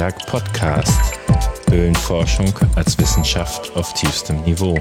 Antiberg 0.00 0.26
Podcast. 0.28 0.98
Höhlenforschung 1.68 2.54
als 2.74 2.96
Wissenschaft 2.96 3.76
auf 3.76 3.92
tiefstem 3.92 4.40
Niveau. 4.44 4.78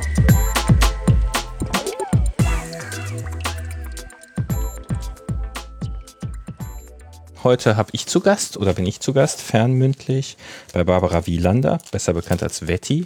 Heute 7.43 7.75
habe 7.75 7.89
ich 7.91 8.05
zu 8.05 8.21
Gast 8.21 8.55
oder 8.55 8.73
bin 8.73 8.85
ich 8.85 9.01
zu 9.01 9.11
Gast, 9.11 9.41
fernmündlich, 9.41 10.37
bei 10.73 10.85
Barbara 10.85 11.27
Wielander, 11.27 11.79
besser 11.91 12.13
bekannt 12.13 12.41
als 12.41 12.67
Wetti, 12.67 13.03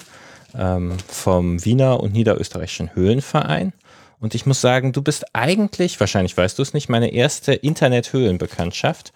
ähm, 0.55 0.95
vom 1.07 1.66
Wiener 1.66 1.99
und 1.99 2.13
Niederösterreichischen 2.13 2.93
Höhlenverein. 2.93 3.73
Und 4.20 4.35
ich 4.35 4.45
muss 4.45 4.62
sagen, 4.62 4.93
du 4.93 5.02
bist 5.02 5.26
eigentlich, 5.34 5.99
wahrscheinlich 5.99 6.38
weißt 6.38 6.59
du 6.59 6.62
es 6.62 6.76
nicht, 6.76 6.90
meine 6.90 7.12
erste 7.12 7.54
Internet-Höhlenbekanntschaft, 7.54 9.13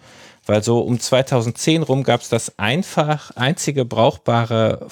weil 0.48 0.62
so 0.62 0.80
um 0.80 0.98
2010 0.98 1.82
rum 1.82 2.02
gab 2.02 2.22
es 2.22 2.30
das 2.30 2.58
einfach 2.58 3.30
einzige 3.36 3.84
brauchbare 3.84 4.88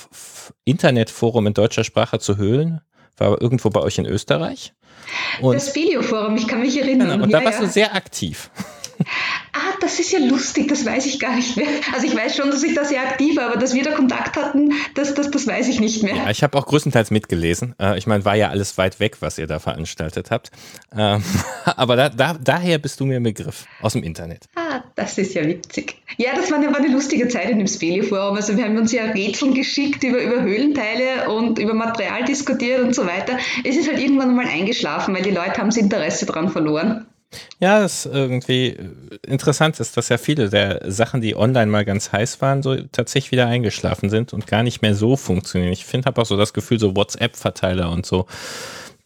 Internetforum 0.64 1.46
in 1.46 1.54
deutscher 1.54 1.82
Sprache 1.82 2.18
zu 2.18 2.36
Höhlen, 2.36 2.82
war 3.16 3.40
irgendwo 3.40 3.70
bei 3.70 3.80
euch 3.80 3.98
in 3.98 4.06
Österreich. 4.06 4.74
Und 5.40 5.54
das 5.54 5.74
Videoforum, 5.74 6.36
ich 6.36 6.46
kann 6.46 6.60
mich 6.60 6.78
erinnern. 6.78 7.08
Genau, 7.08 7.24
und 7.24 7.30
ja, 7.30 7.38
da 7.38 7.44
warst 7.44 7.60
ja. 7.60 7.66
du 7.66 7.72
sehr 7.72 7.94
aktiv. 7.94 8.50
Ah, 9.52 9.74
das 9.80 9.98
ist 9.98 10.12
ja 10.12 10.18
lustig, 10.18 10.68
das 10.68 10.84
weiß 10.84 11.06
ich 11.06 11.18
gar 11.18 11.34
nicht 11.34 11.56
mehr. 11.56 11.68
Also 11.94 12.06
ich 12.06 12.14
weiß 12.14 12.36
schon, 12.36 12.50
dass 12.50 12.62
ich 12.62 12.74
da 12.74 12.84
sehr 12.84 13.00
aktiv 13.00 13.36
war, 13.36 13.50
aber 13.50 13.56
dass 13.56 13.74
wir 13.74 13.82
da 13.82 13.92
Kontakt 13.92 14.36
hatten, 14.36 14.72
das, 14.94 15.14
das, 15.14 15.30
das 15.30 15.46
weiß 15.46 15.68
ich 15.68 15.80
nicht 15.80 16.02
mehr. 16.02 16.16
Ja, 16.16 16.30
ich 16.30 16.42
habe 16.42 16.56
auch 16.58 16.66
größtenteils 16.66 17.10
mitgelesen. 17.10 17.74
Äh, 17.80 17.96
ich 17.98 18.06
meine, 18.06 18.24
war 18.24 18.34
ja 18.34 18.50
alles 18.50 18.76
weit 18.78 19.00
weg, 19.00 19.16
was 19.20 19.38
ihr 19.38 19.46
da 19.46 19.58
veranstaltet 19.58 20.30
habt. 20.30 20.50
Ähm, 20.96 21.22
aber 21.64 21.96
da, 21.96 22.08
da, 22.08 22.36
daher 22.42 22.78
bist 22.78 23.00
du 23.00 23.06
mir 23.06 23.16
im 23.16 23.22
Begriff 23.22 23.66
aus 23.80 23.94
dem 23.94 24.02
Internet. 24.02 24.48
Ah, 24.56 24.82
das 24.94 25.18
ist 25.18 25.34
ja 25.34 25.46
witzig. 25.46 25.96
Ja, 26.16 26.34
das 26.34 26.50
war 26.50 26.58
eine, 26.58 26.68
war 26.68 26.76
eine 26.76 26.88
lustige 26.88 27.28
Zeit 27.28 27.50
in 27.50 27.58
dem 27.58 27.66
Speli-Forum. 27.66 28.36
Also 28.36 28.56
wir 28.56 28.64
haben 28.64 28.76
uns 28.76 28.92
ja 28.92 29.04
Rätseln 29.04 29.54
geschickt 29.54 30.02
über, 30.04 30.22
über 30.22 30.42
Höhlenteile 30.42 31.28
und 31.30 31.58
über 31.58 31.74
Material 31.74 32.24
diskutiert 32.24 32.82
und 32.82 32.94
so 32.94 33.06
weiter. 33.06 33.38
Es 33.64 33.76
ist 33.76 33.88
halt 33.88 34.00
irgendwann 34.00 34.34
mal 34.34 34.46
eingeschlafen, 34.46 35.14
weil 35.14 35.22
die 35.22 35.30
Leute 35.30 35.58
haben 35.58 35.68
das 35.68 35.76
Interesse 35.76 36.26
daran 36.26 36.50
verloren. 36.50 37.06
Ja, 37.58 37.80
das 37.80 38.06
irgendwie 38.06 38.68
äh, 38.68 38.90
interessant 39.26 39.80
ist, 39.80 39.96
dass 39.96 40.08
ja 40.08 40.18
viele 40.18 40.48
der 40.48 40.90
Sachen, 40.90 41.20
die 41.20 41.36
online 41.36 41.70
mal 41.70 41.84
ganz 41.84 42.12
heiß 42.12 42.40
waren, 42.40 42.62
so 42.62 42.76
tatsächlich 42.92 43.32
wieder 43.32 43.46
eingeschlafen 43.46 44.10
sind 44.10 44.32
und 44.32 44.46
gar 44.46 44.62
nicht 44.62 44.82
mehr 44.82 44.94
so 44.94 45.16
funktionieren. 45.16 45.72
Ich 45.72 45.84
finde, 45.84 46.06
habe 46.06 46.20
auch 46.20 46.26
so 46.26 46.36
das 46.36 46.52
Gefühl, 46.52 46.78
so 46.78 46.94
WhatsApp-Verteiler 46.94 47.90
und 47.90 48.06
so, 48.06 48.26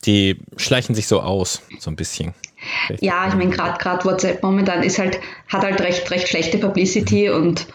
die 0.04 0.38
schleichen 0.56 0.94
sich 0.94 1.06
so 1.06 1.20
aus, 1.20 1.62
so 1.78 1.90
ein 1.90 1.96
bisschen. 1.96 2.34
Ja, 3.00 3.26
ich 3.28 3.34
meine, 3.34 3.50
gerade 3.50 4.04
WhatsApp 4.04 4.42
momentan 4.42 4.82
ist 4.82 4.98
halt, 4.98 5.18
hat 5.48 5.62
halt 5.62 5.80
recht, 5.80 6.10
recht 6.10 6.28
schlechte 6.28 6.58
Publicity 6.58 7.28
mhm. 7.28 7.34
und 7.36 7.66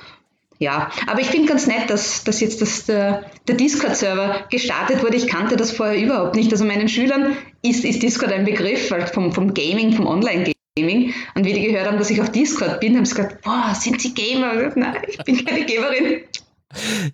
ja, 0.57 0.89
aber 1.07 1.19
ich 1.19 1.27
finde 1.27 1.49
ganz 1.49 1.67
nett, 1.67 1.89
dass, 1.89 2.23
dass 2.23 2.39
jetzt 2.39 2.61
das, 2.61 2.85
der, 2.85 3.25
der 3.47 3.55
Discord-Server 3.55 4.45
gestartet 4.49 5.03
wurde. 5.03 5.17
Ich 5.17 5.27
kannte 5.27 5.57
das 5.57 5.71
vorher 5.71 6.01
überhaupt 6.01 6.35
nicht. 6.35 6.51
Also 6.51 6.63
meinen 6.63 6.87
Schülern 6.87 7.35
ist, 7.61 7.83
ist 7.83 8.01
Discord 8.01 8.31
ein 8.31 8.45
Begriff 8.45 8.89
vom, 9.13 9.33
vom 9.33 9.53
Gaming, 9.53 9.93
vom 9.93 10.07
Online-Gaming. 10.07 11.13
Und 11.35 11.45
wie 11.45 11.53
die 11.53 11.61
gehört 11.61 11.87
haben, 11.87 11.97
dass 11.97 12.09
ich 12.09 12.21
auf 12.21 12.31
Discord 12.31 12.79
bin, 12.79 12.95
haben 12.95 13.05
sie 13.05 13.15
gesagt, 13.15 13.41
boah, 13.43 13.73
sind 13.75 13.99
Sie 14.01 14.13
Gamer? 14.13 14.71
Nein, 14.75 15.01
ich 15.07 15.17
bin 15.23 15.43
keine 15.43 15.65
Gamerin. 15.65 16.21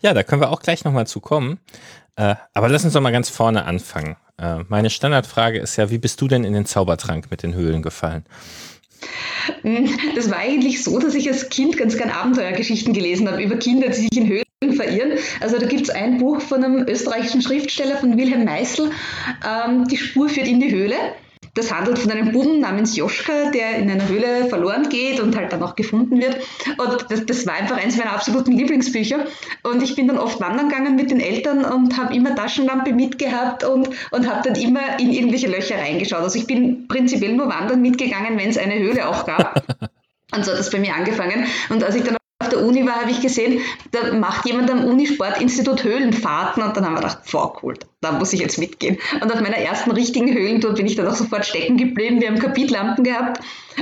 Ja, 0.02 0.14
da 0.14 0.24
können 0.24 0.42
wir 0.42 0.50
auch 0.50 0.62
gleich 0.62 0.84
nochmal 0.84 1.08
zu 1.08 1.20
kommen. 1.20 1.60
Äh, 2.16 2.36
aber 2.54 2.70
lass 2.70 2.84
uns 2.84 2.94
doch 2.94 3.02
mal 3.02 3.12
ganz 3.12 3.30
vorne 3.30 3.66
anfangen. 3.66 4.18
Äh, 4.38 4.60
meine 4.68 4.90
Standardfrage 4.90 5.60
ist 5.60 5.78
ja, 5.78 5.90
wie 5.90 5.98
bist 5.98 6.22
du 6.22 6.28
denn 6.28 6.44
in 6.44 6.54
den 6.54 6.66
Zaubertrank 6.66 7.28
mit 7.30 7.44
den 7.44 7.54
Höhlen 7.54 7.82
gefallen? 7.82 8.26
Hm, 9.64 9.90
das 10.16 10.30
war 10.30 10.38
eigentlich 10.38 10.84
so, 10.84 11.00
dass 11.00 11.16
ich 11.16 11.30
als 11.30 11.50
Kind 11.50 11.78
ganz 11.78 11.98
gern 11.98 12.10
Abenteuergeschichten 12.10 12.94
gelesen 12.94 13.30
habe 13.30 13.42
über 13.42 13.58
Kinder, 13.58 13.88
die 13.88 13.94
sich 13.94 14.18
in 14.18 14.28
Höhlen 14.28 14.76
verirren. 14.76 15.14
Also 15.40 15.58
da 15.58 15.66
gibt 15.66 15.84
es 15.84 15.90
ein 15.90 16.18
Buch 16.20 16.42
von 16.42 16.64
einem 16.64 16.88
österreichischen 16.88 17.42
Schriftsteller, 17.42 17.98
von 17.98 18.18
Wilhelm 18.18 18.46
Meißel, 18.46 18.92
ähm, 19.46 19.88
Die 19.88 19.98
Spur 19.98 20.30
führt 20.30 20.48
in 20.48 20.60
die 20.60 20.72
Höhle. 20.72 20.96
Das 21.54 21.72
handelt 21.74 22.00
von 22.00 22.12
einem 22.12 22.32
Buben 22.32 22.60
namens 22.60 22.96
Joschka, 22.96 23.52
der 23.52 23.78
in 23.78 23.90
einer 23.90 24.08
Höhle 24.08 24.46
verloren 24.48 24.88
geht 24.90 25.20
und 25.20 25.36
halt 25.36 25.52
dann 25.52 25.62
auch 25.64 25.76
gefunden 25.76 26.22
wird. 26.22 26.38
Und 26.78 27.06
das, 27.10 27.26
das 27.26 27.46
war 27.46 27.56
einfach 27.56 27.78
eines 27.78 27.98
meiner 27.98 28.14
absoluten 28.14 28.54
Lieblingsbücher. 28.54 29.26
Und 29.64 29.84
ich 29.84 29.96
bin 29.96 30.08
dann 30.08 30.18
oft 30.18 30.40
wandern 30.40 30.70
gegangen 30.70 30.96
mit 30.96 31.12
den 31.12 31.20
Eltern 31.20 31.66
und 31.66 31.98
habe 31.98 32.16
immer 32.16 32.36
Taschenlampe 32.36 32.94
mitgehabt 32.94 33.64
und, 33.64 33.90
und 34.12 34.30
habe 34.30 34.48
dann 34.48 34.62
immer 34.62 35.00
in 35.00 35.12
irgendwelche 35.12 35.48
Löcher 35.48 35.78
reingeschaut. 35.78 36.22
Also 36.22 36.40
ich 36.40 36.48
bin 36.48 36.88
prinzipiell 36.88 37.34
nur 37.34 37.50
wandern 37.50 37.82
mitgegangen, 37.82 38.38
wenn 38.38 38.50
es 38.50 38.58
eine 38.58 38.80
Höhle 38.80 39.08
auch 39.08 39.26
gab. 39.26 39.64
Und 40.34 40.46
so 40.46 40.54
hat 40.54 40.60
das 40.60 40.70
bei 40.70 40.80
mir 40.80 40.96
angefangen. 40.96 41.46
Und 41.70 41.84
als 41.84 41.94
ich 41.96 42.04
dann 42.04 42.16
auf 42.41 42.50
der 42.50 42.62
Uni 42.62 42.85
war, 42.85 43.02
habe 43.02 43.12
ich 43.12 43.22
gesehen, 43.22 43.62
da 43.91 44.13
macht 44.13 44.46
jemand 44.46 44.69
am 44.69 44.84
Unisportinstitut 44.84 45.84
Höhlenfahrten 45.84 46.62
und 46.63 46.75
dann 46.75 46.85
haben 46.85 46.94
wir 46.94 47.02
gedacht, 47.02 47.19
boah, 47.31 47.57
cool, 47.63 47.75
da 48.02 48.12
muss 48.12 48.34
ich 48.34 48.40
jetzt 48.40 48.57
mitgehen. 48.57 48.97
Und 49.22 49.31
auf 49.31 49.40
meiner 49.40 49.57
ersten 49.57 49.91
richtigen 49.91 50.34
Höhlentour 50.34 50.74
bin 50.74 50.85
ich 50.85 50.96
dann 50.96 51.07
auch 51.07 51.16
sofort 51.16 51.46
stecken 51.46 51.78
geblieben. 51.78 52.19
Wir 52.19 52.28
haben 52.28 52.40
Kapitlampen 52.40 53.03
gehabt 53.03 53.40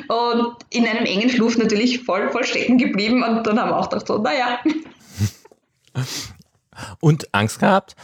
und 0.08 0.56
in 0.70 0.86
einem 0.88 1.06
engen 1.06 1.30
Schluff 1.30 1.58
natürlich 1.58 2.04
voll, 2.04 2.30
voll 2.30 2.44
stecken 2.44 2.78
geblieben 2.78 3.24
und 3.24 3.48
dann 3.48 3.60
haben 3.60 3.72
wir 3.72 3.78
auch 3.78 3.90
gedacht, 3.90 4.08
so, 4.08 4.18
naja. 4.18 4.60
Und 7.02 7.28
Angst 7.34 7.60
gehabt? 7.60 7.98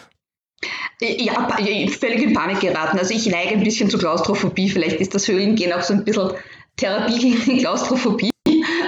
Ja, 0.99 1.47
völlig 1.89 2.23
in 2.23 2.33
Panik 2.33 2.59
geraten. 2.61 2.97
Also 2.97 3.13
ich 3.13 3.25
neige 3.27 3.51
ein 3.51 3.63
bisschen 3.63 3.89
zu 3.89 3.97
Klaustrophobie. 3.97 4.69
Vielleicht 4.69 4.99
ist 4.99 5.13
das 5.13 5.27
Höhlengehen 5.27 5.71
auch 5.73 5.81
so 5.81 5.93
ein 5.93 6.03
bisschen 6.03 6.31
Therapie 6.77 7.19
gegen 7.19 7.45
die 7.45 7.57
Klaustrophobie. 7.59 8.31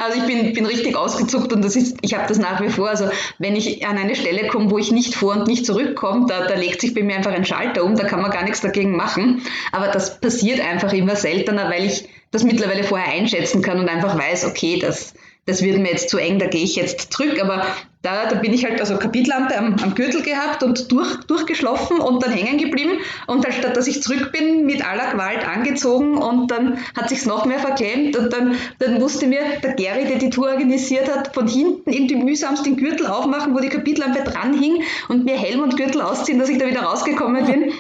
Also 0.08 0.22
ich 0.22 0.26
bin, 0.26 0.54
bin 0.54 0.66
richtig 0.66 0.96
ausgezuckt 0.96 1.52
und 1.52 1.66
das 1.66 1.76
ist, 1.76 1.98
ich 2.02 2.14
habe 2.14 2.28
das 2.30 2.40
nach 2.40 2.62
wie 2.62 2.70
vor. 2.70 2.88
Also 2.88 3.10
wenn 3.40 3.58
ich 3.58 3.86
an 3.86 3.98
eine 3.98 4.16
Stelle 4.16 4.48
komme, 4.48 4.72
wo 4.72 4.78
ich 4.78 4.92
nicht 4.92 5.16
vor 5.16 5.36
und 5.36 5.48
nicht 5.48 5.66
zurückkomme, 5.66 6.28
da, 6.28 6.48
da 6.48 6.56
legt 6.56 6.80
sich 6.80 6.94
bei 6.94 7.04
mir 7.04 7.18
einfach 7.18 7.34
ein 7.34 7.44
Schalter 7.44 7.84
um, 7.84 7.96
da 7.96 8.06
kann 8.06 8.22
man 8.22 8.32
gar 8.32 8.44
nichts 8.44 8.62
dagegen 8.62 8.96
machen. 8.96 9.42
Aber 9.74 9.88
das 9.88 10.22
passiert 10.22 10.62
einfach 10.62 10.94
immer 10.94 11.18
seltener, 11.18 11.70
weil 11.70 11.86
ich 11.86 12.08
das 12.32 12.46
mittlerweile 12.46 12.86
vorher 12.86 13.12
einschätzen 13.12 13.62
kann 13.62 13.80
und 13.80 13.90
einfach 13.90 14.18
weiß, 14.18 14.46
okay, 14.46 14.80
das, 14.80 15.14
das 15.46 15.62
wird 15.62 15.78
mir 15.78 15.90
jetzt 15.92 16.10
zu 16.10 16.18
eng, 16.18 16.40
da 16.40 16.48
gehe 16.48 16.64
ich 16.64 16.78
jetzt 16.78 17.12
zurück. 17.12 17.42
Aber 17.42 17.66
da, 18.08 18.26
da 18.26 18.36
bin 18.36 18.54
ich 18.54 18.64
halt 18.64 18.80
also 18.80 18.98
Kapitellampe 18.98 19.58
am, 19.58 19.76
am 19.84 19.94
Gürtel 19.94 20.22
gehabt 20.22 20.64
und 20.64 20.90
durch, 20.92 21.16
durchgeschlafen 21.26 22.00
und 22.00 22.24
dann 22.24 22.32
hängen 22.32 22.58
geblieben. 22.58 23.00
Und 23.28 23.44
halt 23.44 23.56
statt 23.56 23.76
dass 23.76 23.88
ich 23.88 24.02
zurück 24.02 24.32
bin, 24.32 24.66
mit 24.66 24.88
aller 24.88 25.12
Gewalt 25.12 25.46
angezogen 25.46 26.18
und 26.18 26.50
dann 26.50 26.80
hat 26.96 27.10
sich's 27.10 27.26
noch 27.26 27.46
mehr 27.46 27.60
verklemmt 27.60 28.16
und 28.16 28.32
dann, 28.32 28.56
dann 28.80 29.00
musste 29.00 29.28
mir 29.28 29.42
der 29.62 29.74
Gary, 29.74 30.06
der 30.06 30.20
die 30.20 30.30
Tour 30.30 30.48
organisiert 30.48 31.14
hat, 31.14 31.34
von 31.34 31.48
hinten 31.48 31.92
irgendwie 31.92 32.16
mühsamst 32.16 32.66
den 32.66 32.78
Gürtel 32.78 33.08
aufmachen, 33.08 33.54
wo 33.54 33.60
die 33.60 33.70
Kapitellampe 33.70 34.24
dran 34.24 34.54
hing 34.54 34.84
und 35.10 35.26
mir 35.26 35.38
Helm 35.38 35.62
und 35.62 35.76
Gürtel 35.76 36.02
ausziehen, 36.02 36.40
dass 36.40 36.48
ich 36.48 36.58
da 36.58 36.66
wieder 36.66 36.84
rausgekommen 36.84 37.46
bin. 37.46 37.74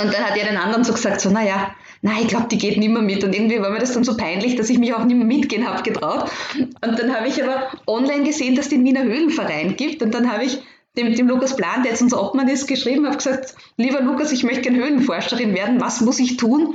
Und 0.00 0.14
dann 0.14 0.24
hat 0.24 0.36
er 0.38 0.46
den 0.46 0.56
anderen 0.56 0.84
so 0.84 0.94
gesagt, 0.94 1.20
so, 1.20 1.28
naja, 1.28 1.74
nein, 2.02 2.22
ich 2.22 2.28
glaube, 2.28 2.48
die 2.48 2.58
geht 2.58 2.76
nicht 2.76 2.90
mehr 2.90 3.02
mit. 3.02 3.24
Und 3.24 3.34
irgendwie 3.34 3.60
war 3.60 3.70
mir 3.70 3.78
das 3.78 3.92
dann 3.92 4.04
so 4.04 4.16
peinlich, 4.16 4.56
dass 4.56 4.68
ich 4.68 4.78
mich 4.78 4.92
auch 4.92 5.04
nicht 5.04 5.16
mehr 5.16 5.26
mitgehen 5.26 5.66
habe 5.66 5.82
getraut. 5.82 6.30
Und 6.58 6.98
dann 6.98 7.14
habe 7.14 7.28
ich 7.28 7.42
aber 7.42 7.70
online 7.86 8.24
gesehen, 8.24 8.54
dass 8.54 8.66
es 8.66 8.70
den 8.70 8.84
Wiener 8.84 9.04
Höhlenverein 9.04 9.76
gibt. 9.76 10.02
Und 10.02 10.12
dann 10.12 10.30
habe 10.30 10.44
ich 10.44 10.58
dem, 10.96 11.14
dem 11.14 11.28
Lukas 11.28 11.56
Plan, 11.56 11.82
der 11.82 11.92
jetzt 11.92 12.02
unser 12.02 12.22
Obmann 12.22 12.48
ist, 12.48 12.66
geschrieben, 12.66 13.06
habe 13.06 13.16
gesagt, 13.16 13.54
lieber 13.76 14.02
Lukas, 14.02 14.32
ich 14.32 14.42
möchte 14.42 14.62
gerne 14.62 14.78
Höhlenforscherin 14.78 15.54
werden. 15.54 15.80
Was 15.80 16.00
muss 16.00 16.18
ich 16.18 16.36
tun? 16.36 16.74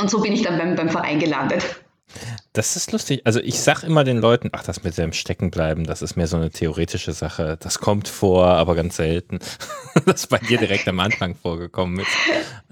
Und 0.00 0.10
so 0.10 0.20
bin 0.20 0.32
ich 0.32 0.42
dann 0.42 0.58
beim, 0.58 0.76
beim 0.76 0.88
Verein 0.88 1.18
gelandet. 1.18 1.81
Das 2.54 2.76
ist 2.76 2.92
lustig. 2.92 3.22
Also 3.24 3.40
ich 3.40 3.60
sag 3.60 3.82
immer 3.82 4.04
den 4.04 4.18
Leuten, 4.18 4.50
ach, 4.52 4.62
das 4.62 4.82
mit 4.82 4.98
dem 4.98 5.14
Steckenbleiben, 5.14 5.84
das 5.84 6.02
ist 6.02 6.16
mehr 6.16 6.26
so 6.26 6.36
eine 6.36 6.50
theoretische 6.50 7.12
Sache. 7.12 7.56
Das 7.58 7.78
kommt 7.78 8.08
vor, 8.08 8.44
aber 8.44 8.74
ganz 8.74 8.96
selten. 8.96 9.38
das 10.04 10.22
ist 10.22 10.26
bei 10.26 10.36
dir 10.36 10.58
direkt 10.58 10.86
am 10.86 11.00
Anfang 11.00 11.34
vorgekommen 11.34 12.00
ist. 12.00 12.10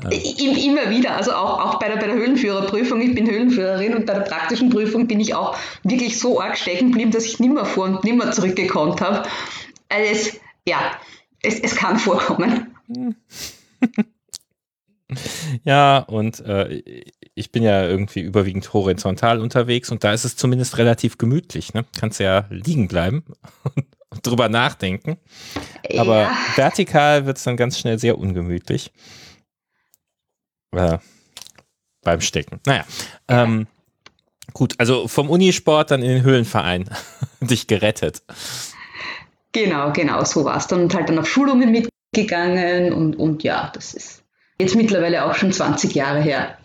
Ähm. 0.05 0.11
Immer 0.13 0.91
wieder, 0.91 1.17
also 1.17 1.33
auch, 1.33 1.61
auch 1.61 1.79
bei, 1.79 1.89
der, 1.89 1.97
bei 1.97 2.09
der 2.09 2.17
Höhlenführerprüfung. 2.17 3.01
Ich 3.01 3.15
bin 3.15 3.31
Höhlenführerin 3.31 3.95
und 3.95 4.05
bei 4.05 4.13
der 4.13 4.21
praktischen 4.21 4.69
Prüfung 4.69 5.09
bin 5.09 5.19
ich 5.19 5.35
auch 5.35 5.57
wirklich 5.83 6.19
so 6.19 6.43
arg 6.43 6.59
stecken 6.59 6.89
geblieben, 6.89 7.11
dass 7.11 7.25
ich 7.25 7.41
nimmer 7.41 7.65
vor 7.65 7.87
und 7.87 8.05
nimmer 8.05 8.33
zurückgekonnt 8.33 9.01
habe. 9.01 9.27
Also 9.89 10.13
es, 10.13 10.41
ja, 10.67 10.79
es, 11.43 11.59
es 11.59 11.75
kann 11.75 11.99
vorkommen. 11.99 12.77
Ja, 15.65 15.99
und 15.99 16.39
äh, 16.41 16.83
ich 17.41 17.51
bin 17.51 17.63
ja 17.63 17.85
irgendwie 17.85 18.21
überwiegend 18.21 18.73
horizontal 18.73 19.41
unterwegs 19.41 19.91
und 19.91 20.05
da 20.05 20.13
ist 20.13 20.25
es 20.25 20.37
zumindest 20.37 20.79
relativ 20.79 21.19
gemütlich. 21.19 21.75
Ne? 21.75 21.85
Kannst 21.99 22.21
ja 22.21 22.45
liegen 22.51 22.87
bleiben 22.87 23.25
und 24.11 24.27
drüber 24.27 24.49
nachdenken. 24.49 25.17
Aber 25.99 26.23
ja. 26.23 26.37
vertikal 26.55 27.27
wird 27.27 27.39
es 27.39 27.45
dann 27.45 27.57
ganz 27.57 27.79
schnell 27.79 27.99
sehr 27.99 28.19
ungemütlich. 28.19 28.93
Äh, 30.73 30.99
beim 32.03 32.21
Stecken. 32.21 32.61
Naja. 32.67 32.85
Ja. 33.29 33.43
Ähm, 33.43 33.67
gut, 34.53 34.75
also 34.79 35.09
vom 35.09 35.29
Unisport 35.31 35.91
dann 35.91 36.03
in 36.03 36.11
den 36.11 36.23
Höhlenverein 36.23 36.89
dich 37.41 37.67
gerettet. 37.67 38.23
Genau, 39.53 39.93
genau, 39.93 40.23
so 40.25 40.45
war 40.45 40.57
es. 40.57 40.69
Dann 40.69 40.93
halt 40.95 41.09
dann 41.09 41.19
auf 41.19 41.29
Schulungen 41.29 41.73
mitgegangen 41.73 42.93
und, 42.93 43.17
und 43.17 43.43
ja, 43.43 43.73
das 43.75 43.95
ist 43.95 44.21
Jetzt 44.61 44.77
mittlerweile 44.77 45.25
auch 45.25 45.35
schon 45.35 45.53
20 45.53 45.95
Jahre 45.95 46.21
her. 46.21 46.59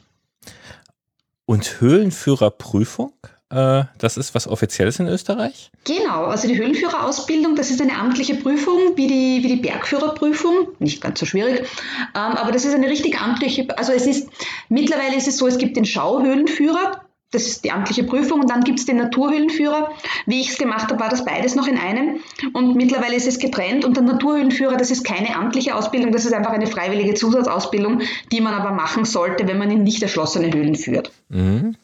Und 1.46 1.80
Höhlenführerprüfung? 1.80 3.14
äh, 3.52 3.84
das 3.98 4.18
ist 4.18 4.34
was 4.34 4.48
Offizielles 4.48 5.00
in 5.00 5.08
Österreich? 5.08 5.72
Genau, 5.84 6.26
also 6.26 6.48
die 6.48 6.58
Höhlenführerausbildung, 6.58 7.56
das 7.56 7.70
ist 7.70 7.82
eine 7.82 7.98
amtliche 7.98 8.36
Prüfung, 8.36 8.96
wie 8.96 9.08
die, 9.08 9.44
wie 9.44 9.56
die 9.56 9.62
Bergführerprüfung, 9.62 10.70
nicht 10.80 11.02
ganz 11.02 11.20
so 11.20 11.26
schwierig, 11.26 11.60
ähm, 11.60 11.68
aber 12.14 12.52
das 12.52 12.66
ist 12.66 12.74
eine 12.74 12.88
richtig 12.88 13.20
amtliche, 13.20 13.68
also 13.78 13.92
es 13.92 14.08
ist, 14.08 14.30
mittlerweile 14.70 15.16
ist 15.16 15.28
es 15.28 15.38
so, 15.38 15.48
es 15.48 15.58
gibt 15.58 15.78
den 15.78 15.86
Schauhöhlenführer, 15.86 17.05
das 17.36 17.46
ist 17.46 17.66
die 17.66 17.72
amtliche 17.72 18.04
Prüfung 18.04 18.42
und 18.42 18.50
dann 18.50 18.62
gibt 18.62 18.80
es 18.80 18.86
den 18.86 18.98
Naturhöhlenführer. 18.98 19.92
Wie 20.26 20.42
ich 20.42 20.50
es 20.50 20.58
gemacht 20.58 20.90
habe, 20.90 21.00
war 21.00 21.10
das 21.10 21.26
beides 21.26 21.56
noch 21.56 21.68
in 21.68 21.78
einem 21.78 22.22
und 22.54 22.76
mittlerweile 22.76 23.16
ist 23.16 23.28
es 23.28 23.40
getrennt 23.40 23.86
und 23.86 23.98
der 23.98 24.04
Naturhöhlenführer, 24.04 24.78
das 24.78 24.90
ist 24.90 25.04
keine 25.04 25.36
amtliche 25.36 25.76
Ausbildung, 25.76 26.12
das 26.12 26.26
ist 26.26 26.34
einfach 26.34 26.54
eine 26.54 26.68
freiwillige 26.68 27.14
Zusatzausbildung, 27.14 28.02
die 28.32 28.42
man 28.42 28.54
aber 28.54 28.72
machen 28.72 29.06
sollte, 29.06 29.48
wenn 29.48 29.58
man 29.58 29.70
in 29.70 29.84
nicht 29.84 30.02
erschlossene 30.02 30.52
Höhlen 30.52 30.76
führt. 30.76 31.12
Mhm. 31.30 31.76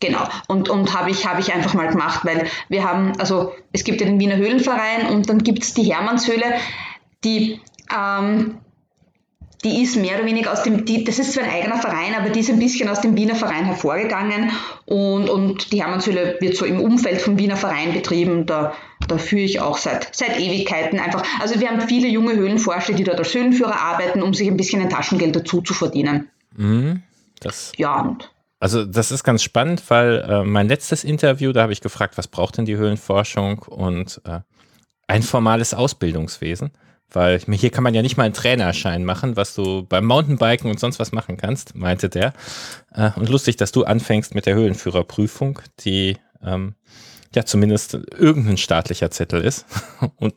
Genau, 0.00 0.28
und, 0.46 0.68
und 0.68 0.96
habe 0.96 1.10
ich, 1.10 1.26
hab 1.26 1.40
ich 1.40 1.52
einfach 1.52 1.74
mal 1.74 1.88
gemacht, 1.88 2.24
weil 2.24 2.46
wir 2.68 2.84
haben, 2.88 3.12
also 3.18 3.52
es 3.72 3.82
gibt 3.82 4.00
ja 4.00 4.06
den 4.06 4.20
Wiener 4.20 4.36
Höhlenverein 4.36 5.08
und 5.08 5.28
dann 5.28 5.38
gibt 5.38 5.64
es 5.64 5.74
die 5.74 5.92
Hermannshöhle, 5.92 6.54
die 7.24 7.60
ähm, 7.92 8.58
die 9.64 9.82
ist 9.82 9.96
mehr 9.96 10.16
oder 10.16 10.26
weniger 10.26 10.52
aus 10.52 10.62
dem, 10.62 10.84
die, 10.84 11.04
das 11.04 11.18
ist 11.18 11.32
zwar 11.32 11.44
ein 11.44 11.50
eigener 11.50 11.78
Verein, 11.78 12.14
aber 12.16 12.30
die 12.30 12.40
ist 12.40 12.50
ein 12.50 12.58
bisschen 12.58 12.88
aus 12.88 13.00
dem 13.00 13.16
Wiener 13.16 13.34
Verein 13.34 13.64
hervorgegangen 13.64 14.50
und, 14.86 15.28
und 15.28 15.72
die 15.72 15.82
Hermannshöhle 15.82 16.36
wird 16.40 16.56
so 16.56 16.64
im 16.64 16.80
Umfeld 16.80 17.20
vom 17.20 17.38
Wiener 17.38 17.56
Verein 17.56 17.92
betrieben. 17.92 18.46
Da, 18.46 18.74
da 19.08 19.18
führe 19.18 19.42
ich 19.42 19.60
auch 19.60 19.76
seit, 19.76 20.14
seit 20.14 20.38
Ewigkeiten 20.38 21.00
einfach. 21.00 21.24
Also 21.40 21.58
wir 21.60 21.68
haben 21.68 21.80
viele 21.80 22.08
junge 22.08 22.36
Höhlenforscher, 22.36 22.92
die 22.92 23.04
dort 23.04 23.18
als 23.18 23.34
Höhlenführer 23.34 23.80
arbeiten, 23.80 24.22
um 24.22 24.32
sich 24.32 24.48
ein 24.48 24.56
bisschen 24.56 24.80
ein 24.80 24.90
Taschengeld 24.90 25.34
dazu 25.34 25.60
zu 25.60 25.74
verdienen. 25.74 26.28
Mhm, 26.56 27.02
das 27.40 27.72
ja, 27.76 28.00
und 28.00 28.30
also 28.60 28.84
das 28.84 29.12
ist 29.12 29.22
ganz 29.22 29.42
spannend, 29.42 29.82
weil 29.88 30.24
äh, 30.28 30.44
mein 30.44 30.66
letztes 30.66 31.04
Interview, 31.04 31.52
da 31.52 31.62
habe 31.62 31.72
ich 31.72 31.80
gefragt, 31.80 32.18
was 32.18 32.26
braucht 32.26 32.58
denn 32.58 32.64
die 32.64 32.76
Höhlenforschung 32.76 33.60
und 33.60 34.20
äh, 34.24 34.40
ein 35.06 35.22
formales 35.22 35.74
Ausbildungswesen. 35.74 36.72
Weil 37.10 37.40
hier 37.40 37.70
kann 37.70 37.84
man 37.84 37.94
ja 37.94 38.02
nicht 38.02 38.16
mal 38.18 38.24
einen 38.24 38.34
Trainerschein 38.34 39.04
machen, 39.04 39.36
was 39.36 39.54
du 39.54 39.82
beim 39.82 40.04
Mountainbiken 40.04 40.70
und 40.70 40.78
sonst 40.78 40.98
was 40.98 41.12
machen 41.12 41.38
kannst, 41.38 41.74
meinte 41.74 42.08
der. 42.10 42.34
Äh, 42.92 43.10
und 43.16 43.28
lustig, 43.28 43.56
dass 43.56 43.72
du 43.72 43.84
anfängst 43.84 44.34
mit 44.34 44.44
der 44.44 44.54
Höhlenführerprüfung, 44.54 45.60
die 45.80 46.18
ähm, 46.42 46.74
ja 47.34 47.44
zumindest 47.44 47.94
irgendein 47.94 48.58
staatlicher 48.58 49.10
Zettel 49.10 49.42
ist. 49.42 49.64
Und 50.16 50.34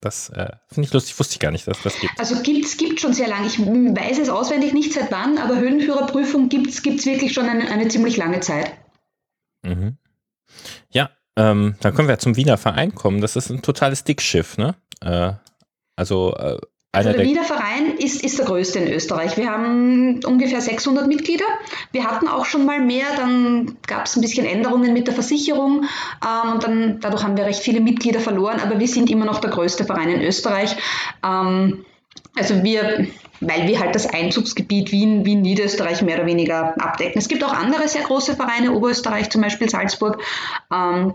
das 0.00 0.28
äh, 0.30 0.50
finde 0.68 0.86
ich 0.86 0.92
lustig, 0.92 1.18
wusste 1.18 1.34
ich 1.34 1.40
gar 1.40 1.50
nicht, 1.50 1.66
dass 1.66 1.82
das 1.82 1.98
gibt. 1.98 2.12
Also 2.18 2.42
gibt 2.42 2.64
es 2.64 2.76
gibt 2.76 3.00
schon 3.00 3.12
sehr 3.12 3.28
lange. 3.28 3.46
Ich 3.46 3.58
weiß 3.58 4.18
es 4.18 4.28
auswendig 4.28 4.72
nicht 4.72 4.92
seit 4.92 5.10
wann, 5.10 5.38
aber 5.38 5.56
Höhlenführerprüfung 5.56 6.48
gibt 6.48 6.68
es 6.68 6.84
wirklich 6.84 7.32
schon 7.32 7.48
eine, 7.48 7.70
eine 7.70 7.88
ziemlich 7.88 8.16
lange 8.16 8.40
Zeit. 8.40 8.70
Mhm. 9.62 9.96
Ja, 10.90 11.10
ähm, 11.36 11.76
dann 11.80 11.94
können 11.94 12.08
wir 12.08 12.18
zum 12.18 12.36
Wiener 12.36 12.58
Verein 12.58 12.94
kommen. 12.94 13.20
Das 13.20 13.36
ist 13.36 13.50
ein 13.50 13.62
totales 13.62 14.04
Dickschiff, 14.04 14.58
ne? 14.58 14.74
Äh, 15.00 15.32
also 15.96 16.34
äh, 16.34 16.58
also 16.96 17.10
der, 17.10 17.18
der 17.18 17.26
Wiener 17.26 17.44
Verein 17.44 17.98
ist, 17.98 18.24
ist 18.24 18.38
der 18.38 18.46
größte 18.46 18.78
in 18.78 18.90
Österreich. 18.90 19.36
Wir 19.36 19.50
haben 19.50 20.20
ungefähr 20.24 20.62
600 20.62 21.06
Mitglieder. 21.06 21.44
Wir 21.92 22.04
hatten 22.04 22.26
auch 22.26 22.46
schon 22.46 22.64
mal 22.64 22.80
mehr, 22.80 23.04
dann 23.16 23.76
gab 23.86 24.06
es 24.06 24.16
ein 24.16 24.22
bisschen 24.22 24.46
Änderungen 24.46 24.94
mit 24.94 25.06
der 25.06 25.12
Versicherung 25.12 25.84
ähm, 26.24 26.52
und 26.52 26.64
dann, 26.64 27.00
dadurch 27.00 27.22
haben 27.22 27.36
wir 27.36 27.44
recht 27.44 27.60
viele 27.60 27.80
Mitglieder 27.80 28.20
verloren, 28.20 28.60
aber 28.60 28.80
wir 28.80 28.88
sind 28.88 29.10
immer 29.10 29.26
noch 29.26 29.40
der 29.40 29.50
größte 29.50 29.84
Verein 29.84 30.08
in 30.08 30.22
Österreich. 30.22 30.74
Ähm, 31.22 31.84
also 32.34 32.62
wir, 32.62 33.06
weil 33.40 33.68
wir 33.68 33.78
halt 33.78 33.94
das 33.94 34.06
Einzugsgebiet 34.06 34.90
Wien, 34.90 35.26
Wien, 35.26 35.42
Niederösterreich 35.42 36.00
mehr 36.00 36.16
oder 36.16 36.26
weniger 36.26 36.80
abdecken. 36.80 37.18
Es 37.18 37.28
gibt 37.28 37.44
auch 37.44 37.52
andere 37.52 37.88
sehr 37.88 38.04
große 38.04 38.36
Vereine, 38.36 38.72
Oberösterreich 38.72 39.28
zum 39.28 39.42
Beispiel, 39.42 39.68
Salzburg. 39.68 40.22
Ähm, 40.72 41.14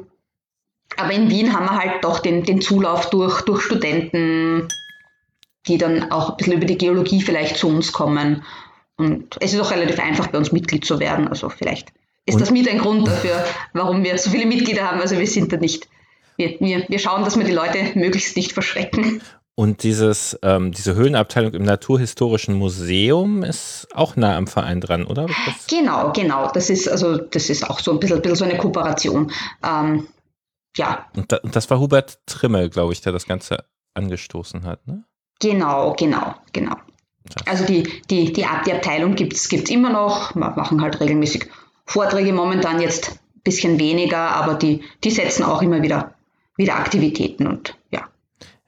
aber 0.97 1.11
in 1.13 1.29
Wien 1.29 1.53
haben 1.53 1.65
wir 1.65 1.77
halt 1.77 2.03
doch 2.03 2.19
den, 2.19 2.43
den 2.43 2.61
Zulauf 2.61 3.09
durch, 3.09 3.41
durch 3.41 3.61
Studenten, 3.61 4.67
die 5.67 5.77
dann 5.77 6.11
auch 6.11 6.31
ein 6.31 6.37
bisschen 6.37 6.53
über 6.53 6.65
die 6.65 6.77
Geologie 6.77 7.21
vielleicht 7.21 7.57
zu 7.57 7.67
uns 7.67 7.91
kommen. 7.91 8.43
Und 8.97 9.37
es 9.39 9.53
ist 9.53 9.59
auch 9.59 9.71
relativ 9.71 9.99
einfach, 9.99 10.27
bei 10.27 10.37
uns 10.37 10.51
Mitglied 10.51 10.85
zu 10.85 10.99
werden. 10.99 11.27
Also 11.27 11.49
vielleicht 11.49 11.89
ist 12.25 12.35
und? 12.35 12.41
das 12.41 12.51
mit 12.51 12.69
ein 12.69 12.79
Grund 12.79 13.07
dafür, 13.07 13.43
warum 13.73 14.03
wir 14.03 14.17
so 14.17 14.29
viele 14.29 14.45
Mitglieder 14.45 14.89
haben. 14.89 15.01
Also 15.01 15.17
wir 15.17 15.27
sind 15.27 15.51
da 15.51 15.57
nicht, 15.57 15.87
wir, 16.37 16.59
wir, 16.59 16.85
wir 16.87 16.99
schauen, 16.99 17.23
dass 17.23 17.37
wir 17.37 17.45
die 17.45 17.53
Leute 17.53 17.77
möglichst 17.95 18.35
nicht 18.35 18.53
verschrecken. 18.53 19.21
Und 19.55 19.83
dieses, 19.83 20.39
ähm, 20.43 20.71
diese 20.71 20.95
Höhlenabteilung 20.95 21.53
im 21.53 21.63
Naturhistorischen 21.63 22.55
Museum 22.55 23.43
ist 23.43 23.87
auch 23.93 24.15
nah 24.15 24.37
am 24.37 24.47
Verein 24.47 24.81
dran, 24.81 25.05
oder? 25.05 25.27
Genau, 25.69 26.11
genau. 26.13 26.49
Das 26.51 26.69
ist 26.69 26.87
also 26.87 27.17
das 27.17 27.49
ist 27.49 27.69
auch 27.69 27.79
so 27.79 27.91
ein 27.91 27.99
bisschen, 27.99 28.21
bisschen 28.21 28.37
so 28.37 28.45
eine 28.45 28.57
Kooperation. 28.57 29.31
Ähm, 29.63 30.07
ja. 30.77 31.05
Und, 31.15 31.31
da, 31.31 31.37
und, 31.37 31.55
das 31.55 31.69
war 31.69 31.79
Hubert 31.79 32.19
Trimmel, 32.25 32.69
glaube 32.69 32.93
ich, 32.93 33.01
der 33.01 33.11
das 33.11 33.25
Ganze 33.25 33.65
angestoßen 33.93 34.63
hat, 34.63 34.87
ne? 34.87 35.03
Genau, 35.39 35.95
genau, 35.97 36.35
genau. 36.53 36.75
Also 37.45 37.65
die, 37.65 37.83
die, 38.09 38.31
die, 38.31 38.43
die 38.43 38.45
Abteilung 38.45 39.15
gibt 39.15 39.33
es 39.33 39.51
immer 39.51 39.91
noch, 39.91 40.35
wir 40.35 40.51
machen 40.51 40.81
halt 40.81 40.99
regelmäßig 40.99 41.47
Vorträge, 41.85 42.33
momentan 42.33 42.81
jetzt 42.81 43.11
ein 43.11 43.41
bisschen 43.43 43.79
weniger, 43.79 44.17
aber 44.17 44.55
die, 44.55 44.83
die 45.03 45.11
setzen 45.11 45.43
auch 45.43 45.61
immer 45.61 45.81
wieder, 45.81 46.15
wieder 46.57 46.75
Aktivitäten 46.75 47.47
und 47.47 47.75
ja. 47.91 48.07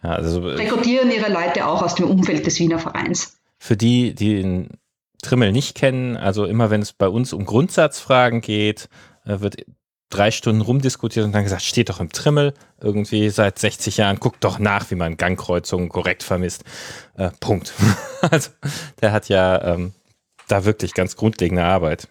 ja 0.03 0.09
also, 0.09 0.41
Rekrutieren 0.41 1.11
ihre 1.11 1.31
Leute 1.31 1.67
auch 1.67 1.81
aus 1.81 1.95
dem 1.95 2.09
Umfeld 2.09 2.45
des 2.45 2.59
Wiener 2.59 2.79
Vereins. 2.79 3.39
Für 3.57 3.77
die, 3.77 4.13
die 4.13 4.41
den 4.41 4.69
Trimmel 5.21 5.51
nicht 5.51 5.75
kennen, 5.75 6.17
also 6.17 6.45
immer 6.45 6.69
wenn 6.69 6.81
es 6.81 6.94
bei 6.94 7.07
uns 7.07 7.33
um 7.33 7.45
Grundsatzfragen 7.45 8.41
geht, 8.41 8.89
äh, 9.25 9.39
wird 9.39 9.65
drei 10.13 10.31
Stunden 10.31 10.62
rumdiskutiert 10.62 11.25
und 11.25 11.31
dann 11.31 11.44
gesagt, 11.44 11.63
steht 11.63 11.89
doch 11.89 12.00
im 12.00 12.12
Trimmel 12.12 12.54
irgendwie 12.81 13.30
seit 13.30 13.57
60 13.60 13.98
Jahren, 13.98 14.19
guckt 14.19 14.44
doch 14.44 14.60
nach, 14.60 14.89
wie 14.92 14.95
man 14.95 15.18
Gangkreuzungen 15.18 15.89
korrekt 15.89 16.24
vermisst. 16.24 16.63
Äh, 17.18 17.31
Punkt. 17.39 17.74
also 18.21 18.51
der 19.01 19.12
hat 19.12 19.30
ja 19.30 19.74
ähm, 19.74 19.94
da 20.48 20.65
wirklich 20.65 20.93
ganz 20.93 21.15
grundlegende 21.15 21.63
Arbeit. 21.63 22.08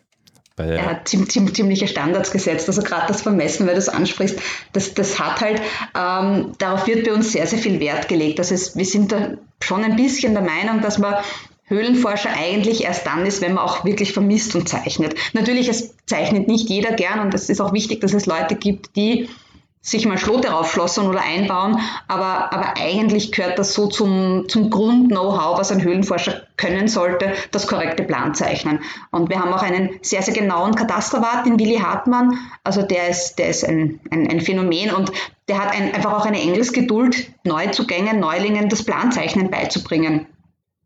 er 0.56 0.84
hat 0.84 1.08
ziemlich, 1.08 1.54
ziemliche 1.54 1.86
Standards 1.86 2.30
gesetzt, 2.30 2.68
also 2.68 2.82
gerade 2.82 3.06
das 3.06 3.22
Vermessen, 3.22 3.66
weil 3.66 3.74
du 3.74 3.78
es 3.78 3.88
ansprichst, 3.88 4.38
das, 4.72 4.94
das 4.94 5.18
hat 5.18 5.40
halt, 5.40 5.62
ähm, 5.96 6.52
darauf 6.58 6.86
wird 6.86 7.04
bei 7.04 7.12
uns 7.12 7.32
sehr, 7.32 7.46
sehr 7.46 7.58
viel 7.58 7.78
Wert 7.80 8.08
gelegt. 8.08 8.38
Also 8.40 8.54
es, 8.54 8.76
wir 8.76 8.84
sind 8.84 9.12
da 9.12 9.32
schon 9.60 9.84
ein 9.84 9.96
bisschen 9.96 10.34
der 10.34 10.42
Meinung, 10.42 10.80
dass 10.80 10.98
man 10.98 11.14
Höhlenforscher 11.72 12.30
eigentlich 12.30 12.84
erst 12.84 13.06
dann 13.06 13.24
ist, 13.26 13.40
wenn 13.40 13.54
man 13.54 13.64
auch 13.64 13.84
wirklich 13.84 14.12
vermisst 14.12 14.54
und 14.54 14.68
zeichnet. 14.68 15.14
Natürlich, 15.32 15.68
es 15.68 15.94
zeichnet 16.06 16.46
nicht 16.46 16.68
jeder 16.68 16.92
gern 16.92 17.20
und 17.20 17.34
es 17.34 17.48
ist 17.48 17.60
auch 17.60 17.72
wichtig, 17.72 18.00
dass 18.00 18.12
es 18.12 18.26
Leute 18.26 18.54
gibt, 18.54 18.94
die 18.94 19.28
sich 19.84 20.06
mal 20.06 20.16
Schlote 20.16 20.48
raufschlossen 20.48 21.08
oder 21.08 21.20
einbauen, 21.20 21.80
aber, 22.06 22.52
aber 22.52 22.74
eigentlich 22.76 23.32
gehört 23.32 23.58
das 23.58 23.74
so 23.74 23.88
zum, 23.88 24.44
zum 24.48 24.70
Grund-Know-how, 24.70 25.58
was 25.58 25.72
ein 25.72 25.82
Höhlenforscher 25.82 26.42
können 26.56 26.86
sollte, 26.86 27.32
das 27.50 27.66
korrekte 27.66 28.04
Planzeichnen. 28.04 28.78
Und 29.10 29.28
wir 29.28 29.40
haben 29.40 29.52
auch 29.52 29.62
einen 29.62 29.98
sehr, 30.00 30.22
sehr 30.22 30.34
genauen 30.34 30.76
Katasterwart, 30.76 31.46
den 31.46 31.58
Willi 31.58 31.78
Hartmann, 31.78 32.38
also 32.62 32.82
der 32.82 33.08
ist, 33.08 33.40
der 33.40 33.48
ist 33.48 33.64
ein, 33.64 33.98
ein, 34.12 34.30
ein 34.30 34.40
Phänomen 34.40 34.92
und 34.94 35.10
der 35.48 35.58
hat 35.58 35.74
ein, 35.74 35.92
einfach 35.92 36.12
auch 36.12 36.26
eine 36.26 36.40
Engelsgeduld, 36.40 37.32
Neuzugängen, 37.42 38.20
Neulingen 38.20 38.68
das 38.68 38.84
Planzeichnen 38.84 39.50
beizubringen. 39.50 40.26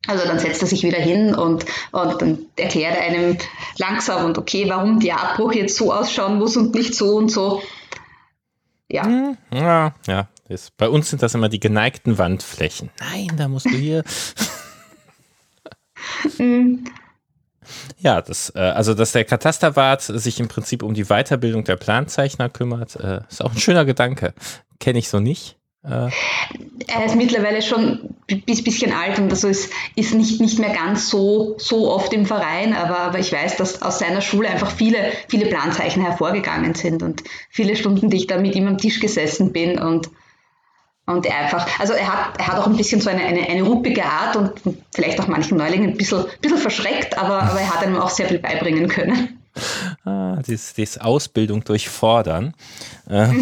Also 0.06 0.26
dann 0.26 0.38
setzt 0.38 0.62
er 0.62 0.68
sich 0.68 0.82
wieder 0.82 0.98
hin 0.98 1.34
und, 1.34 1.64
und 1.92 2.22
dann 2.22 2.38
erklärt 2.56 2.96
er 2.96 3.02
einem 3.02 3.38
langsam 3.78 4.25
und 4.25 4.38
okay, 4.38 4.68
warum 4.68 5.00
der 5.00 5.20
Abbruch 5.20 5.52
jetzt 5.52 5.76
so 5.76 5.92
ausschauen 5.92 6.38
muss 6.38 6.56
und 6.56 6.75
nicht 6.75 6.94
so 6.94 7.16
und 7.16 7.30
so. 7.30 7.62
Ja. 8.88 9.04
Hm, 9.04 9.36
ja, 9.52 9.94
ja. 10.06 10.28
Das, 10.48 10.70
bei 10.70 10.88
uns 10.88 11.10
sind 11.10 11.22
das 11.22 11.34
immer 11.34 11.48
die 11.48 11.58
geneigten 11.58 12.18
Wandflächen. 12.18 12.90
Nein, 13.00 13.32
da 13.36 13.48
musst 13.48 13.66
du 13.66 13.70
hier. 13.70 14.04
Hm. 16.36 16.84
Ja, 17.98 18.22
das, 18.22 18.52
äh, 18.54 18.60
also 18.60 18.94
dass 18.94 19.12
der 19.12 19.25
Katasterwart 19.25 20.02
sich 20.02 20.38
im 20.38 20.48
Prinzip 20.48 20.82
um 20.82 20.94
die 20.94 21.06
Weiterbildung 21.06 21.64
der 21.64 21.76
Planzeichner 21.76 22.48
kümmert, 22.48 22.96
äh, 22.96 23.20
ist 23.28 23.42
auch 23.42 23.52
ein 23.52 23.58
schöner 23.58 23.84
Gedanke. 23.84 24.34
Kenne 24.78 24.98
ich 24.98 25.08
so 25.08 25.18
nicht. 25.18 25.56
Äh, 25.82 26.10
er 26.86 27.04
ist 27.06 27.16
mittlerweile 27.16 27.62
schon 27.62 28.15
bisschen 28.26 28.92
alt 28.92 29.18
und 29.18 29.30
also 29.30 29.49
ist, 29.49 29.73
ist 29.95 30.14
nicht, 30.14 30.40
nicht 30.40 30.59
mehr 30.59 30.75
ganz 30.75 31.09
so, 31.09 31.54
so 31.59 31.90
oft 31.90 32.12
im 32.12 32.26
Verein, 32.26 32.75
aber, 32.75 32.99
aber 32.99 33.18
ich 33.18 33.33
weiß, 33.33 33.56
dass 33.56 33.83
aus 33.83 34.00
seiner 34.00 34.21
Schule 34.21 34.49
einfach 34.49 34.71
viele, 34.71 34.99
viele 35.28 35.47
Planzeichen 35.47 36.02
hervorgegangen 36.02 36.75
sind 36.75 37.02
und 37.02 37.23
viele 37.50 37.76
Stunden, 37.76 38.11
die 38.11 38.16
ich 38.16 38.26
da 38.26 38.38
mit 38.38 38.54
ihm 38.56 38.66
am 38.66 38.78
Tisch 38.78 38.99
gesessen 38.99 39.52
bin 39.52 39.78
und, 39.78 40.11
und 41.06 41.25
er 41.25 41.37
einfach, 41.37 41.78
also 41.78 41.92
er 41.92 42.12
hat, 42.12 42.38
er 42.38 42.49
hat 42.49 42.59
auch 42.59 42.66
ein 42.66 42.76
bisschen 42.76 43.00
so 43.00 43.11
eine, 43.11 43.23
eine, 43.23 43.49
eine 43.49 43.62
ruppige 43.62 44.04
Art 44.04 44.35
und 44.35 44.52
vielleicht 44.92 45.21
auch 45.21 45.28
manchen 45.28 45.59
Neulingen 45.59 45.90
ein 45.90 45.97
bisschen, 45.97 46.25
bisschen 46.40 46.59
verschreckt, 46.59 47.16
aber, 47.16 47.42
aber 47.42 47.61
er 47.61 47.73
hat 47.73 47.83
einem 47.85 47.97
auch 47.97 48.11
sehr 48.11 48.26
viel 48.26 48.40
beibringen 48.40 48.88
können. 48.88 49.40
Ah, 50.04 50.42
das, 50.47 50.75
das 50.75 50.99
Ausbildung 50.99 51.62
durchfordern. 51.64 52.54
Äh. 53.09 53.28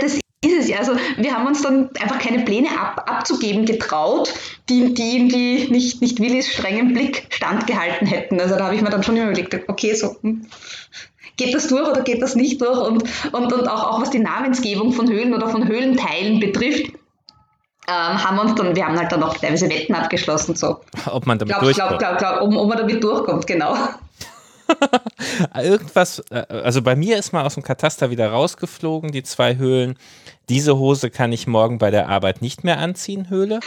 Das 0.00 0.20
ist 0.44 0.60
es 0.60 0.68
ja. 0.68 0.78
Also 0.78 0.92
wir 1.16 1.34
haben 1.34 1.46
uns 1.46 1.62
dann 1.62 1.90
einfach 2.00 2.18
keine 2.18 2.44
Pläne 2.44 2.68
ab, 2.78 3.04
abzugeben 3.08 3.64
getraut, 3.64 4.32
die, 4.68 4.94
die 4.94 5.16
irgendwie 5.16 5.70
nicht, 5.70 6.00
nicht 6.00 6.20
Willis 6.20 6.48
strengen 6.48 6.92
Blick 6.92 7.26
standgehalten 7.30 8.06
hätten. 8.06 8.40
Also 8.40 8.56
da 8.56 8.64
habe 8.64 8.74
ich 8.74 8.82
mir 8.82 8.90
dann 8.90 9.02
schon 9.02 9.16
immer 9.16 9.30
überlegt, 9.30 9.54
okay, 9.68 9.94
so 9.94 10.16
hm, 10.20 10.46
geht 11.36 11.54
das 11.54 11.68
durch 11.68 11.88
oder 11.88 12.02
geht 12.02 12.22
das 12.22 12.34
nicht 12.34 12.60
durch? 12.60 12.78
Und, 12.78 13.04
und, 13.32 13.52
und 13.52 13.68
auch, 13.68 13.92
auch 13.92 14.00
was 14.00 14.10
die 14.10 14.18
Namensgebung 14.18 14.92
von 14.92 15.08
Höhlen 15.08 15.34
oder 15.34 15.48
von 15.48 15.66
Höhlenteilen 15.66 16.40
betrifft, 16.40 16.92
ähm, 17.86 18.24
haben 18.24 18.36
wir 18.36 18.42
uns 18.42 18.54
dann, 18.54 18.74
wir 18.74 18.86
haben 18.86 18.98
halt 18.98 19.12
dann 19.12 19.22
auch 19.22 19.36
teilweise 19.36 19.68
Wetten 19.68 19.94
abgeschlossen, 19.94 20.56
so. 20.56 20.80
Ob 21.06 21.26
man 21.26 21.38
damit 21.38 21.54
glaub, 21.54 21.64
durchkommt. 21.64 21.98
Glaub, 21.98 22.18
glaub, 22.18 22.40
um, 22.40 22.56
ob 22.56 22.68
man 22.68 22.78
damit 22.78 23.04
durchkommt, 23.04 23.46
genau. 23.46 23.76
Irgendwas, 25.62 26.20
äh, 26.30 26.46
also 26.48 26.80
bei 26.80 26.96
mir 26.96 27.18
ist 27.18 27.32
mal 27.32 27.44
aus 27.44 27.54
dem 27.54 27.62
Kataster 27.62 28.10
wieder 28.10 28.30
rausgeflogen, 28.30 29.12
die 29.12 29.22
zwei 29.22 29.56
Höhlen. 29.56 29.98
Diese 30.48 30.76
Hose 30.76 31.10
kann 31.10 31.32
ich 31.32 31.46
morgen 31.46 31.78
bei 31.78 31.90
der 31.90 32.08
Arbeit 32.08 32.42
nicht 32.42 32.64
mehr 32.64 32.78
anziehen, 32.78 33.30
Höhle. 33.30 33.60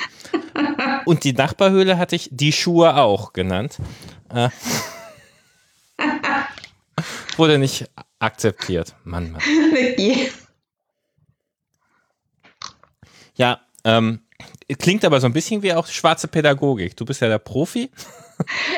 Und 1.06 1.24
die 1.24 1.34
Nachbarhöhle 1.34 1.98
hatte 1.98 2.16
ich 2.16 2.30
die 2.32 2.52
Schuhe 2.52 2.98
auch 2.98 3.34
genannt. 3.34 3.78
Äh, 4.34 4.50
wurde 7.38 7.58
nicht 7.58 7.90
akzeptiert. 8.20 8.96
Mann, 9.04 9.32
Mann. 9.32 9.42
Ja, 13.36 13.62
ähm, 13.84 14.22
klingt 14.80 15.06
aber 15.06 15.22
so 15.22 15.28
ein 15.28 15.34
bisschen 15.34 15.62
wie 15.62 15.74
auch 15.74 15.88
schwarze 15.88 16.28
Pädagogik. 16.28 16.98
Du 16.98 17.06
bist 17.06 17.22
ja 17.22 17.28
der 17.28 17.40
Profi. 17.40 17.90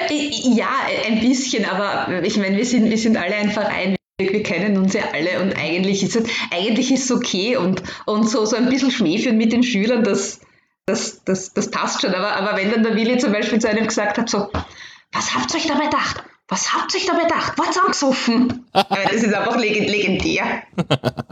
Ja, 0.09 0.69
ein 1.05 1.19
bisschen, 1.19 1.65
aber 1.65 2.23
ich 2.23 2.37
meine, 2.37 2.55
wir 2.57 2.65
sind, 2.65 2.89
wir 2.89 2.97
sind 2.97 3.17
alle 3.17 3.35
ein 3.35 3.51
Verein. 3.51 3.95
Wir 4.19 4.43
kennen 4.43 4.77
uns 4.77 4.93
ja 4.93 5.03
alle 5.13 5.41
und 5.41 5.57
eigentlich 5.57 6.03
ist 6.03 6.17
es, 6.17 6.29
eigentlich 6.51 6.91
ist 6.91 7.09
okay 7.09 7.55
und, 7.55 7.81
und 8.05 8.29
so, 8.29 8.45
so 8.45 8.57
ein 8.57 8.67
bisschen 8.67 8.91
Schmäh 8.91 9.17
führen 9.17 9.37
mit 9.37 9.53
den 9.53 9.63
Schülern, 9.63 10.03
das, 10.03 10.41
das, 10.85 11.23
das, 11.23 11.53
das 11.53 11.71
passt 11.71 12.01
schon. 12.01 12.13
Aber, 12.13 12.35
aber 12.35 12.57
wenn 12.57 12.69
dann 12.69 12.83
der 12.83 12.95
Willi 12.95 13.17
zum 13.17 13.31
Beispiel 13.31 13.59
zu 13.59 13.69
einem 13.69 13.87
gesagt 13.87 14.17
hat, 14.17 14.29
so, 14.29 14.49
was 15.13 15.33
habt 15.33 15.53
ihr 15.53 15.57
euch 15.57 15.67
dabei 15.67 15.85
gedacht? 15.85 16.23
Was 16.49 16.73
habt 16.73 16.93
ihr 16.93 16.99
euch 16.99 17.05
dabei 17.05 17.23
gedacht? 17.23 17.57
Wart 17.57 17.79
angesoffen? 17.81 18.65
das 18.73 19.13
ist 19.13 19.33
einfach 19.33 19.55
legendär. 19.55 20.63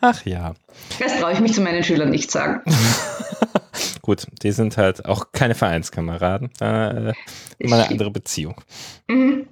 Ach 0.00 0.24
ja. 0.24 0.54
Das 0.98 1.18
traue 1.18 1.32
ich 1.32 1.40
mich 1.40 1.52
zu 1.52 1.60
meinen 1.60 1.82
Schülern 1.82 2.10
nicht 2.10 2.30
sagen. 2.30 2.62
Gut, 4.02 4.26
die 4.42 4.52
sind 4.52 4.78
halt 4.78 5.04
auch 5.04 5.32
keine 5.32 5.54
Vereinskameraden. 5.54 6.50
Äh, 6.60 7.12
immer 7.58 7.76
eine 7.76 7.88
andere 7.88 8.10
Beziehung. 8.10 8.60
Mhm. 9.08 9.48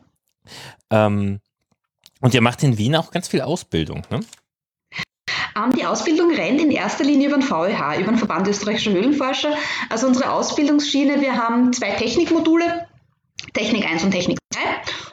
Ähm, 0.90 1.40
und 2.20 2.34
ihr 2.34 2.42
macht 2.42 2.62
in 2.62 2.78
Wien 2.78 2.96
auch 2.96 3.10
ganz 3.10 3.28
viel 3.28 3.40
Ausbildung, 3.40 4.02
ne? 4.10 4.20
Ähm, 5.56 5.72
die 5.72 5.84
Ausbildung 5.84 6.32
rennt 6.32 6.60
in 6.60 6.70
erster 6.70 7.04
Linie 7.04 7.28
über 7.28 7.38
den 7.38 7.42
VEH, 7.42 7.98
über 7.98 8.12
den 8.12 8.18
Verband 8.18 8.46
österreichischer 8.46 8.92
Höhlenforscher. 8.92 9.54
Also 9.88 10.06
unsere 10.06 10.30
Ausbildungsschiene, 10.30 11.20
wir 11.20 11.36
haben 11.36 11.72
zwei 11.72 11.90
Technikmodule, 11.90 12.86
Technik 13.52 13.84
1 13.84 14.04
und 14.04 14.10
Technik 14.12 14.38
2. 14.52 14.60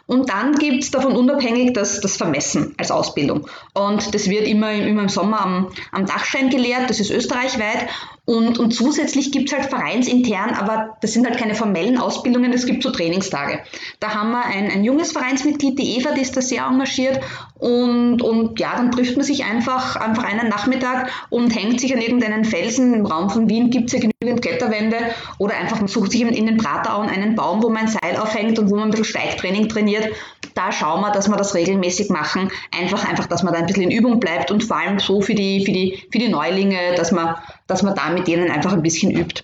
Und 0.06 0.30
dann 0.30 0.54
gibt 0.54 0.84
es 0.84 0.92
davon 0.92 1.16
unabhängig 1.16 1.74
das, 1.74 2.00
das 2.02 2.18
Vermessen 2.18 2.74
als 2.78 2.92
Ausbildung. 2.92 3.50
Und 3.74 4.14
das 4.14 4.30
wird 4.30 4.48
immer, 4.48 4.72
immer 4.72 5.02
im 5.02 5.10
Sommer 5.10 5.42
am, 5.42 5.72
am 5.92 6.06
Dachstein 6.06 6.50
gelehrt, 6.50 6.90
das 6.90 7.00
ist 7.00 7.10
österreichweit. 7.10 7.90
Und, 8.30 8.60
und 8.60 8.72
zusätzlich 8.72 9.32
gibt 9.32 9.50
es 9.50 9.58
halt 9.58 9.70
vereinsintern, 9.70 10.50
aber 10.50 10.98
das 11.00 11.14
sind 11.14 11.26
halt 11.26 11.38
keine 11.38 11.56
formellen 11.56 11.98
Ausbildungen, 11.98 12.52
es 12.52 12.66
gibt 12.66 12.84
so 12.84 12.90
Trainingstage. 12.90 13.60
Da 14.02 14.14
haben 14.14 14.32
wir 14.32 14.44
ein, 14.44 14.70
ein 14.70 14.84
junges 14.84 15.14
Vereinsmitglied, 15.14 15.80
die 15.80 15.98
Eva, 15.98 16.12
die 16.12 16.24
ist 16.24 16.36
da 16.36 16.42
sehr 16.42 16.66
engagiert. 16.66 17.22
Und, 17.58 18.22
und 18.22 18.60
ja, 18.60 18.76
dann 18.76 18.92
trifft 18.92 19.16
man 19.16 19.26
sich 19.26 19.46
einfach, 19.46 19.96
einfach 19.96 20.26
einen 20.26 20.50
Nachmittag 20.50 21.10
und 21.30 21.56
hängt 21.56 21.80
sich 21.80 21.94
an 21.94 22.02
irgendeinen 22.02 22.44
Felsen. 22.44 22.94
Im 22.94 23.06
Raum 23.06 23.30
von 23.30 23.50
Wien 23.50 23.70
gibt 23.70 23.88
es 23.88 23.94
ja 23.94 24.00
genügend 24.00 24.42
Kletterwände. 24.42 24.98
Oder 25.38 25.56
einfach 25.56 25.80
man 25.80 25.88
sucht 25.88 26.12
sich 26.12 26.22
in 26.22 26.46
den 26.46 26.58
Praterauen 26.58 27.08
einen 27.08 27.36
Baum, 27.36 27.64
wo 27.64 27.70
man 27.70 27.84
ein 27.84 27.88
Seil 27.88 28.18
aufhängt 28.18 28.60
und 28.60 28.70
wo 28.70 28.76
man 28.76 28.86
ein 28.86 28.92
bisschen 28.92 29.06
Steigtraining 29.06 29.70
trainiert. 29.70 30.10
Da 30.54 30.72
schauen 30.72 31.02
wir, 31.02 31.12
dass 31.12 31.30
wir 31.30 31.38
das 31.38 31.56
regelmäßig 31.56 32.10
machen. 32.10 32.52
Einfach, 32.78 33.08
einfach, 33.08 33.28
dass 33.28 33.44
man 33.44 33.54
da 33.54 33.60
ein 33.60 33.68
bisschen 33.68 33.84
in 33.84 33.92
Übung 33.92 34.20
bleibt 34.20 34.52
und 34.52 34.64
vor 34.64 34.78
allem 34.78 35.00
so 35.00 35.22
für 35.22 35.36
die, 35.36 35.66
für 35.66 35.72
die, 35.72 36.04
für 36.12 36.20
die 36.20 36.30
Neulinge, 36.30 36.96
dass 36.96 37.12
man, 37.12 37.36
dass 37.68 37.84
man 37.84 37.96
da 37.96 38.17
mit 38.18 38.28
denen 38.28 38.52
einfach 38.52 38.74
ein 38.74 38.84
bisschen 38.84 39.12
übt 39.12 39.44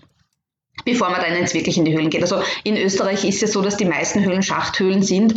bevor 0.86 1.10
man 1.10 1.22
dann 1.22 1.38
jetzt 1.38 1.54
wirklich 1.54 1.78
in 1.78 1.86
die 1.86 1.96
Höhlen 1.96 2.10
geht. 2.10 2.22
Also 2.22 2.42
in 2.64 2.78
Österreich 2.78 3.24
ist 3.24 3.44
es 3.44 3.54
so, 3.54 3.62
dass 3.62 3.78
die 3.78 3.86
meisten 3.86 4.24
Höhlen 4.24 4.44
Schachthöhlen 4.44 5.04
sind 5.04 5.36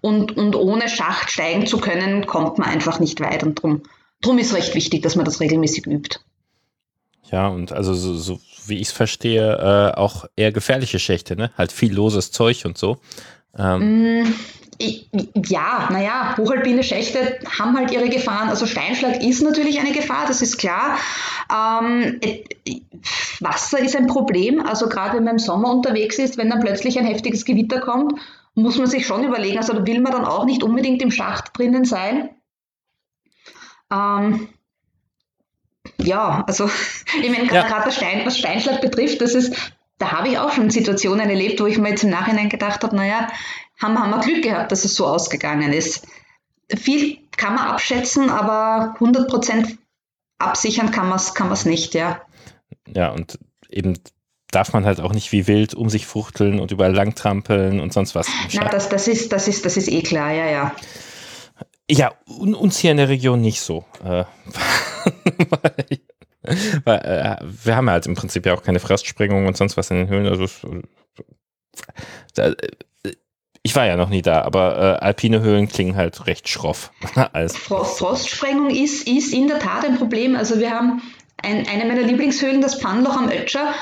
und, 0.00 0.36
und 0.36 0.54
ohne 0.54 0.88
Schacht 0.88 1.30
steigen 1.30 1.66
zu 1.66 1.78
können, 1.78 2.26
kommt 2.26 2.58
man 2.58 2.68
einfach 2.68 3.00
nicht 3.00 3.20
weit 3.20 3.42
und 3.42 3.62
drum, 3.62 3.82
drum 4.20 4.38
ist 4.38 4.54
recht 4.54 4.74
wichtig, 4.74 5.02
dass 5.02 5.16
man 5.16 5.24
das 5.24 5.40
regelmäßig 5.40 5.86
übt. 5.86 6.18
Ja, 7.30 7.48
und 7.48 7.72
also 7.72 7.94
so, 7.94 8.14
so 8.14 8.40
wie 8.66 8.76
ich 8.76 8.88
es 8.88 8.92
verstehe, 8.92 9.92
äh, 9.94 9.98
auch 9.98 10.26
eher 10.36 10.52
gefährliche 10.52 10.98
Schächte, 10.98 11.36
ne? 11.36 11.50
Halt 11.56 11.72
viel 11.72 11.92
loses 11.92 12.30
Zeug 12.30 12.64
und 12.64 12.78
so. 12.78 12.98
Ähm. 13.56 14.34
Ja, 14.80 15.88
naja, 15.90 16.36
hochalpine 16.36 16.82
Schächte 16.82 17.38
haben 17.58 17.76
halt 17.76 17.90
ihre 17.90 18.08
Gefahren. 18.08 18.48
Also 18.48 18.66
Steinschlag 18.66 19.22
ist 19.22 19.42
natürlich 19.42 19.78
eine 19.78 19.92
Gefahr, 19.92 20.24
das 20.26 20.42
ist 20.42 20.58
klar. 20.58 20.98
Ähm, 21.52 22.20
Wasser 23.40 23.78
ist 23.78 23.96
ein 23.96 24.06
Problem. 24.06 24.64
Also 24.64 24.88
gerade 24.88 25.16
wenn 25.16 25.24
man 25.24 25.34
im 25.34 25.38
Sommer 25.38 25.72
unterwegs 25.72 26.18
ist, 26.18 26.36
wenn 26.36 26.50
dann 26.50 26.60
plötzlich 26.60 26.98
ein 26.98 27.06
heftiges 27.06 27.44
Gewitter 27.44 27.80
kommt, 27.80 28.18
muss 28.54 28.78
man 28.78 28.86
sich 28.86 29.06
schon 29.06 29.24
überlegen, 29.24 29.58
also 29.58 29.72
da 29.72 29.86
will 29.86 30.00
man 30.00 30.12
dann 30.12 30.24
auch 30.24 30.44
nicht 30.44 30.62
unbedingt 30.62 31.02
im 31.02 31.10
Schacht 31.10 31.58
drinnen 31.58 31.84
sein. 31.84 32.30
Ähm, 33.92 34.48
ja, 35.98 36.44
also 36.46 36.70
ich 37.22 37.30
meine, 37.30 37.46
gerade 37.46 37.86
ja. 37.86 37.90
Stein, 37.90 38.22
was 38.24 38.38
Steinschlag 38.38 38.80
betrifft, 38.80 39.20
das 39.20 39.34
ist, 39.34 39.54
da 39.98 40.12
habe 40.12 40.28
ich 40.28 40.38
auch 40.38 40.52
schon 40.52 40.70
Situationen 40.70 41.28
erlebt, 41.28 41.60
wo 41.60 41.66
ich 41.66 41.78
mir 41.78 41.90
jetzt 41.90 42.04
im 42.04 42.10
Nachhinein 42.10 42.48
gedacht 42.48 42.82
habe, 42.82 42.96
naja, 42.96 43.28
haben, 43.80 43.98
haben 43.98 44.10
wir 44.10 44.20
Glück 44.20 44.42
gehabt, 44.42 44.72
dass 44.72 44.84
es 44.84 44.94
so 44.94 45.06
ausgegangen 45.06 45.72
ist. 45.72 46.06
Viel 46.74 47.18
kann 47.36 47.54
man 47.54 47.66
abschätzen, 47.66 48.30
aber 48.30 48.96
100% 48.98 49.76
absichern 50.38 50.90
kann 50.90 51.08
man 51.08 51.18
es 51.18 51.34
kann 51.34 51.52
nicht, 51.64 51.94
ja. 51.94 52.20
Ja, 52.86 53.10
und 53.10 53.38
eben 53.68 53.98
darf 54.50 54.72
man 54.72 54.84
halt 54.84 55.00
auch 55.00 55.12
nicht 55.12 55.32
wie 55.32 55.46
wild 55.46 55.74
um 55.74 55.90
sich 55.90 56.06
fuchteln 56.06 56.60
und 56.60 56.70
überall 56.70 56.94
langtrampeln 56.94 57.80
und 57.80 57.92
sonst 57.92 58.14
was. 58.14 58.28
Na, 58.52 58.68
das, 58.68 58.88
das, 58.88 59.08
ist, 59.08 59.32
das, 59.32 59.48
ist, 59.48 59.64
das 59.64 59.76
ist 59.76 59.88
eh 59.88 60.02
klar, 60.02 60.32
ja, 60.32 60.46
ja. 60.46 60.74
Ja, 61.90 62.12
uns 62.26 62.78
hier 62.78 62.92
in 62.92 62.96
der 62.96 63.08
Region 63.08 63.40
nicht 63.40 63.60
so. 63.60 63.84
Äh, 64.02 64.24
weil, 65.50 66.00
weil 66.84 66.98
äh, 66.98 67.36
wir 67.42 67.76
haben 67.76 67.90
halt 67.90 68.06
im 68.06 68.14
Prinzip 68.14 68.46
ja 68.46 68.54
auch 68.54 68.62
keine 68.62 68.80
Frostsprengung 68.80 69.46
und 69.46 69.56
sonst 69.56 69.76
was 69.76 69.90
in 69.90 69.98
den 69.98 70.08
Höhlen. 70.08 70.26
Also 70.26 70.44
äh, 72.36 72.56
ich 73.66 73.74
war 73.74 73.86
ja 73.86 73.96
noch 73.96 74.10
nie 74.10 74.20
da, 74.20 74.42
aber 74.42 74.98
äh, 75.00 75.04
alpine 75.04 75.40
Höhlen 75.40 75.68
klingen 75.68 75.96
halt 75.96 76.26
recht 76.26 76.50
schroff. 76.50 76.92
Frostsprengung 77.48 78.68
ist, 78.68 79.08
ist 79.08 79.32
in 79.32 79.48
der 79.48 79.58
Tat 79.58 79.86
ein 79.86 79.96
Problem. 79.96 80.36
Also 80.36 80.60
wir 80.60 80.70
haben 80.70 81.00
ein, 81.42 81.66
eine 81.66 81.86
meiner 81.86 82.02
Lieblingshöhlen, 82.02 82.60
das 82.60 82.74
Pfannloch 82.74 83.16
am 83.16 83.30
Ötscher. 83.30 83.72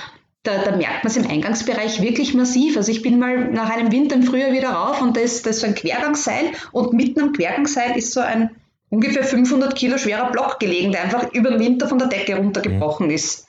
Da, 0.44 0.62
da, 0.64 0.76
merkt 0.76 1.02
man 1.02 1.10
es 1.10 1.16
im 1.16 1.28
Eingangsbereich 1.28 2.00
wirklich 2.00 2.32
massiv. 2.32 2.76
Also 2.76 2.92
ich 2.92 3.02
bin 3.02 3.18
mal 3.18 3.50
nach 3.50 3.70
einem 3.70 3.90
Winter 3.90 4.14
im 4.14 4.22
Frühjahr 4.22 4.52
wieder 4.52 4.70
rauf 4.70 5.02
und 5.02 5.16
da 5.16 5.20
ist, 5.20 5.46
da 5.46 5.50
ist 5.50 5.60
so 5.60 5.66
ein 5.66 5.74
Quergangsseil 5.74 6.52
und 6.70 6.92
mitten 6.92 7.20
am 7.20 7.32
Quergangsseil 7.32 7.96
ist 7.96 8.12
so 8.12 8.20
ein 8.20 8.50
ungefähr 8.88 9.24
500 9.24 9.74
Kilo 9.74 9.98
schwerer 9.98 10.30
Block 10.30 10.60
gelegen, 10.60 10.92
der 10.92 11.02
einfach 11.02 11.32
über 11.32 11.50
den 11.50 11.58
Winter 11.58 11.88
von 11.88 11.98
der 11.98 12.06
Decke 12.06 12.36
runtergebrochen 12.36 13.06
mhm. 13.06 13.14
ist. 13.14 13.48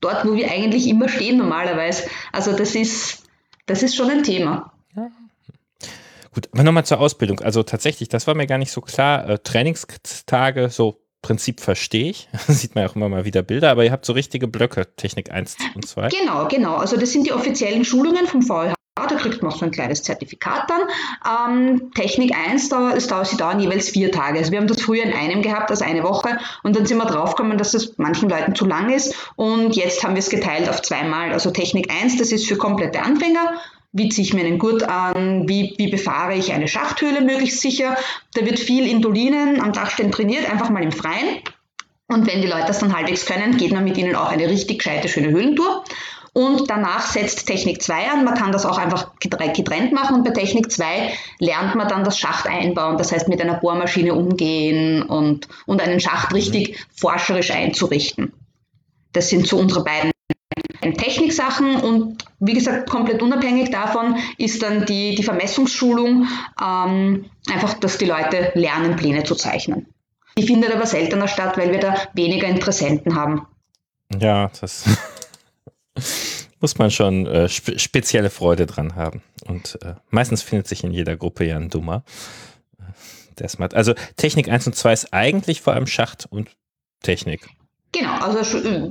Dort, 0.00 0.26
wo 0.26 0.34
wir 0.34 0.50
eigentlich 0.50 0.88
immer 0.88 1.10
stehen 1.10 1.36
normalerweise. 1.36 2.08
Also 2.32 2.52
das 2.52 2.74
ist, 2.74 3.24
das 3.66 3.82
ist 3.82 3.94
schon 3.94 4.08
ein 4.08 4.22
Thema. 4.22 4.69
Gut, 6.40 6.48
aber 6.54 6.62
nochmal 6.62 6.86
zur 6.86 7.00
Ausbildung. 7.00 7.40
Also 7.40 7.62
tatsächlich, 7.62 8.08
das 8.08 8.26
war 8.26 8.34
mir 8.34 8.46
gar 8.46 8.56
nicht 8.56 8.72
so 8.72 8.80
klar. 8.80 9.28
Äh, 9.28 9.38
Trainingstage, 9.40 10.70
so 10.70 11.02
Prinzip 11.20 11.60
verstehe 11.60 12.10
ich. 12.10 12.28
sieht 12.48 12.74
man 12.74 12.84
ja 12.84 12.90
auch 12.90 12.96
immer 12.96 13.10
mal 13.10 13.26
wieder 13.26 13.42
Bilder, 13.42 13.70
aber 13.70 13.84
ihr 13.84 13.92
habt 13.92 14.06
so 14.06 14.14
richtige 14.14 14.48
Blöcke, 14.48 14.86
Technik 14.96 15.30
1 15.30 15.56
und 15.74 15.86
2. 15.86 16.08
Genau, 16.08 16.48
genau. 16.48 16.76
Also 16.76 16.96
das 16.96 17.12
sind 17.12 17.26
die 17.26 17.32
offiziellen 17.32 17.84
Schulungen 17.84 18.26
vom 18.26 18.40
VLH. 18.40 18.74
Da 18.94 19.16
kriegt 19.16 19.42
man 19.42 19.52
auch 19.52 19.56
so 19.56 19.66
ein 19.66 19.70
kleines 19.70 20.02
Zertifikat 20.02 20.70
dann. 20.70 21.52
Ähm, 21.52 21.90
Technik 21.94 22.34
1, 22.34 22.70
da, 22.70 22.94
das 22.94 23.06
dauert, 23.06 23.28
sie 23.28 23.36
dauern 23.36 23.60
jeweils 23.60 23.90
vier 23.90 24.10
Tage. 24.10 24.38
Also 24.38 24.50
wir 24.50 24.58
haben 24.58 24.66
das 24.66 24.80
früher 24.80 25.02
in 25.02 25.12
einem 25.12 25.42
gehabt, 25.42 25.70
also 25.70 25.84
eine 25.84 26.02
Woche. 26.02 26.38
Und 26.62 26.74
dann 26.76 26.86
sind 26.86 26.96
wir 26.96 27.06
draufgekommen, 27.06 27.58
dass 27.58 27.72
das 27.72 27.98
manchen 27.98 28.30
Leuten 28.30 28.54
zu 28.54 28.64
lang 28.64 28.90
ist. 28.90 29.14
Und 29.36 29.76
jetzt 29.76 30.02
haben 30.04 30.14
wir 30.14 30.20
es 30.20 30.30
geteilt 30.30 30.68
auf 30.70 30.80
zweimal. 30.80 31.32
Also 31.32 31.50
Technik 31.50 31.90
1, 31.90 32.16
das 32.16 32.32
ist 32.32 32.46
für 32.46 32.56
komplette 32.56 33.02
Anfänger 33.02 33.54
wie 33.92 34.08
ziehe 34.08 34.26
ich 34.26 34.34
mir 34.34 34.44
einen 34.44 34.58
Gurt 34.58 34.84
an? 34.84 35.48
Wie, 35.48 35.74
wie 35.76 35.88
befahre 35.88 36.34
ich 36.34 36.52
eine 36.52 36.68
Schachthöhle 36.68 37.22
möglichst 37.22 37.60
sicher? 37.60 37.96
Da 38.34 38.44
wird 38.44 38.58
viel 38.58 38.86
Indolinen 38.86 39.60
am 39.60 39.72
Dachstein 39.72 40.12
trainiert, 40.12 40.48
einfach 40.50 40.70
mal 40.70 40.82
im 40.82 40.92
Freien. 40.92 41.40
Und 42.06 42.26
wenn 42.26 42.42
die 42.42 42.48
Leute 42.48 42.66
das 42.66 42.80
dann 42.80 42.96
halbwegs 42.96 43.26
können, 43.26 43.56
geht 43.56 43.72
man 43.72 43.84
mit 43.84 43.96
ihnen 43.96 44.16
auch 44.16 44.30
eine 44.30 44.48
richtig 44.48 44.78
gescheite, 44.78 45.08
schöne 45.08 45.30
Höhlentour. 45.30 45.84
Und 46.32 46.70
danach 46.70 47.06
setzt 47.06 47.46
Technik 47.46 47.82
2 47.82 48.10
an. 48.10 48.24
Man 48.24 48.34
kann 48.34 48.52
das 48.52 48.64
auch 48.64 48.78
einfach 48.78 49.12
getrennt 49.18 49.92
machen. 49.92 50.16
Und 50.16 50.24
bei 50.24 50.30
Technik 50.30 50.70
2 50.70 51.12
lernt 51.40 51.74
man 51.74 51.88
dann 51.88 52.04
das 52.04 52.18
Schacht 52.18 52.46
einbauen. 52.46 52.96
Das 52.98 53.10
heißt, 53.10 53.28
mit 53.28 53.40
einer 53.40 53.54
Bohrmaschine 53.54 54.14
umgehen 54.14 55.02
und, 55.02 55.48
und 55.66 55.80
einen 55.80 55.98
Schacht 55.98 56.32
richtig 56.32 56.86
forscherisch 56.94 57.50
einzurichten. 57.50 58.32
Das 59.12 59.28
sind 59.28 59.48
so 59.48 59.58
unsere 59.58 59.82
beiden 59.82 60.12
Techniksachen 60.80 61.76
und 61.76 62.24
wie 62.38 62.54
gesagt, 62.54 62.88
komplett 62.88 63.22
unabhängig 63.22 63.70
davon 63.70 64.16
ist 64.38 64.62
dann 64.62 64.86
die, 64.86 65.14
die 65.14 65.22
Vermessungsschulung 65.22 66.26
ähm, 66.60 67.26
einfach, 67.50 67.74
dass 67.74 67.98
die 67.98 68.06
Leute 68.06 68.52
lernen, 68.54 68.96
Pläne 68.96 69.24
zu 69.24 69.34
zeichnen. 69.34 69.86
Die 70.38 70.46
findet 70.46 70.74
aber 70.74 70.86
seltener 70.86 71.28
statt, 71.28 71.58
weil 71.58 71.72
wir 71.72 71.80
da 71.80 71.94
weniger 72.14 72.46
Interessenten 72.46 73.14
haben. 73.14 73.46
Ja, 74.18 74.50
das 74.60 74.84
muss 76.60 76.78
man 76.78 76.90
schon 76.90 77.26
äh, 77.26 77.48
spe 77.48 77.78
spezielle 77.78 78.30
Freude 78.30 78.66
dran 78.66 78.96
haben. 78.96 79.22
Und 79.46 79.78
äh, 79.82 79.94
meistens 80.10 80.42
findet 80.42 80.66
sich 80.66 80.82
in 80.84 80.92
jeder 80.92 81.16
Gruppe 81.16 81.44
ja 81.44 81.56
ein 81.56 81.68
Dummer. 81.68 82.04
Der 83.38 83.48
Smart. 83.48 83.74
Also 83.74 83.94
Technik 84.16 84.48
1 84.48 84.66
und 84.66 84.76
2 84.76 84.92
ist 84.92 85.12
eigentlich 85.12 85.60
vor 85.60 85.74
allem 85.74 85.86
Schacht 85.86 86.26
und 86.30 86.50
Technik. 87.02 87.48
Genau, 87.92 88.18
also 88.20 88.40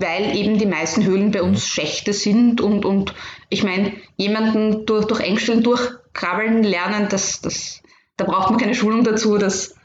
weil 0.01 0.35
eben 0.35 0.57
die 0.57 0.65
meisten 0.65 1.05
Höhlen 1.05 1.31
bei 1.31 1.41
uns 1.41 1.65
Schächte 1.65 2.11
sind 2.11 2.59
und, 2.59 2.83
und 2.83 3.13
ich 3.47 3.63
meine, 3.63 3.93
jemanden 4.17 4.85
durch, 4.85 5.05
durch 5.05 5.21
Engstellen 5.21 5.63
durchkrabbeln 5.63 6.63
lernen, 6.63 7.07
das, 7.09 7.39
das, 7.39 7.81
da 8.17 8.25
braucht 8.25 8.49
man 8.49 8.59
keine 8.59 8.75
Schulung 8.75 9.05
dazu, 9.05 9.37
das, 9.37 9.75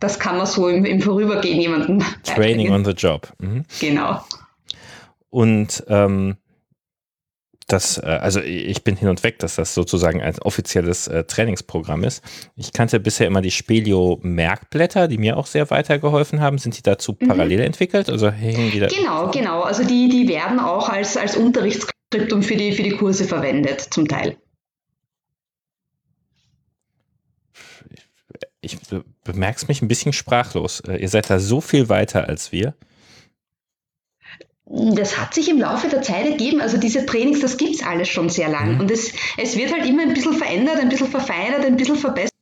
das 0.00 0.18
kann 0.18 0.36
man 0.36 0.46
so 0.46 0.68
im, 0.68 0.84
im 0.84 1.00
Vorübergehen 1.00 1.60
jemanden. 1.60 2.04
Training 2.24 2.72
on 2.72 2.84
the 2.84 2.90
job. 2.90 3.32
Mhm. 3.38 3.64
Genau. 3.80 4.20
Und 5.30 5.84
ähm, 5.88 6.36
das, 7.66 7.98
äh, 7.98 8.06
also 8.06 8.40
ich 8.40 8.84
bin 8.84 8.96
hin 8.96 9.08
und 9.08 9.22
weg, 9.24 9.38
dass 9.40 9.56
das 9.56 9.74
sozusagen 9.74 10.22
ein 10.22 10.38
offizielles 10.40 11.08
äh, 11.08 11.24
Trainingsprogramm 11.24 12.04
ist. 12.04 12.22
Ich 12.54 12.72
kannte 12.72 13.00
bisher 13.00 13.26
immer 13.26 13.42
die 13.42 13.50
Spelio-Merkblätter, 13.50 15.08
die 15.08 15.18
mir 15.18 15.36
auch 15.36 15.46
sehr 15.46 15.68
weitergeholfen 15.70 16.40
haben. 16.40 16.58
Sind 16.58 16.78
die 16.78 16.82
dazu 16.82 17.16
mhm. 17.18 17.28
parallel 17.28 17.60
entwickelt? 17.60 18.08
Also 18.08 18.30
hängen 18.30 18.70
die 18.70 18.80
da 18.80 18.86
Genau, 18.86 19.30
genau. 19.30 19.62
Also 19.62 19.84
die, 19.84 20.08
die 20.08 20.28
werden 20.28 20.60
auch 20.60 20.88
als, 20.88 21.16
als 21.16 21.36
Unterrichtsskriptum 21.36 22.42
für 22.42 22.56
die, 22.56 22.72
für 22.72 22.82
die 22.82 22.90
Kurse 22.90 23.24
verwendet, 23.24 23.80
zum 23.80 24.06
Teil. 24.06 24.36
Ich 28.60 28.78
bemerke 29.24 29.56
es 29.56 29.68
mich 29.68 29.82
ein 29.82 29.88
bisschen 29.88 30.12
sprachlos. 30.12 30.80
Äh, 30.80 30.98
ihr 30.98 31.08
seid 31.08 31.30
da 31.30 31.40
so 31.40 31.60
viel 31.60 31.88
weiter 31.88 32.28
als 32.28 32.52
wir. 32.52 32.74
Das 34.68 35.16
hat 35.16 35.32
sich 35.32 35.48
im 35.48 35.60
Laufe 35.60 35.88
der 35.88 36.02
Zeit 36.02 36.26
ergeben. 36.26 36.60
Also 36.60 36.76
diese 36.76 37.06
Trainings, 37.06 37.40
das 37.40 37.56
gibt 37.56 37.76
es 37.76 37.84
alles 37.84 38.08
schon 38.08 38.28
sehr 38.28 38.48
lang. 38.48 38.74
Mhm. 38.74 38.80
Und 38.80 38.90
es, 38.90 39.12
es 39.38 39.56
wird 39.56 39.72
halt 39.72 39.86
immer 39.86 40.02
ein 40.02 40.12
bisschen 40.12 40.34
verändert, 40.34 40.80
ein 40.80 40.88
bisschen 40.88 41.08
verfeinert, 41.08 41.64
ein 41.64 41.76
bisschen 41.76 41.96
verbessert. 41.96 42.32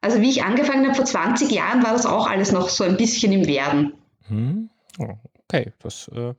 Also 0.00 0.20
wie 0.22 0.30
ich 0.30 0.44
angefangen 0.44 0.86
habe 0.86 0.94
vor 0.94 1.04
20 1.04 1.50
Jahren, 1.50 1.82
war 1.82 1.92
das 1.92 2.06
auch 2.06 2.26
alles 2.26 2.52
noch 2.52 2.70
so 2.70 2.84
ein 2.84 2.96
bisschen 2.96 3.32
im 3.32 3.46
Werden. 3.46 3.94
Mhm. 4.28 4.70
Okay, 4.98 5.72
das 5.82 6.08
äh, 6.08 6.34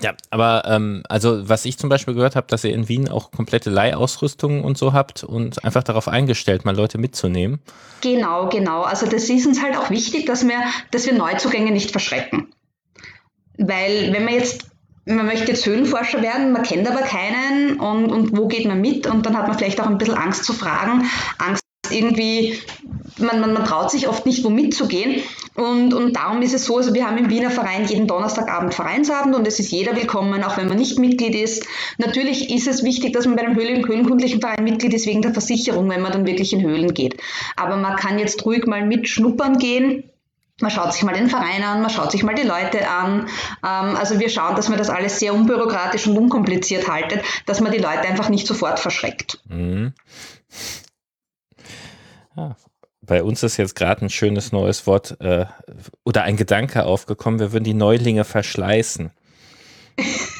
ja, 0.00 0.12
aber 0.30 0.64
ähm, 0.66 1.02
also 1.08 1.48
was 1.48 1.64
ich 1.64 1.78
zum 1.78 1.88
Beispiel 1.88 2.14
gehört 2.14 2.36
habe, 2.36 2.46
dass 2.48 2.64
ihr 2.64 2.74
in 2.74 2.88
Wien 2.88 3.08
auch 3.08 3.30
komplette 3.30 3.70
Leihausrüstung 3.70 4.64
und 4.64 4.76
so 4.76 4.92
habt 4.92 5.24
und 5.24 5.64
einfach 5.64 5.82
darauf 5.82 6.08
eingestellt, 6.08 6.64
mal 6.64 6.76
Leute 6.76 6.98
mitzunehmen. 6.98 7.60
Genau, 8.00 8.48
genau. 8.48 8.82
Also 8.82 9.06
das 9.06 9.28
ist 9.28 9.46
uns 9.46 9.62
halt 9.62 9.76
auch 9.76 9.90
wichtig, 9.90 10.26
dass 10.26 10.46
wir, 10.46 10.58
dass 10.90 11.06
wir 11.06 11.14
Neuzugänge 11.14 11.70
nicht 11.70 11.90
verschrecken. 11.90 12.52
Weil 13.56 14.12
wenn 14.12 14.24
man 14.24 14.34
jetzt, 14.34 14.66
man 15.06 15.26
möchte 15.26 15.52
jetzt 15.52 15.66
Höhlenforscher 15.66 16.22
werden, 16.22 16.52
man 16.52 16.62
kennt 16.62 16.88
aber 16.88 17.02
keinen 17.02 17.78
und, 17.78 18.10
und 18.10 18.36
wo 18.36 18.48
geht 18.48 18.66
man 18.66 18.80
mit 18.80 19.06
und 19.06 19.24
dann 19.26 19.36
hat 19.36 19.46
man 19.46 19.56
vielleicht 19.56 19.80
auch 19.80 19.86
ein 19.86 19.98
bisschen 19.98 20.16
Angst 20.16 20.44
zu 20.44 20.52
fragen, 20.52 21.08
Angst 21.38 21.63
irgendwie, 21.90 22.58
man, 23.18 23.40
man, 23.40 23.52
man 23.52 23.64
traut 23.64 23.90
sich 23.90 24.08
oft 24.08 24.26
nicht, 24.26 24.44
wo 24.44 24.50
mitzugehen. 24.50 25.22
Und, 25.54 25.94
und 25.94 26.16
darum 26.16 26.42
ist 26.42 26.52
es 26.52 26.64
so, 26.64 26.78
also 26.78 26.94
wir 26.94 27.06
haben 27.06 27.16
im 27.16 27.30
Wiener 27.30 27.50
Verein 27.50 27.86
jeden 27.86 28.08
Donnerstagabend 28.08 28.74
Vereinsabend 28.74 29.36
und 29.36 29.46
es 29.46 29.60
ist 29.60 29.70
jeder 29.70 29.94
willkommen, 29.94 30.42
auch 30.42 30.56
wenn 30.56 30.66
man 30.66 30.78
nicht 30.78 30.98
Mitglied 30.98 31.36
ist. 31.36 31.64
Natürlich 31.98 32.50
ist 32.50 32.66
es 32.66 32.82
wichtig, 32.82 33.12
dass 33.12 33.26
man 33.26 33.36
bei 33.36 33.42
einem 33.42 33.54
Höhlen 33.54 33.86
höhlenkundlichen 33.86 34.40
Verein 34.40 34.64
Mitglied 34.64 34.94
ist 34.94 35.06
wegen 35.06 35.22
der 35.22 35.32
Versicherung, 35.32 35.88
wenn 35.90 36.02
man 36.02 36.10
dann 36.10 36.26
wirklich 36.26 36.52
in 36.52 36.62
Höhlen 36.62 36.92
geht. 36.92 37.20
Aber 37.54 37.76
man 37.76 37.94
kann 37.94 38.18
jetzt 38.18 38.44
ruhig 38.44 38.66
mal 38.66 38.84
mitschnuppern 38.84 39.58
gehen. 39.58 40.10
Man 40.60 40.70
schaut 40.70 40.92
sich 40.92 41.02
mal 41.02 41.14
den 41.14 41.28
Verein 41.28 41.62
an, 41.64 41.82
man 41.82 41.90
schaut 41.90 42.12
sich 42.12 42.22
mal 42.22 42.34
die 42.34 42.46
Leute 42.46 42.88
an. 42.88 43.28
Ähm, 43.64 43.96
also 43.96 44.18
wir 44.18 44.28
schauen, 44.28 44.56
dass 44.56 44.68
man 44.68 44.78
das 44.78 44.90
alles 44.90 45.20
sehr 45.20 45.34
unbürokratisch 45.34 46.06
und 46.06 46.16
unkompliziert 46.16 46.88
haltet, 46.88 47.22
dass 47.46 47.60
man 47.60 47.72
die 47.72 47.78
Leute 47.78 48.02
einfach 48.02 48.28
nicht 48.28 48.46
sofort 48.46 48.80
verschreckt. 48.80 49.40
Mhm. 49.48 49.92
Bei 53.02 53.22
uns 53.22 53.42
ist 53.42 53.56
jetzt 53.58 53.74
gerade 53.74 54.04
ein 54.04 54.10
schönes 54.10 54.52
neues 54.52 54.86
Wort 54.86 55.20
äh, 55.20 55.46
oder 56.04 56.22
ein 56.22 56.36
Gedanke 56.36 56.84
aufgekommen, 56.84 57.38
wir 57.38 57.52
würden 57.52 57.64
die 57.64 57.74
Neulinge 57.74 58.24
verschleißen. 58.24 59.10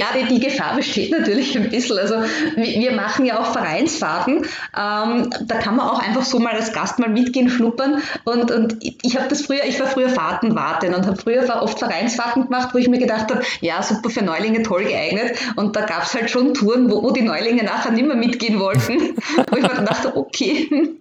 Ja, 0.00 0.08
die, 0.12 0.26
die, 0.34 0.40
Gefahr 0.40 0.74
besteht 0.74 1.12
natürlich 1.12 1.56
ein 1.56 1.70
bisschen. 1.70 1.98
Also 1.98 2.16
wir, 2.56 2.80
wir 2.80 2.92
machen 2.92 3.24
ja 3.24 3.38
auch 3.38 3.52
Vereinsfahrten. 3.52 4.38
Ähm, 4.76 5.30
da 5.46 5.58
kann 5.58 5.76
man 5.76 5.88
auch 5.88 6.00
einfach 6.00 6.24
so 6.24 6.40
mal 6.40 6.52
als 6.52 6.72
Gast 6.72 6.98
mal 6.98 7.08
mitgehen, 7.08 7.48
schnuppern. 7.48 8.02
Und, 8.24 8.50
und 8.50 8.76
ich 8.80 9.16
habe 9.16 9.28
das 9.28 9.42
früher, 9.42 9.64
ich 9.64 9.78
war 9.78 9.86
früher 9.86 10.08
Fahrtenwartin 10.08 10.94
und 10.94 11.06
habe 11.06 11.16
früher 11.16 11.62
oft 11.62 11.78
Vereinsfahrten 11.78 12.46
gemacht, 12.46 12.74
wo 12.74 12.78
ich 12.78 12.88
mir 12.88 12.98
gedacht 12.98 13.30
habe, 13.30 13.44
ja, 13.60 13.82
super 13.84 14.10
für 14.10 14.24
Neulinge, 14.24 14.64
toll 14.64 14.82
geeignet. 14.84 15.38
Und 15.54 15.76
da 15.76 15.82
gab 15.82 16.02
es 16.02 16.12
halt 16.12 16.28
schon 16.28 16.54
Touren, 16.54 16.90
wo, 16.90 17.04
wo 17.04 17.12
die 17.12 17.22
Neulinge 17.22 17.62
nachher 17.62 17.92
nicht 17.92 18.06
mehr 18.06 18.16
mitgehen 18.16 18.58
wollten. 18.58 19.16
wo 19.48 19.56
ich 19.56 19.62
mir 19.62 19.68
gedacht 19.68 20.04
habe, 20.06 20.16
okay, 20.16 20.96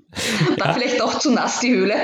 war 0.57 0.67
ja. 0.67 0.73
vielleicht 0.73 1.01
auch 1.01 1.19
zu 1.19 1.31
nass 1.31 1.59
die 1.59 1.73
Höhle. 1.73 1.95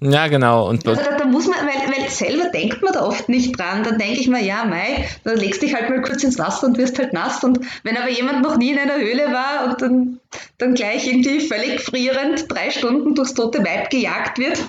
Ja, 0.00 0.28
genau. 0.28 0.68
Und 0.68 0.86
also 0.86 1.00
da, 1.02 1.16
da, 1.16 1.24
muss 1.24 1.46
man, 1.46 1.58
weil, 1.60 1.92
weil 1.92 2.10
selber 2.10 2.50
denkt 2.50 2.82
man 2.82 2.92
da 2.92 3.04
oft 3.04 3.28
nicht 3.28 3.58
dran. 3.58 3.82
Dann 3.84 3.98
denke 3.98 4.20
ich 4.20 4.28
mir, 4.28 4.42
ja, 4.42 4.64
mei, 4.64 5.08
da 5.24 5.32
legst 5.32 5.62
dich 5.62 5.74
halt 5.74 5.90
mal 5.90 6.02
kurz 6.02 6.22
ins 6.24 6.38
Wasser 6.38 6.66
und 6.66 6.78
wirst 6.78 6.98
halt 6.98 7.12
nass. 7.12 7.42
Und 7.44 7.60
wenn 7.82 7.96
aber 7.96 8.10
jemand 8.10 8.42
noch 8.42 8.56
nie 8.56 8.72
in 8.72 8.78
einer 8.78 8.96
Höhle 8.96 9.32
war 9.32 9.66
und 9.66 9.82
dann, 9.82 10.20
dann 10.58 10.74
gleich 10.74 11.06
irgendwie 11.06 11.40
völlig 11.40 11.80
frierend 11.80 12.46
drei 12.48 12.70
Stunden 12.70 13.14
durchs 13.14 13.34
tote 13.34 13.64
Weib 13.64 13.90
gejagt 13.90 14.38
wird, 14.38 14.60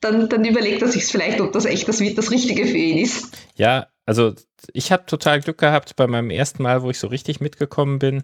dann, 0.00 0.28
dann 0.28 0.44
überlegt 0.44 0.82
er 0.82 0.88
sich 0.88 1.04
vielleicht, 1.06 1.40
ob 1.40 1.52
das 1.52 1.64
echt 1.64 1.88
das, 1.88 2.02
das 2.14 2.30
Richtige 2.30 2.66
für 2.66 2.76
ihn 2.76 2.98
ist. 2.98 3.36
Ja, 3.56 3.86
also 4.04 4.34
ich 4.72 4.92
habe 4.92 5.06
total 5.06 5.40
Glück 5.40 5.58
gehabt 5.58 5.96
bei 5.96 6.06
meinem 6.06 6.30
ersten 6.30 6.62
Mal, 6.62 6.82
wo 6.82 6.90
ich 6.90 6.98
so 6.98 7.08
richtig 7.08 7.40
mitgekommen 7.40 7.98
bin, 7.98 8.22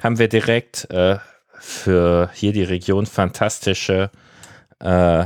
haben 0.00 0.18
wir 0.18 0.28
direkt 0.28 0.88
äh, 0.90 1.16
für 1.58 2.30
hier 2.32 2.52
die 2.52 2.62
Region 2.62 3.06
fantastische 3.06 4.10
äh, 4.80 5.24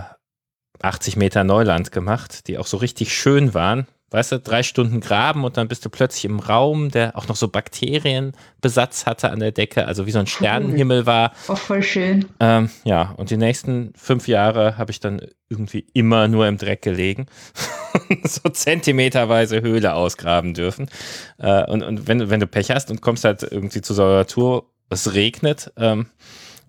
80 0.83 1.17
Meter 1.17 1.45
Neuland 1.45 1.93
gemacht, 1.93 2.49
die 2.49 2.59
auch 2.59 2.67
so 2.67 2.77
richtig 2.77 3.15
schön 3.15 3.55
waren. 3.55 3.87
Weißt 4.11 4.31
du, 4.33 4.41
drei 4.41 4.63
Stunden 4.63 5.01
graben 5.01 5.43
und 5.43 5.57
dann 5.57 5.69
bist 5.69 5.87
du 5.87 5.89
plötzlich 5.89 6.27
im 6.27 6.39
Raum, 6.39 6.91
der 6.91 7.17
auch 7.17 7.29
noch 7.29 7.37
so 7.37 7.49
Bakterienbesatz 7.49 9.07
hatte 9.07 9.31
an 9.31 9.41
der 9.41 9.53
Decke, 9.53 9.87
also 9.87 10.07
wie 10.07 10.11
so 10.11 10.19
ein 10.19 10.27
Sternenhimmel 10.29 11.07
war. 11.07 11.33
Auch 11.49 11.57
voll 11.57 11.83
schön. 11.83 12.27
Ähm, 12.39 12.69
ja, 12.85 13.15
und 13.17 13.31
die 13.31 13.39
nächsten 13.39 13.95
fünf 13.97 14.29
Jahre 14.29 14.77
habe 14.77 14.91
ich 14.91 15.01
dann 15.01 15.23
irgendwie 15.49 15.87
immer 15.95 16.29
nur 16.29 16.47
im 16.47 16.59
Dreck 16.59 16.83
gelegen. 16.83 17.25
so 18.25 18.51
zentimeterweise 18.51 19.63
Höhle 19.63 19.95
ausgraben 19.95 20.53
dürfen. 20.53 20.91
Äh, 21.39 21.65
und 21.71 21.83
und 21.83 22.07
wenn, 22.07 22.29
wenn 22.29 22.41
du 22.41 22.47
Pech 22.47 22.71
hast 22.71 22.91
und 22.91 23.01
kommst 23.01 23.25
halt 23.25 23.43
irgendwie 23.43 23.81
zu 23.81 23.95
so 23.95 24.05
einer 24.05 24.27
Tour 24.27 24.72
es 24.91 25.15
regnet 25.15 25.73
ähm, 25.77 26.07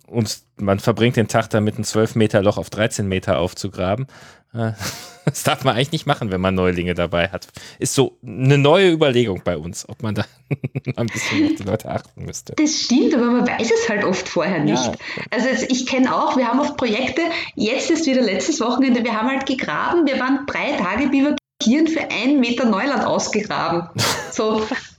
und 0.08 0.40
man 0.58 0.80
verbringt 0.80 1.16
den 1.16 1.28
Tag 1.28 1.50
damit, 1.50 1.78
ein 1.78 1.84
12 1.84 2.16
Meter 2.16 2.42
Loch 2.42 2.58
auf 2.58 2.70
13 2.70 3.08
Meter 3.08 3.40
aufzugraben. 3.40 4.08
Äh, 4.54 4.74
das 5.26 5.44
darf 5.44 5.64
man 5.64 5.76
eigentlich 5.76 5.92
nicht 5.92 6.06
machen, 6.06 6.32
wenn 6.32 6.42
man 6.42 6.56
Neulinge 6.56 6.94
dabei 6.94 7.30
hat. 7.30 7.48
Ist 7.80 7.96
so 7.96 8.18
eine 8.26 8.58
neue 8.58 8.92
Überlegung 8.92 9.42
bei 9.44 9.58
uns, 9.58 9.88
ob 9.88 10.04
man 10.04 10.16
da 10.16 10.26
ein 10.96 11.08
bisschen 11.08 11.46
auf 11.46 11.56
die 11.56 11.64
Leute 11.64 11.90
achten 11.90 12.26
müsste. 12.26 12.54
Das 12.56 12.82
stimmt, 12.82 13.14
aber 13.14 13.26
man 13.26 13.48
weiß 13.48 13.72
es 13.72 13.90
halt 13.90 14.04
oft 14.04 14.28
vorher 14.28 14.60
nicht. 14.60 14.86
Ja. 14.86 14.94
Also 15.32 15.48
ich 15.68 15.86
kenne 15.86 16.16
auch, 16.16 16.38
wir 16.38 16.48
haben 16.48 16.60
oft 16.60 16.78
Projekte, 16.78 17.22
jetzt 17.56 17.90
ist 17.90 18.06
wieder 18.06 18.22
letztes 18.22 18.60
Wochenende, 18.60 19.04
wir 19.04 19.20
haben 19.20 19.30
halt 19.30 19.46
gegraben, 19.46 20.06
wir 20.06 20.20
waren 20.20 20.46
drei 20.46 20.74
Tage 20.78 21.10
bivakieren 21.10 21.88
für 21.88 22.12
einen 22.12 22.40
Meter 22.40 22.66
Neuland 22.66 23.06
ausgegraben. 23.06 23.90
So, 24.32 24.66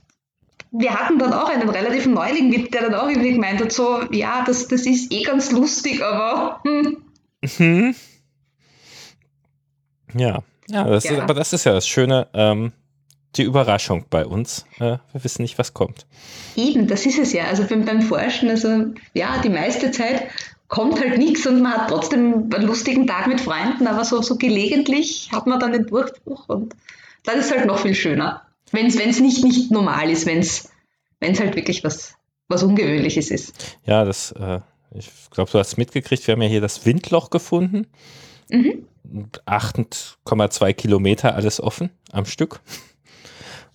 wir 0.77 0.93
hatten 0.93 1.19
dann 1.19 1.33
auch 1.33 1.49
einen 1.49 1.69
relativen 1.69 2.13
Neuling 2.13 2.49
mit, 2.49 2.73
der 2.73 2.81
dann 2.83 2.95
auch 2.95 3.07
irgendwie 3.07 3.33
gemeint 3.33 3.61
hat, 3.61 3.71
so, 3.71 4.01
ja, 4.11 4.43
das, 4.45 4.67
das 4.67 4.85
ist 4.85 5.11
eh 5.11 5.23
ganz 5.23 5.51
lustig, 5.51 6.03
aber 6.03 6.61
hm. 6.63 6.97
Mhm. 7.57 7.95
Ja, 10.13 10.43
ja, 10.67 10.83
das 10.85 11.03
ja. 11.03 11.11
Ist, 11.11 11.19
aber 11.19 11.33
das 11.33 11.53
ist 11.53 11.65
ja 11.65 11.73
das 11.73 11.87
Schöne, 11.87 12.27
ähm, 12.33 12.71
die 13.35 13.43
Überraschung 13.43 14.05
bei 14.09 14.25
uns. 14.25 14.65
Äh, 14.79 14.97
wir 15.11 15.23
wissen 15.23 15.41
nicht, 15.41 15.57
was 15.57 15.73
kommt. 15.73 16.05
Eben, 16.55 16.87
das 16.87 17.05
ist 17.05 17.19
es 17.19 17.33
ja. 17.33 17.45
Also 17.45 17.65
beim, 17.65 17.85
beim 17.85 18.01
Forschen, 18.01 18.49
also 18.49 18.85
ja, 19.13 19.41
die 19.43 19.49
meiste 19.49 19.91
Zeit 19.91 20.23
kommt 20.67 20.99
halt 20.99 21.17
nichts 21.17 21.45
und 21.45 21.61
man 21.61 21.73
hat 21.73 21.89
trotzdem 21.89 22.49
einen 22.53 22.65
lustigen 22.65 23.05
Tag 23.07 23.27
mit 23.27 23.41
Freunden, 23.41 23.87
aber 23.87 24.03
so, 24.03 24.21
so 24.21 24.37
gelegentlich 24.37 25.29
hat 25.31 25.47
man 25.47 25.59
dann 25.59 25.73
den 25.73 25.85
Durchbruch 25.85 26.47
und 26.47 26.75
dann 27.23 27.39
ist 27.39 27.51
halt 27.51 27.65
noch 27.65 27.79
viel 27.79 27.95
schöner. 27.95 28.44
Wenn 28.71 28.87
es 28.87 29.19
nicht, 29.19 29.43
nicht 29.43 29.71
normal 29.71 30.09
ist, 30.09 30.25
wenn 30.25 30.39
es 30.39 30.69
halt 31.21 31.55
wirklich 31.55 31.83
was, 31.83 32.15
was 32.47 32.63
Ungewöhnliches 32.63 33.31
ist. 33.31 33.77
Ja, 33.85 34.05
das, 34.05 34.31
äh, 34.33 34.59
ich 34.93 35.09
glaube, 35.31 35.51
du 35.51 35.59
hast 35.59 35.77
mitgekriegt, 35.77 36.25
wir 36.27 36.33
haben 36.33 36.41
ja 36.41 36.47
hier 36.49 36.61
das 36.61 36.85
Windloch 36.85 37.29
gefunden. 37.29 37.87
Mhm. 38.49 38.85
8,2 39.45 40.73
Kilometer 40.73 41.35
alles 41.35 41.61
offen 41.61 41.91
am 42.11 42.25
Stück. 42.25 42.61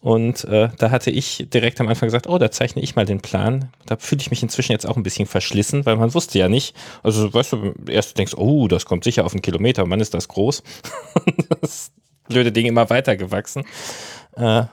Und 0.00 0.44
äh, 0.44 0.70
da 0.78 0.90
hatte 0.90 1.10
ich 1.10 1.46
direkt 1.52 1.78
am 1.80 1.88
Anfang 1.88 2.06
gesagt, 2.06 2.26
oh, 2.26 2.38
da 2.38 2.50
zeichne 2.50 2.80
ich 2.80 2.96
mal 2.96 3.04
den 3.04 3.20
Plan. 3.20 3.70
Da 3.84 3.98
fühle 3.98 4.22
ich 4.22 4.30
mich 4.30 4.42
inzwischen 4.42 4.72
jetzt 4.72 4.86
auch 4.86 4.96
ein 4.96 5.02
bisschen 5.02 5.26
verschlissen, 5.26 5.84
weil 5.84 5.96
man 5.96 6.14
wusste 6.14 6.38
ja 6.38 6.48
nicht. 6.48 6.74
Also, 7.02 7.32
weißt 7.32 7.52
du, 7.52 7.74
erst 7.86 8.12
du 8.12 8.14
denkst, 8.14 8.34
oh, 8.36 8.66
das 8.66 8.86
kommt 8.86 9.04
sicher 9.04 9.26
auf 9.26 9.34
einen 9.34 9.42
Kilometer, 9.42 9.84
Mann, 9.84 10.00
ist 10.00 10.14
das 10.14 10.28
groß. 10.28 10.62
das 11.60 11.92
blöde 12.28 12.50
Ding 12.50 12.64
immer 12.64 12.88
weiter 12.88 13.16
gewachsen. 13.16 13.64
Äh, 14.36 14.64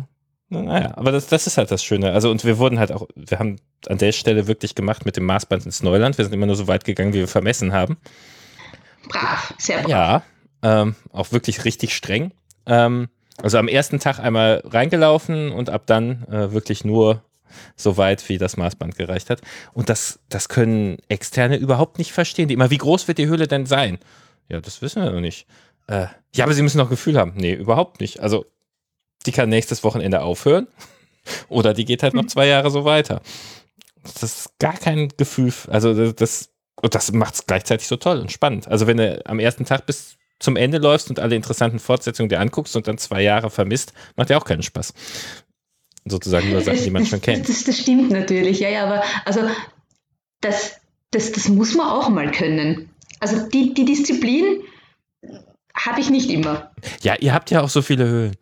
naja, 0.48 0.92
aber 0.96 1.12
das, 1.12 1.26
das 1.26 1.46
ist 1.46 1.58
halt 1.58 1.70
das 1.70 1.82
Schöne. 1.84 2.12
Also, 2.12 2.30
und 2.30 2.44
wir 2.44 2.58
wurden 2.58 2.78
halt 2.78 2.92
auch, 2.92 3.06
wir 3.14 3.38
haben 3.38 3.56
an 3.88 3.98
der 3.98 4.12
Stelle 4.12 4.46
wirklich 4.46 4.74
gemacht 4.74 5.04
mit 5.04 5.16
dem 5.16 5.24
Maßband 5.24 5.66
ins 5.66 5.82
Neuland. 5.82 6.18
Wir 6.18 6.24
sind 6.24 6.34
immer 6.34 6.46
nur 6.46 6.56
so 6.56 6.68
weit 6.68 6.84
gegangen, 6.84 7.12
wie 7.12 7.18
wir 7.18 7.28
vermessen 7.28 7.72
haben. 7.72 7.96
Brav, 9.08 9.54
sehr 9.58 9.82
brav. 9.82 9.88
Ja, 9.90 10.22
ähm, 10.62 10.94
auch 11.12 11.32
wirklich 11.32 11.64
richtig 11.64 11.94
streng. 11.94 12.32
Ähm, 12.66 13.08
also 13.42 13.58
am 13.58 13.68
ersten 13.68 13.98
Tag 13.98 14.18
einmal 14.18 14.62
reingelaufen 14.64 15.50
und 15.50 15.68
ab 15.68 15.82
dann 15.86 16.24
äh, 16.28 16.52
wirklich 16.52 16.84
nur 16.84 17.22
so 17.76 17.96
weit, 17.96 18.28
wie 18.28 18.38
das 18.38 18.56
Maßband 18.56 18.96
gereicht 18.96 19.30
hat. 19.30 19.40
Und 19.72 19.88
das, 19.88 20.20
das 20.28 20.48
können 20.48 20.98
Externe 21.08 21.56
überhaupt 21.56 21.98
nicht 21.98 22.12
verstehen. 22.12 22.48
Die 22.48 22.54
immer, 22.54 22.70
wie 22.70 22.78
groß 22.78 23.08
wird 23.08 23.18
die 23.18 23.26
Höhle 23.26 23.46
denn 23.46 23.66
sein? 23.66 23.98
Ja, 24.48 24.60
das 24.60 24.82
wissen 24.82 25.02
wir 25.02 25.10
noch 25.10 25.20
nicht. 25.20 25.46
Äh, 25.86 26.06
ja, 26.34 26.44
aber 26.44 26.54
sie 26.54 26.62
müssen 26.62 26.78
noch 26.78 26.90
Gefühl 26.90 27.18
haben. 27.18 27.34
Nee, 27.36 27.54
überhaupt 27.54 28.00
nicht. 28.00 28.20
Also, 28.20 28.46
die 29.26 29.32
kann 29.32 29.48
nächstes 29.48 29.84
Wochenende 29.84 30.22
aufhören 30.22 30.66
oder 31.48 31.74
die 31.74 31.84
geht 31.84 32.02
halt 32.02 32.14
noch 32.14 32.22
hm. 32.22 32.28
zwei 32.28 32.46
Jahre 32.46 32.70
so 32.70 32.84
weiter. 32.84 33.22
Das 34.02 34.22
ist 34.22 34.58
gar 34.58 34.76
kein 34.76 35.08
Gefühl. 35.16 35.52
Also, 35.68 36.12
das, 36.12 36.50
das 36.82 37.12
macht 37.12 37.34
es 37.34 37.46
gleichzeitig 37.46 37.86
so 37.86 37.96
toll 37.96 38.20
und 38.20 38.32
spannend. 38.32 38.68
Also, 38.68 38.86
wenn 38.86 38.98
du 38.98 39.24
am 39.26 39.38
ersten 39.38 39.64
Tag 39.64 39.86
bis 39.86 40.16
zum 40.38 40.56
Ende 40.56 40.78
läufst 40.78 41.08
und 41.10 41.20
alle 41.20 41.36
interessanten 41.36 41.78
Fortsetzungen 41.78 42.28
dir 42.28 42.40
anguckst 42.40 42.76
und 42.76 42.86
dann 42.86 42.98
zwei 42.98 43.22
Jahre 43.22 43.50
vermisst, 43.50 43.92
macht 44.16 44.30
ja 44.30 44.36
auch 44.36 44.44
keinen 44.44 44.62
Spaß. 44.62 44.92
Sozusagen 46.04 46.50
nur 46.50 46.60
Sachen, 46.60 46.82
die 46.82 46.90
man 46.90 47.06
schon 47.06 47.22
kennt. 47.22 47.48
Das, 47.48 47.64
das, 47.64 47.78
stimmt 47.78 48.10
natürlich, 48.10 48.60
ja, 48.60 48.68
ja, 48.68 48.84
aber 48.84 49.02
also 49.24 49.40
das, 50.42 50.78
das, 51.10 51.32
das 51.32 51.48
muss 51.48 51.74
man 51.74 51.88
auch 51.88 52.10
mal 52.10 52.30
können. 52.30 52.90
Also 53.20 53.48
die, 53.48 53.72
die 53.72 53.86
Disziplin 53.86 54.60
habe 55.74 56.00
ich 56.00 56.10
nicht 56.10 56.30
immer. 56.30 56.72
Ja, 57.02 57.14
ihr 57.18 57.32
habt 57.32 57.50
ja 57.50 57.62
auch 57.62 57.70
so 57.70 57.80
viele 57.80 58.06
Höhlen. 58.06 58.36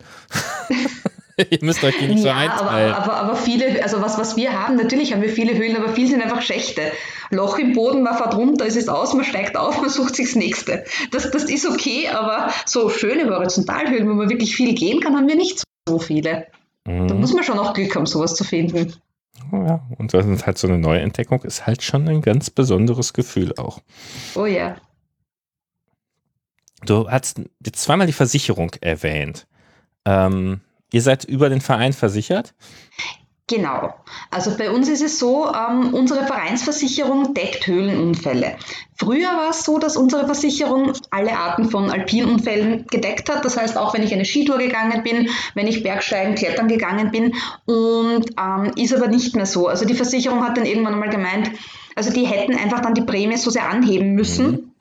Ihr 1.49 1.59
müsst 1.61 1.83
euch 1.83 1.97
die 1.97 2.07
nicht 2.07 2.23
ja, 2.23 2.33
so 2.33 2.39
einteilen. 2.39 2.93
Aber, 2.93 3.13
aber, 3.13 3.15
aber, 3.15 3.35
viele, 3.35 3.81
also 3.83 4.01
was, 4.01 4.17
was 4.17 4.35
wir 4.35 4.51
haben, 4.51 4.75
natürlich 4.75 5.13
haben 5.13 5.21
wir 5.21 5.29
viele 5.29 5.57
Höhlen, 5.57 5.75
aber 5.75 5.89
viele 5.89 6.09
sind 6.09 6.21
einfach 6.21 6.41
Schächte. 6.41 6.91
Loch 7.31 7.57
im 7.57 7.73
Boden, 7.73 8.03
man 8.03 8.15
fährt 8.15 8.35
runter, 8.35 8.65
es 8.65 8.75
ist 8.75 8.89
aus, 8.89 9.13
man 9.13 9.25
steigt 9.25 9.57
auf, 9.57 9.81
man 9.81 9.89
sucht 9.89 10.15
sich 10.15 10.27
das 10.27 10.35
nächste. 10.35 10.83
Das, 11.11 11.29
das 11.31 11.45
ist 11.45 11.67
okay, 11.67 12.09
aber 12.09 12.51
so 12.65 12.89
schöne 12.89 13.29
Horizontalhöhlen, 13.29 14.07
wo 14.07 14.13
man 14.13 14.29
wirklich 14.29 14.55
viel 14.55 14.75
gehen 14.75 14.99
kann, 14.99 15.15
haben 15.15 15.27
wir 15.27 15.35
nicht 15.35 15.63
so 15.87 15.99
viele. 15.99 16.47
Mhm. 16.85 17.07
Da 17.07 17.15
muss 17.15 17.33
man 17.33 17.43
schon 17.43 17.57
auch 17.59 17.73
Glück 17.73 17.95
haben, 17.95 18.05
sowas 18.05 18.35
zu 18.35 18.43
finden. 18.43 18.93
Ja, 19.51 19.81
und 19.97 20.13
das 20.13 20.25
ist 20.25 20.45
halt 20.45 20.57
so 20.57 20.67
eine 20.67 20.77
Neuentdeckung, 20.77 21.41
ist 21.43 21.65
halt 21.65 21.83
schon 21.83 22.07
ein 22.07 22.21
ganz 22.21 22.49
besonderes 22.49 23.13
Gefühl 23.13 23.53
auch. 23.57 23.81
Oh 24.35 24.45
ja. 24.45 24.75
Du 26.85 27.09
hast 27.09 27.41
jetzt 27.65 27.81
zweimal 27.81 28.07
die 28.07 28.13
Versicherung 28.13 28.71
erwähnt. 28.81 29.47
Ähm, 30.05 30.61
Ihr 30.93 31.01
seid 31.01 31.25
über 31.25 31.49
den 31.49 31.59
Verein 31.59 31.91
versichert? 31.91 32.53
Genau. 33.47 33.95
Also 34.29 34.55
bei 34.55 34.69
uns 34.69 34.87
ist 34.87 35.01
es 35.01 35.17
so, 35.17 35.51
ähm, 35.51 35.91
unsere 35.93 36.25
Vereinsversicherung 36.27 37.33
deckt 37.33 37.65
Höhlenunfälle. 37.65 38.57
Früher 38.95 39.29
war 39.29 39.49
es 39.49 39.65
so, 39.65 39.79
dass 39.79 39.97
unsere 39.97 40.25
Versicherung 40.25 40.93
alle 41.09 41.35
Arten 41.35 41.69
von 41.69 41.89
Alpinunfällen 41.89 42.85
gedeckt 42.91 43.27
hat. 43.29 43.43
Das 43.43 43.57
heißt, 43.57 43.75
auch 43.75 43.95
wenn 43.95 44.03
ich 44.03 44.13
eine 44.13 44.23
Skitour 44.23 44.59
gegangen 44.59 45.01
bin, 45.03 45.29
wenn 45.55 45.65
ich 45.65 45.81
Bergsteigen, 45.81 46.35
Klettern 46.35 46.67
gegangen 46.67 47.09
bin. 47.09 47.33
Und 47.65 48.27
ähm, 48.39 48.71
ist 48.75 48.95
aber 48.95 49.07
nicht 49.07 49.35
mehr 49.35 49.47
so. 49.47 49.67
Also 49.67 49.85
die 49.85 49.95
Versicherung 49.95 50.43
hat 50.43 50.57
dann 50.57 50.67
irgendwann 50.67 50.93
einmal 50.93 51.09
gemeint, 51.09 51.49
also 51.95 52.13
die 52.13 52.27
hätten 52.27 52.55
einfach 52.55 52.81
dann 52.81 52.93
die 52.93 53.01
Prämie 53.01 53.37
so 53.37 53.49
sehr 53.49 53.67
anheben 53.67 54.13
müssen. 54.13 54.72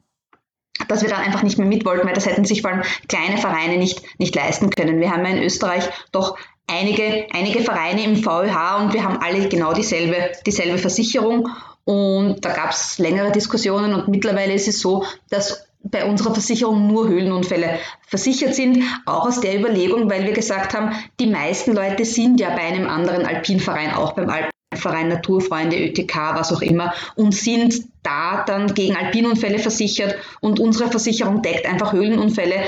Dass 0.93 1.03
wir 1.03 1.09
dann 1.09 1.23
einfach 1.23 1.43
nicht 1.43 1.57
mehr 1.59 1.67
mit 1.67 1.87
wollten, 1.87 2.07
weil 2.07 2.15
das 2.15 2.27
hätten 2.27 2.45
sich 2.45 2.61
vor 2.61 2.71
allem 2.71 2.83
kleine 3.09 3.39
Vereine 3.39 3.79
nicht, 3.79 4.03
nicht 4.19 4.35
leisten 4.35 4.69
können. 4.69 5.01
Wir 5.01 5.11
haben 5.11 5.25
ja 5.25 5.31
in 5.31 5.43
Österreich 5.43 5.89
doch 6.13 6.37
einige, 6.67 7.27
einige 7.33 7.61
Vereine 7.61 8.05
im 8.05 8.17
VÖH 8.17 8.77
und 8.79 8.93
wir 8.93 9.03
haben 9.03 9.19
alle 9.19 9.49
genau 9.49 9.73
dieselbe, 9.73 10.33
dieselbe 10.47 10.79
Versicherung. 10.79 11.49
Und 11.85 12.45
da 12.45 12.53
gab 12.53 12.71
es 12.71 12.99
längere 12.99 13.33
Diskussionen 13.33 13.95
und 13.95 14.09
mittlerweile 14.09 14.53
ist 14.53 14.69
es 14.69 14.81
so, 14.81 15.05
dass 15.31 15.67
bei 15.83 16.05
unserer 16.05 16.33
Versicherung 16.33 16.87
nur 16.87 17.09
Höhlenunfälle 17.09 17.79
versichert 18.07 18.55
sind, 18.55 18.85
auch 19.07 19.27
aus 19.27 19.41
der 19.41 19.59
Überlegung, 19.59 20.09
weil 20.11 20.25
wir 20.25 20.33
gesagt 20.33 20.75
haben, 20.75 20.95
die 21.19 21.27
meisten 21.27 21.75
Leute 21.75 22.05
sind 22.05 22.39
ja 22.39 22.51
bei 22.51 22.63
einem 22.63 22.89
anderen 22.89 23.27
Alpinverein, 23.27 23.95
auch 23.95 24.13
beim 24.13 24.29
Alp 24.29 24.51
Verein 24.75 25.09
Naturfreunde, 25.09 25.77
ÖTK, 25.77 26.15
was 26.35 26.53
auch 26.53 26.63
immer, 26.63 26.95
und 27.15 27.35
sind 27.35 27.83
da 28.03 28.45
dann 28.45 28.75
gegen 28.75 28.97
Alpinunfälle 28.97 29.59
versichert 29.59 30.17
und 30.41 30.61
unsere 30.61 30.91
Versicherung 30.91 31.43
deckt 31.43 31.67
einfach 31.67 31.93
Höhlenunfälle, 31.93 32.65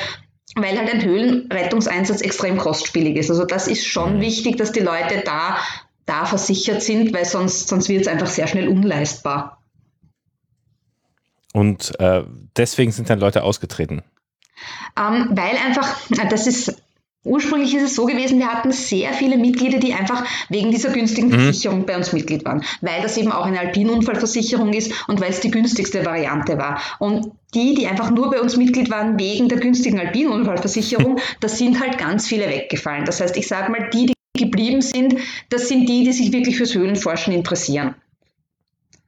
weil 0.56 0.78
halt 0.78 0.92
ein 0.92 1.02
Höhlenrettungseinsatz 1.02 2.20
extrem 2.20 2.58
kostspielig 2.58 3.16
ist. 3.16 3.30
Also 3.30 3.44
das 3.44 3.66
ist 3.66 3.84
schon 3.86 4.16
mhm. 4.16 4.20
wichtig, 4.20 4.56
dass 4.56 4.72
die 4.72 4.80
Leute 4.80 5.22
da, 5.24 5.58
da 6.06 6.26
versichert 6.26 6.82
sind, 6.82 7.12
weil 7.12 7.24
sonst, 7.24 7.68
sonst 7.68 7.88
wird 7.88 8.02
es 8.02 8.08
einfach 8.08 8.28
sehr 8.28 8.46
schnell 8.46 8.68
unleistbar. 8.68 9.60
Und 11.52 11.98
äh, 12.00 12.24
deswegen 12.56 12.92
sind 12.92 13.10
dann 13.10 13.20
Leute 13.20 13.42
ausgetreten. 13.42 14.02
Ähm, 14.96 15.30
weil 15.30 15.56
einfach, 15.64 15.96
das 16.30 16.46
ist 16.46 16.83
Ursprünglich 17.24 17.74
ist 17.74 17.82
es 17.82 17.94
so 17.94 18.04
gewesen, 18.04 18.38
wir 18.38 18.52
hatten 18.52 18.70
sehr 18.70 19.14
viele 19.14 19.38
Mitglieder, 19.38 19.78
die 19.78 19.94
einfach 19.94 20.24
wegen 20.50 20.70
dieser 20.70 20.90
günstigen 20.90 21.28
mhm. 21.28 21.40
Versicherung 21.40 21.86
bei 21.86 21.96
uns 21.96 22.12
Mitglied 22.12 22.44
waren, 22.44 22.62
weil 22.82 23.00
das 23.00 23.16
eben 23.16 23.32
auch 23.32 23.46
eine 23.46 23.60
Alpinunfallversicherung 23.60 24.74
ist 24.74 24.92
und 25.08 25.22
weil 25.22 25.30
es 25.30 25.40
die 25.40 25.50
günstigste 25.50 26.04
Variante 26.04 26.58
war. 26.58 26.80
Und 26.98 27.32
die, 27.54 27.74
die 27.74 27.86
einfach 27.86 28.10
nur 28.10 28.30
bei 28.30 28.42
uns 28.42 28.58
Mitglied 28.58 28.90
waren 28.90 29.18
wegen 29.18 29.48
der 29.48 29.58
günstigen 29.58 29.98
Alpinunfallversicherung, 29.98 31.18
da 31.40 31.48
sind 31.48 31.80
halt 31.80 31.96
ganz 31.96 32.28
viele 32.28 32.46
weggefallen. 32.46 33.06
Das 33.06 33.22
heißt, 33.22 33.36
ich 33.38 33.48
sage 33.48 33.72
mal, 33.72 33.88
die, 33.90 34.06
die 34.06 34.14
geblieben 34.38 34.82
sind, 34.82 35.16
das 35.48 35.68
sind 35.68 35.88
die, 35.88 36.04
die 36.04 36.12
sich 36.12 36.30
wirklich 36.30 36.58
fürs 36.58 36.74
Höhlenforschen 36.74 37.32
interessieren. 37.32 37.94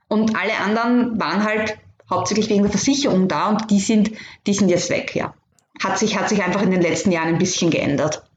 Und 0.09 0.35
alle 0.37 0.57
anderen 0.65 1.21
waren 1.21 1.45
halt 1.45 1.77
hauptsächlich 2.09 2.49
wegen 2.49 2.63
der 2.63 2.71
Versicherung 2.71 3.29
da 3.29 3.49
und 3.49 3.71
die 3.71 3.81
sind, 3.81 4.13
die 4.47 4.55
sind 4.55 4.71
jetzt 4.71 4.89
weg, 4.89 5.15
ja 5.15 5.35
hat 5.83 5.99
sich, 5.99 6.19
hat 6.19 6.29
sich 6.29 6.43
einfach 6.43 6.63
in 6.63 6.71
den 6.71 6.83
letzten 6.83 7.13
Jahren 7.13 7.29
ein 7.29 7.39
bisschen 7.39 7.71
geändert. 7.71 8.29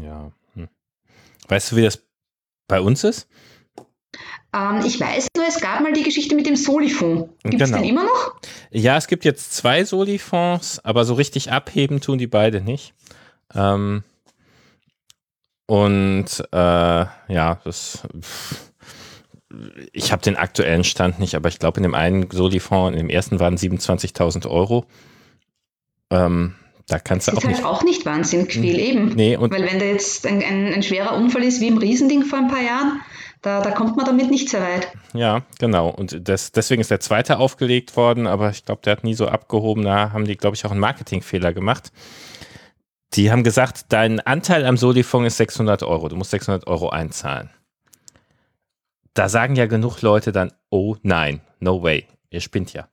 Ja. 0.00 0.32
Hm. 0.54 0.68
Weißt 1.48 1.72
du, 1.72 1.76
wie 1.76 1.82
das 1.82 2.02
bei 2.68 2.80
uns 2.80 3.04
ist? 3.04 3.28
Ähm, 4.54 4.82
ich 4.84 5.00
weiß 5.00 5.28
nur, 5.36 5.46
es 5.46 5.60
gab 5.60 5.80
mal 5.80 5.92
die 5.92 6.02
Geschichte 6.02 6.34
mit 6.34 6.46
dem 6.46 6.56
Soli-Fonds. 6.56 7.30
Gibt 7.44 7.62
es 7.62 7.70
genau. 7.70 7.82
den 7.82 7.88
immer 7.88 8.04
noch? 8.04 8.36
Ja, 8.70 8.96
es 8.96 9.06
gibt 9.06 9.24
jetzt 9.24 9.54
zwei 9.54 9.84
Soli-Fonds, 9.84 10.84
aber 10.84 11.04
so 11.04 11.14
richtig 11.14 11.50
abheben 11.50 12.00
tun 12.00 12.18
die 12.18 12.26
beide 12.26 12.60
nicht. 12.60 12.94
Ähm, 13.54 14.04
und 15.66 16.26
äh, 16.52 16.56
ja, 16.56 17.60
das. 17.64 18.06
Ich 19.92 20.12
habe 20.12 20.22
den 20.22 20.36
aktuellen 20.36 20.84
Stand 20.84 21.18
nicht, 21.18 21.34
aber 21.34 21.48
ich 21.48 21.58
glaube, 21.58 21.78
in 21.78 21.82
dem 21.82 21.94
einen 21.94 22.30
Soli-Fonds, 22.30 22.92
in 22.92 23.06
dem 23.06 23.10
ersten 23.10 23.38
waren 23.40 23.56
27.000 23.56 24.48
Euro. 24.48 24.86
Ähm, 26.10 26.54
da 26.86 26.98
kannst 26.98 27.28
du 27.28 27.32
das 27.32 27.44
auch 27.44 27.48
ist 27.48 27.56
halt 27.56 27.66
auch 27.66 27.82
nicht 27.84 28.04
wahnsinnig 28.06 28.52
viel 28.52 28.78
eben. 28.78 29.08
Nee, 29.14 29.36
und 29.36 29.52
Weil 29.52 29.64
wenn 29.70 29.78
da 29.78 29.84
jetzt 29.84 30.26
ein, 30.26 30.42
ein, 30.42 30.72
ein, 30.72 30.82
schwerer 30.82 31.14
Unfall 31.16 31.42
ist, 31.42 31.60
wie 31.60 31.68
im 31.68 31.78
Riesending 31.78 32.24
vor 32.24 32.38
ein 32.38 32.48
paar 32.48 32.62
Jahren, 32.62 33.00
da, 33.40 33.60
da 33.60 33.70
kommt 33.70 33.96
man 33.96 34.06
damit 34.06 34.30
nicht 34.30 34.48
sehr 34.48 34.62
weit. 34.62 34.88
Ja, 35.14 35.42
genau. 35.58 35.90
Und 35.90 36.28
das, 36.28 36.52
deswegen 36.52 36.80
ist 36.80 36.90
der 36.90 37.00
zweite 37.00 37.38
aufgelegt 37.38 37.96
worden, 37.96 38.26
aber 38.26 38.50
ich 38.50 38.64
glaube, 38.64 38.82
der 38.84 38.92
hat 38.92 39.04
nie 39.04 39.14
so 39.14 39.26
abgehoben. 39.26 39.84
Da 39.84 40.12
haben 40.12 40.24
die, 40.24 40.36
glaube 40.36 40.56
ich, 40.56 40.64
auch 40.64 40.70
einen 40.70 40.80
Marketingfehler 40.80 41.52
gemacht. 41.52 41.92
Die 43.14 43.30
haben 43.30 43.42
gesagt, 43.42 43.86
dein 43.88 44.20
Anteil 44.20 44.64
am 44.64 44.76
Solifong 44.76 45.26
ist 45.26 45.36
600 45.36 45.82
Euro. 45.82 46.08
Du 46.08 46.16
musst 46.16 46.30
600 46.30 46.66
Euro 46.66 46.90
einzahlen. 46.90 47.50
Da 49.14 49.28
sagen 49.28 49.56
ja 49.56 49.66
genug 49.66 50.00
Leute 50.00 50.32
dann, 50.32 50.52
oh 50.70 50.96
nein, 51.02 51.42
no 51.60 51.82
way, 51.82 52.06
ihr 52.30 52.40
spinnt 52.40 52.72
ja. 52.72 52.88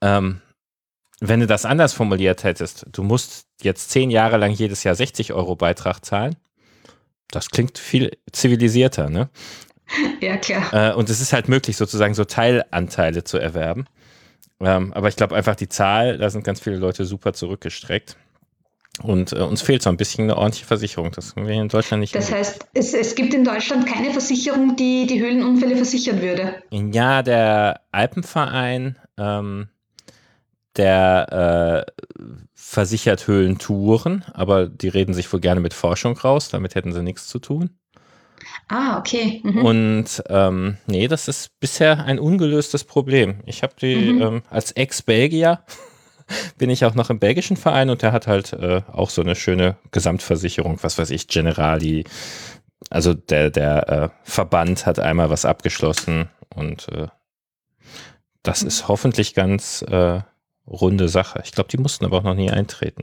Ähm, 0.00 0.40
wenn 1.20 1.40
du 1.40 1.46
das 1.46 1.64
anders 1.64 1.94
formuliert 1.94 2.44
hättest, 2.44 2.86
du 2.92 3.02
musst 3.02 3.46
jetzt 3.62 3.90
zehn 3.90 4.10
Jahre 4.10 4.36
lang 4.36 4.50
jedes 4.50 4.84
Jahr 4.84 4.94
60 4.94 5.32
Euro 5.32 5.56
Beitrag 5.56 6.04
zahlen, 6.04 6.36
das 7.30 7.50
klingt 7.50 7.78
viel 7.78 8.16
zivilisierter, 8.32 9.08
ne? 9.10 9.28
Ja, 10.20 10.36
klar. 10.36 10.72
Äh, 10.72 10.94
und 10.94 11.08
es 11.10 11.20
ist 11.20 11.32
halt 11.32 11.48
möglich, 11.48 11.76
sozusagen 11.76 12.14
so 12.14 12.24
Teilanteile 12.24 13.22
zu 13.22 13.38
erwerben. 13.38 13.86
Ähm, 14.58 14.92
aber 14.92 15.08
ich 15.08 15.16
glaube 15.16 15.36
einfach 15.36 15.54
die 15.54 15.68
Zahl, 15.68 16.18
da 16.18 16.28
sind 16.28 16.42
ganz 16.42 16.60
viele 16.60 16.76
Leute 16.76 17.04
super 17.04 17.32
zurückgestreckt. 17.32 18.16
Und 19.02 19.32
äh, 19.32 19.36
uns 19.36 19.60
fehlt 19.60 19.82
so 19.82 19.90
ein 19.90 19.96
bisschen 19.96 20.24
eine 20.24 20.36
ordentliche 20.36 20.66
Versicherung. 20.66 21.12
Das 21.12 21.36
haben 21.36 21.46
wir 21.46 21.54
in 21.54 21.68
Deutschland 21.68 22.00
nicht. 22.00 22.14
Das 22.14 22.32
heißt, 22.32 22.66
es, 22.72 22.94
es 22.94 23.14
gibt 23.14 23.34
in 23.34 23.44
Deutschland 23.44 23.86
keine 23.86 24.10
Versicherung, 24.10 24.74
die 24.76 25.06
die 25.06 25.20
Höhlenunfälle 25.20 25.76
versichern 25.76 26.22
würde. 26.22 26.54
Ja, 26.70 27.22
der 27.22 27.82
Alpenverein 27.92 28.96
ähm, 29.18 29.68
der 30.76 31.86
äh, 31.86 32.22
versichert 32.54 33.26
Höhlentouren, 33.26 34.24
aber 34.32 34.66
die 34.68 34.88
reden 34.88 35.14
sich 35.14 35.32
wohl 35.32 35.40
gerne 35.40 35.60
mit 35.60 35.74
Forschung 35.74 36.16
raus, 36.18 36.48
damit 36.48 36.74
hätten 36.74 36.92
sie 36.92 37.02
nichts 37.02 37.26
zu 37.26 37.38
tun. 37.38 37.70
Ah, 38.68 38.98
okay. 38.98 39.40
Mhm. 39.44 39.64
Und 39.64 40.22
ähm, 40.28 40.76
nee, 40.86 41.08
das 41.08 41.28
ist 41.28 41.58
bisher 41.60 42.04
ein 42.04 42.18
ungelöstes 42.18 42.84
Problem. 42.84 43.40
Ich 43.46 43.62
habe 43.62 43.74
die 43.80 44.12
mhm. 44.12 44.22
ähm, 44.22 44.42
als 44.50 44.72
Ex-Belgier 44.72 45.60
bin 46.58 46.70
ich 46.70 46.84
auch 46.84 46.94
noch 46.94 47.10
im 47.10 47.18
belgischen 47.18 47.56
Verein 47.56 47.90
und 47.90 48.02
der 48.02 48.12
hat 48.12 48.26
halt 48.26 48.52
äh, 48.52 48.82
auch 48.92 49.10
so 49.10 49.22
eine 49.22 49.36
schöne 49.36 49.76
Gesamtversicherung, 49.92 50.78
was 50.82 50.98
weiß 50.98 51.10
ich, 51.10 51.28
Generali. 51.28 52.04
Also 52.90 53.14
der, 53.14 53.50
der 53.50 53.88
äh, 53.88 54.08
Verband 54.24 54.86
hat 54.86 54.98
einmal 54.98 55.30
was 55.30 55.44
abgeschlossen 55.44 56.28
und 56.54 56.88
äh, 56.88 57.08
das 58.42 58.62
mhm. 58.62 58.68
ist 58.68 58.88
hoffentlich 58.88 59.34
ganz 59.34 59.82
äh, 59.82 60.20
runde 60.66 61.08
Sache. 61.08 61.40
Ich 61.44 61.52
glaube, 61.52 61.68
die 61.70 61.78
mussten 61.78 62.04
aber 62.04 62.18
auch 62.18 62.22
noch 62.22 62.34
nie 62.34 62.50
eintreten. 62.50 63.02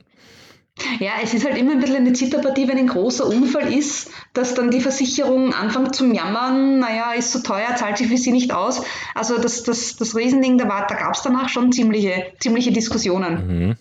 Ja, 1.00 1.12
es 1.22 1.36
ist 1.36 1.46
halt 1.46 1.56
immer 1.58 1.74
ein 1.74 1.80
bisschen 1.80 1.98
eine 1.98 2.14
Zitterpartie, 2.14 2.68
wenn 2.68 2.80
ein 2.80 2.88
großer 2.88 3.28
Unfall 3.28 3.72
ist, 3.72 4.10
dass 4.34 4.56
dann 4.56 4.72
die 4.72 4.82
Versicherung 4.82 5.54
anfängt 5.54 5.96
zu 5.96 6.12
jammern, 6.12 6.80
naja, 6.80 7.14
ist 7.14 7.32
so 7.32 7.40
teuer, 7.40 7.76
zahlt 7.76 8.00
sich 8.00 8.08
für 8.08 8.18
sie 8.18 8.32
nicht 8.32 8.52
aus. 8.52 8.82
Also 9.14 9.38
das, 9.38 9.62
das, 9.64 9.98
das 9.98 10.16
Riesending, 10.16 10.58
da, 10.58 10.66
da 10.66 10.96
gab 10.96 11.14
es 11.14 11.22
danach 11.22 11.50
schon 11.50 11.72
ziemliche, 11.72 12.34
ziemliche 12.40 12.72
Diskussionen. 12.72 13.48
Mhm. 13.48 13.76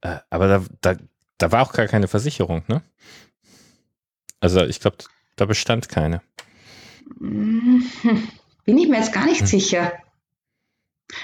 Äh, 0.00 0.16
aber 0.28 0.48
da, 0.48 0.64
da, 0.80 0.96
da 1.38 1.52
war 1.52 1.62
auch 1.62 1.72
gar 1.72 1.86
keine 1.86 2.08
Versicherung, 2.08 2.64
ne? 2.66 2.82
Also 4.40 4.64
ich 4.64 4.80
glaube, 4.80 4.98
da 5.36 5.46
bestand 5.46 5.88
keine. 5.88 6.20
Hm, 7.18 7.84
bin 8.64 8.78
ich 8.78 8.88
mir 8.88 8.98
jetzt 8.98 9.12
gar 9.12 9.24
nicht 9.24 9.40
hm. 9.40 9.46
sicher. 9.46 9.92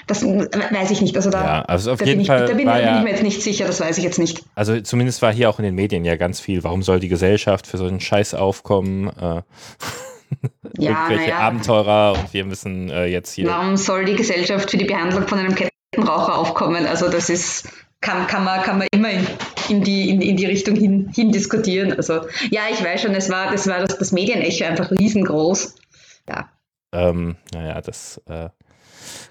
Das 0.07 0.23
weiß 0.23 0.91
ich 0.91 1.01
nicht. 1.01 1.15
Also 1.15 1.29
da, 1.29 1.43
ja, 1.43 1.61
also 1.63 1.91
auf 1.91 2.05
jeden 2.05 2.25
Fall 2.25 2.43
ich, 2.43 2.49
da 2.49 2.55
bin, 2.55 2.67
war 2.67 2.79
bin 2.79 2.97
ich 2.97 3.03
mir 3.03 3.09
jetzt 3.11 3.23
nicht 3.23 3.41
sicher, 3.41 3.65
das 3.65 3.79
weiß 3.79 3.97
ich 3.97 4.03
jetzt 4.03 4.17
nicht. 4.17 4.43
Also 4.55 4.79
zumindest 4.81 5.21
war 5.21 5.31
hier 5.31 5.49
auch 5.49 5.59
in 5.59 5.65
den 5.65 5.75
Medien 5.75 6.05
ja 6.05 6.15
ganz 6.15 6.39
viel, 6.39 6.63
warum 6.63 6.81
soll 6.81 6.99
die 6.99 7.07
Gesellschaft 7.07 7.67
für 7.67 7.77
so 7.77 7.85
einen 7.85 7.99
Scheiß 7.99 8.33
aufkommen? 8.33 9.09
Äh, 9.09 9.41
ja, 10.79 11.07
irgendwelche 11.07 11.29
ja. 11.29 11.39
Abenteurer 11.39 12.13
und 12.19 12.33
wir 12.33 12.45
müssen 12.45 12.89
äh, 12.89 13.05
jetzt 13.05 13.33
hier. 13.33 13.47
Warum 13.47 13.77
soll 13.77 14.05
die 14.05 14.15
Gesellschaft 14.15 14.71
für 14.71 14.77
die 14.77 14.85
Behandlung 14.85 15.27
von 15.27 15.37
einem 15.37 15.53
Kettenraucher 15.55 16.35
aufkommen? 16.35 16.87
Also 16.87 17.09
das 17.09 17.29
ist, 17.29 17.69
kann, 18.01 18.25
kann, 18.27 18.43
man, 18.43 18.63
kann 18.63 18.79
man 18.79 18.87
immer 18.91 19.11
in, 19.11 19.27
in 19.69 19.83
die, 19.83 20.09
in, 20.09 20.21
in 20.21 20.35
die 20.35 20.45
Richtung 20.45 20.75
hin, 20.75 21.11
hin 21.13 21.31
diskutieren. 21.31 21.93
Also 21.93 22.21
ja, 22.49 22.61
ich 22.71 22.83
weiß 22.83 23.03
schon, 23.03 23.13
es 23.13 23.29
war, 23.29 23.51
das 23.51 23.67
war 23.67 23.79
das, 23.81 23.97
das 23.97 24.11
Medienecho 24.11 24.65
einfach 24.65 24.89
riesengroß. 24.91 25.75
Ja. 26.27 26.49
Ähm, 26.91 27.35
naja, 27.53 27.81
das 27.81 28.21
äh, 28.27 28.49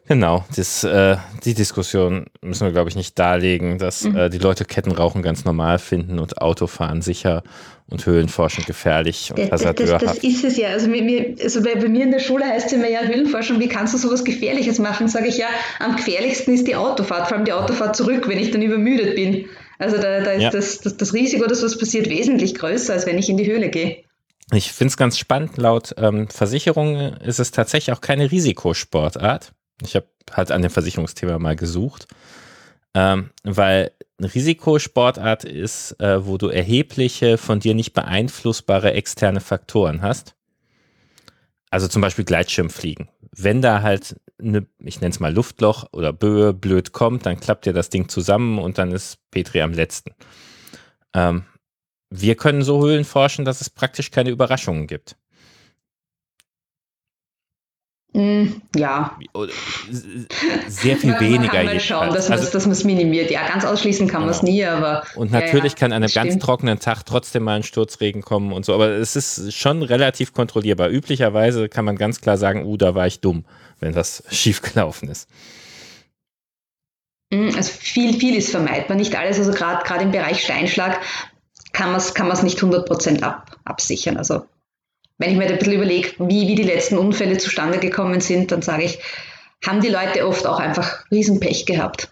Genau, 0.07 0.45
das, 0.55 0.85
äh, 0.85 1.17
die 1.45 1.55
Diskussion 1.55 2.27
müssen 2.43 2.67
wir, 2.67 2.73
glaube 2.73 2.90
ich, 2.90 2.97
nicht 2.97 3.19
darlegen, 3.19 3.79
dass 3.79 4.05
mhm. 4.05 4.17
äh, 4.17 4.29
die 4.29 4.38
Leute 4.38 4.67
Kettenrauchen 4.67 5.23
ganz 5.23 5.47
normal 5.47 5.79
finden 5.79 6.19
und 6.19 6.43
Autofahren 6.43 7.01
sicher 7.01 7.43
und 7.88 8.05
Höhlenforschung 8.05 8.64
gefährlich 8.67 9.31
und 9.31 9.51
das, 9.51 9.62
das, 9.62 9.75
das, 9.75 10.03
das 10.03 10.19
ist 10.19 10.45
es 10.45 10.57
ja. 10.59 10.69
Also, 10.69 10.88
mir, 10.88 11.35
also 11.43 11.62
bei, 11.62 11.75
bei, 11.75 11.88
mir 11.88 12.05
in 12.05 12.11
der 12.11 12.19
Schule 12.19 12.45
heißt 12.45 12.67
es 12.67 12.73
immer 12.75 12.88
ja 12.88 13.01
Höhlenforschung, 13.01 13.61
wie 13.61 13.69
kannst 13.69 13.95
du 13.95 13.99
sowas 13.99 14.25
Gefährliches 14.25 14.79
machen? 14.79 15.09
Sage 15.09 15.29
ich 15.29 15.38
ja, 15.38 15.49
am 15.79 15.97
gefährlichsten 15.97 16.53
ist 16.53 16.67
die 16.67 16.77
Autofahrt, 16.77 17.29
vor 17.29 17.38
allem 17.38 17.47
die 17.47 17.53
Autofahrt 17.53 17.97
zurück, 17.97 18.29
wenn 18.29 18.38
ich 18.38 18.51
dann 18.51 18.62
übermüdet 18.62 19.14
bin. 19.14 19.47
Also 19.79 19.97
da, 19.97 20.21
da 20.21 20.33
ist 20.33 20.43
ja. 20.43 20.51
das, 20.51 20.81
das, 20.81 20.97
das 20.99 21.14
Risiko, 21.14 21.47
dass 21.47 21.62
was 21.62 21.79
passiert, 21.79 22.09
wesentlich 22.11 22.55
größer, 22.55 22.93
als 22.93 23.07
wenn 23.07 23.19
ich 23.19 23.29
in 23.29 23.38
die 23.38 23.51
Höhle 23.51 23.71
gehe. 23.71 24.05
Ich 24.53 24.73
finde 24.73 24.90
es 24.90 24.97
ganz 24.99 25.19
spannend, 25.19 25.57
laut 25.57 25.95
ähm, 25.97 26.29
Versicherungen 26.29 27.17
ist 27.19 27.40
es 27.40 27.51
tatsächlich 27.51 27.97
auch 27.97 28.03
keine 28.03 28.31
Risikosportart. 28.31 29.53
Ich 29.85 29.97
habe 29.97 30.07
halt 30.33 30.51
an 30.51 30.62
dem 30.62 30.70
Versicherungsthema 30.70 31.38
mal 31.38 31.57
gesucht, 31.57 32.07
ähm, 32.94 33.31
weil 33.42 33.92
eine 34.18 34.33
Risikosportart 34.33 35.44
ist, 35.44 36.01
äh, 36.01 36.25
wo 36.27 36.38
du 36.38 36.49
erhebliche, 36.49 37.38
von 37.38 37.61
dir 37.61 37.75
nicht 37.75 37.92
beeinflussbare 37.92 38.92
externe 38.92 39.40
Faktoren 39.40 40.03
hast. 40.03 40.35
Also 41.70 41.88
zum 41.88 42.03
Beispiel 42.03 42.25
Gleitschirmfliegen. 42.25 43.09
Wenn 43.33 43.61
da 43.61 43.83
halt 43.83 44.16
eine, 44.38 44.66
ich 44.79 45.01
nenne 45.01 45.11
es 45.11 45.20
mal 45.20 45.35
Luftloch 45.35 45.87
oder 45.92 46.12
Böe 46.12 46.55
blöd 46.55 46.92
kommt, 46.92 47.27
dann 47.27 47.40
klappt 47.40 47.66
dir 47.66 47.73
das 47.73 47.90
Ding 47.90 48.09
zusammen 48.09 48.59
und 48.59 48.79
dann 48.79 48.92
ist 48.92 49.18
Petri 49.31 49.61
am 49.61 49.73
letzten. 49.73 50.14
Ähm, 51.14 51.44
wir 52.11 52.37
können 52.37 52.62
so 52.62 52.81
Höhlen 52.81 53.05
forschen, 53.05 53.44
dass 53.44 53.61
es 53.61 53.70
praktisch 53.70 54.12
keine 54.12 54.31
Überraschungen 54.31 54.87
gibt. 54.87 55.16
Mm, 58.16 58.62
ja. 58.77 59.18
Sehr 60.68 60.96
viel 60.96 61.18
weniger. 61.18 61.64
Mal 61.64 61.81
schauen, 61.81 62.14
dass 62.14 62.29
man 62.29 62.38
also, 62.38 62.70
es 62.70 62.85
minimiert. 62.85 63.29
Ja, 63.29 63.48
ganz 63.48 63.64
ausschließen 63.64 64.07
kann 64.07 64.20
genau. 64.22 64.27
man 64.27 64.35
es 64.37 64.42
nie, 64.42 64.64
aber. 64.64 65.03
Und 65.16 65.33
natürlich 65.33 65.72
ja, 65.72 65.79
kann 65.81 65.92
an 65.92 66.05
einem 66.05 66.12
ganz 66.12 66.29
stimmt. 66.29 66.42
trockenen 66.42 66.79
Tag 66.79 67.03
trotzdem 67.05 67.42
mal 67.42 67.57
ein 67.57 67.64
Sturzregen 67.64 68.22
kommen 68.22 68.53
und 68.53 68.64
so, 68.64 68.72
aber 68.72 68.90
es 68.90 69.16
ist 69.16 69.53
schon 69.53 69.83
relativ 69.83 70.33
kontrollierbar. 70.33 70.90
Üblicherweise 70.90 71.68
kann 71.68 71.85
man 71.85 71.96
ganz 71.96 72.20
klar 72.20 72.37
sagen, 72.37 72.64
uh, 72.64 72.77
da 72.77 72.94
war 72.94 73.09
ich 73.09 73.20
dumm, 73.20 73.44
wenn 73.81 73.92
das 73.92 74.22
schief 74.31 74.62
gelaufen 74.62 75.09
ist. 75.09 75.29
Mm, 77.33 77.48
also 77.57 77.72
viel, 77.72 78.14
viel 78.14 78.37
ist 78.37 78.53
vermeidbar. 78.53 78.96
Nicht 78.96 79.16
alles, 79.16 79.40
also 79.40 79.50
gerade 79.50 80.05
im 80.05 80.12
Bereich 80.12 80.40
Steinschlag 80.40 81.00
kann 81.72 81.88
man 81.90 81.96
es 81.96 82.14
kann 82.14 82.29
nicht 82.44 82.61
100% 82.61 83.22
ab, 83.22 83.57
absichern. 83.64 84.16
Also 84.16 84.44
wenn 85.18 85.31
ich 85.31 85.37
mir 85.37 85.46
ein 85.46 85.59
bisschen 85.59 85.74
überlege, 85.74 86.11
wie, 86.18 86.48
wie 86.48 86.55
die 86.55 86.62
letzten 86.62 86.98
Unfälle 86.98 87.38
zustande 87.38 87.79
gekommen 87.79 88.20
sind, 88.20 88.50
dann 88.53 88.62
sage 88.62 88.85
ich, 88.85 88.98
haben 89.64 89.81
die 89.81 89.88
Leute 89.88 90.27
oft 90.27 90.46
auch 90.46 90.59
einfach 90.59 91.05
Riesenpech 91.11 91.66
gehabt. 91.66 92.09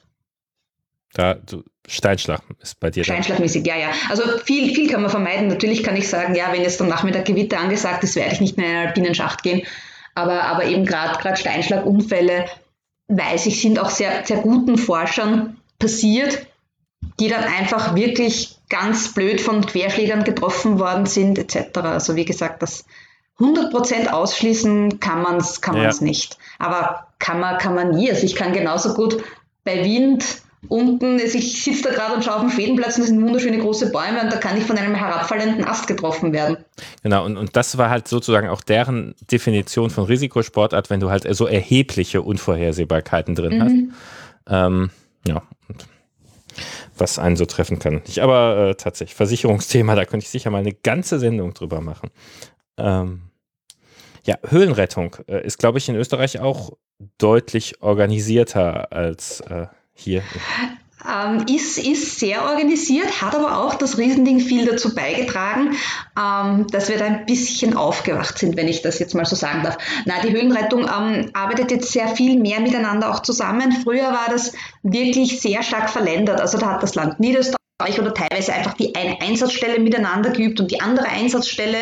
Da, 1.15 1.35
du, 1.35 1.63
Steinschlag 1.87 2.43
ist 2.61 2.79
bei 2.81 2.91
dir. 2.91 3.05
Steinschlagmäßig, 3.05 3.67
ja, 3.67 3.77
ja. 3.77 3.91
Also 4.09 4.23
viel, 4.45 4.75
viel 4.75 4.89
kann 4.89 5.03
man 5.03 5.11
vermeiden. 5.11 5.49
Natürlich 5.49 5.83
kann 5.83 5.97
ich 5.97 6.09
sagen, 6.09 6.35
ja, 6.35 6.53
wenn 6.53 6.63
jetzt 6.63 6.81
am 6.81 6.89
Nachmittag 6.89 7.27
Gewitter 7.27 7.59
angesagt 7.59 8.05
ist, 8.05 8.17
werde 8.17 8.33
ich 8.33 8.41
nicht 8.41 8.57
mehr 8.57 8.67
in 8.67 8.77
einen 8.77 8.87
alpinen 8.89 9.15
Schacht 9.15 9.43
gehen. 9.43 9.63
Aber, 10.15 10.45
aber 10.45 10.65
eben 10.65 10.87
gerade 10.87 11.37
Steinschlagunfälle, 11.37 12.47
weiß 13.09 13.47
ich, 13.47 13.61
sind 13.61 13.79
auch 13.79 13.91
sehr, 13.91 14.25
sehr 14.25 14.39
guten 14.39 14.79
Forschern 14.79 15.59
passiert, 15.79 16.47
die 17.19 17.29
dann 17.29 17.45
einfach 17.45 17.95
wirklich 17.95 18.57
ganz 18.73 19.13
blöd 19.13 19.41
von 19.41 19.65
Querschlägern 19.65 20.25
getroffen 20.25 20.79
worden 20.79 21.05
sind, 21.05 21.39
etc. 21.39 21.79
Also 21.79 22.17
wie 22.17 22.25
gesagt, 22.25 22.63
das 22.63 22.87
100% 23.39 24.09
ausschließen 24.09 24.99
kann 24.99 25.23
man 25.23 25.37
es 25.37 25.61
kann 25.61 25.77
ja. 25.77 25.93
nicht. 26.01 26.39
Aber 26.59 27.07
kann 27.19 27.39
man, 27.39 27.59
kann 27.59 27.75
man 27.75 27.91
nie. 27.91 28.11
Also 28.11 28.25
ich 28.25 28.35
kann 28.35 28.53
genauso 28.53 28.95
gut 28.95 29.23
bei 29.63 29.85
Wind 29.85 30.25
unten, 30.69 31.21
also 31.21 31.37
ich 31.37 31.65
sitze 31.65 31.83
da 31.83 31.91
gerade 31.91 32.15
und 32.15 32.25
schaue 32.25 32.37
auf 32.37 32.41
den 32.43 32.51
Fädenplatz 32.51 32.97
und 32.97 33.03
das 33.03 33.09
sind 33.09 33.21
wunderschöne 33.21 33.59
große 33.59 33.91
Bäume 33.91 34.23
und 34.23 34.33
da 34.33 34.37
kann 34.37 34.57
ich 34.57 34.65
von 34.65 34.79
einem 34.79 34.95
herabfallenden 34.95 35.65
Ast 35.65 35.87
getroffen 35.87 36.33
werden. 36.33 36.57
Genau, 37.03 37.27
und, 37.27 37.37
und 37.37 37.57
das 37.57 37.77
war 37.79 37.91
halt 37.91 38.09
sozusagen 38.09 38.49
auch 38.49 38.63
deren 38.63 39.15
Definition 39.31 39.91
von 39.91 40.05
Risikosportart, 40.05 40.89
wenn 40.89 41.01
du 41.01 41.11
halt 41.11 41.27
so 41.35 41.47
erhebliche 41.47 42.23
Unvorhersehbarkeiten 42.23 43.35
drin 43.35 43.59
mhm. 43.59 43.63
hast. 43.63 44.55
Ähm, 44.55 44.91
ja, 45.27 45.43
was 47.03 47.19
einen 47.19 47.37
so 47.37 47.45
treffen 47.45 47.79
kann. 47.79 48.01
Ich 48.07 48.23
aber 48.23 48.71
äh, 48.71 48.75
tatsächlich, 48.75 49.15
Versicherungsthema, 49.15 49.95
da 49.97 50.05
könnte 50.05 50.25
ich 50.25 50.31
sicher 50.31 50.51
mal 50.51 50.59
eine 50.59 50.73
ganze 50.73 51.19
Sendung 51.19 51.53
drüber 51.53 51.81
machen. 51.81 52.11
Ähm, 52.79 53.23
ja, 54.25 54.37
Höhlenrettung 54.49 55.17
äh, 55.27 55.45
ist, 55.45 55.59
glaube 55.59 55.79
ich, 55.79 55.89
in 55.89 55.97
Österreich 55.97 56.41
auch 56.41 56.73
deutlich 57.19 57.83
organisierter 57.83 58.93
als 58.93 59.41
äh, 59.41 59.67
hier. 59.93 60.23
Ähm, 61.09 61.47
ist, 61.49 61.79
ist 61.79 62.21
sehr 62.21 62.45
organisiert, 62.45 63.23
hat 63.23 63.35
aber 63.35 63.59
auch 63.59 63.75
das 63.75 63.99
Riesending 63.99 64.41
viel 64.41 64.67
dazu 64.67 64.95
beigetragen, 64.95 65.77
ähm, 66.19 66.67
dass 66.69 66.89
wir 66.89 66.99
da 66.99 67.07
ein 67.07 67.27
bisschen 67.27 67.77
aufgewacht 67.77 68.39
sind, 68.39 68.57
wenn 68.57 68.69
ich 68.69 68.83
das 68.83 68.99
jetzt 68.99 69.15
mal 69.15 69.25
so 69.25 69.35
sagen 69.35 69.63
darf. 69.63 69.79
Na, 70.05 70.21
die 70.23 70.33
Höhlenrettung 70.33 70.83
ähm, 70.83 71.31
arbeitet 71.33 71.71
jetzt 71.71 71.93
sehr 71.93 72.09
viel 72.09 72.39
mehr 72.39 72.61
miteinander 72.61 73.11
auch 73.11 73.21
zusammen. 73.21 73.73
Früher 73.83 74.13
war 74.13 74.27
das 74.31 74.53
wirklich 74.83 75.41
sehr 75.41 75.63
stark 75.63 75.91
verländert. 75.91 76.41
Also 76.41 76.59
da 76.59 76.73
hat 76.73 76.83
das 76.83 76.95
Land 76.95 77.19
Niederösterreich 77.21 77.62
oder 77.99 78.15
teilweise 78.15 78.53
einfach 78.53 78.75
die 78.75 78.95
eine 78.95 79.21
Einsatzstelle 79.21 79.81
miteinander 79.81 80.31
geübt 80.31 80.61
und 80.61 80.71
die 80.71 80.81
andere 80.81 81.09
Einsatzstelle. 81.09 81.79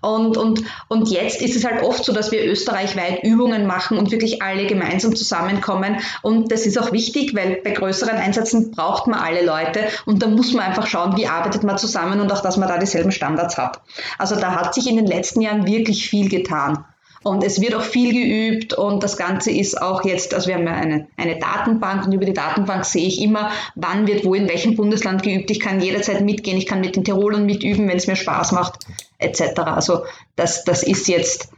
Und, 0.00 0.36
und, 0.36 0.64
und 0.88 1.10
jetzt 1.10 1.40
ist 1.40 1.56
es 1.56 1.64
halt 1.64 1.82
oft 1.82 2.04
so, 2.04 2.12
dass 2.12 2.32
wir 2.32 2.44
österreichweit 2.44 3.22
Übungen 3.22 3.66
machen 3.66 3.96
und 3.96 4.10
wirklich 4.10 4.42
alle 4.42 4.66
gemeinsam 4.66 5.14
zusammenkommen. 5.14 6.00
Und 6.22 6.50
das 6.50 6.66
ist 6.66 6.78
auch 6.78 6.92
wichtig, 6.92 7.34
weil 7.34 7.60
bei 7.62 7.70
größeren 7.70 8.16
Einsätzen 8.16 8.72
braucht 8.72 9.06
man 9.06 9.20
alle 9.20 9.44
Leute 9.44 9.86
und 10.06 10.22
da 10.22 10.26
muss 10.26 10.52
man 10.52 10.66
einfach 10.66 10.86
schauen, 10.86 11.16
wie 11.16 11.26
arbeitet 11.26 11.62
man 11.62 11.78
zusammen 11.78 12.20
und 12.20 12.32
auch, 12.32 12.42
dass 12.42 12.56
man 12.56 12.68
da 12.68 12.78
dieselben 12.78 13.12
Standards 13.12 13.56
hat. 13.56 13.80
Also 14.18 14.36
da 14.36 14.56
hat 14.56 14.74
sich 14.74 14.88
in 14.88 14.96
den 14.96 15.06
letzten 15.06 15.40
Jahren 15.40 15.66
wirklich 15.66 16.08
viel 16.08 16.28
getan. 16.28 16.84
Und 17.24 17.42
es 17.42 17.60
wird 17.60 17.74
auch 17.74 17.82
viel 17.82 18.12
geübt 18.12 18.74
und 18.74 19.02
das 19.02 19.16
Ganze 19.16 19.50
ist 19.50 19.80
auch 19.80 20.04
jetzt, 20.04 20.34
also 20.34 20.48
wir 20.48 20.56
haben 20.56 20.66
ja 20.66 20.74
eine, 20.74 21.08
eine 21.16 21.38
Datenbank 21.38 22.04
und 22.04 22.12
über 22.12 22.26
die 22.26 22.34
Datenbank 22.34 22.84
sehe 22.84 23.08
ich 23.08 23.20
immer, 23.22 23.50
wann 23.74 24.06
wird 24.06 24.26
wo 24.26 24.34
in 24.34 24.46
welchem 24.46 24.76
Bundesland 24.76 25.22
geübt. 25.22 25.50
Ich 25.50 25.58
kann 25.58 25.80
jederzeit 25.80 26.20
mitgehen, 26.20 26.58
ich 26.58 26.66
kann 26.66 26.82
mit 26.82 26.96
den 26.96 27.04
Tirolern 27.04 27.46
mitüben, 27.46 27.88
wenn 27.88 27.96
es 27.96 28.06
mir 28.06 28.16
Spaß 28.16 28.52
macht, 28.52 28.84
etc. 29.18 29.58
Also 29.60 30.04
das, 30.36 30.64
das 30.64 30.82
ist 30.82 31.08
jetzt 31.08 31.48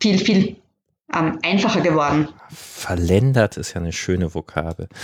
viel, 0.00 0.18
viel 0.18 0.56
ähm, 1.14 1.38
einfacher 1.42 1.80
geworden. 1.80 2.28
Verländert 2.50 3.56
ist 3.56 3.74
ja 3.74 3.80
eine 3.80 3.92
schöne 3.92 4.34
Vokabel. 4.34 4.88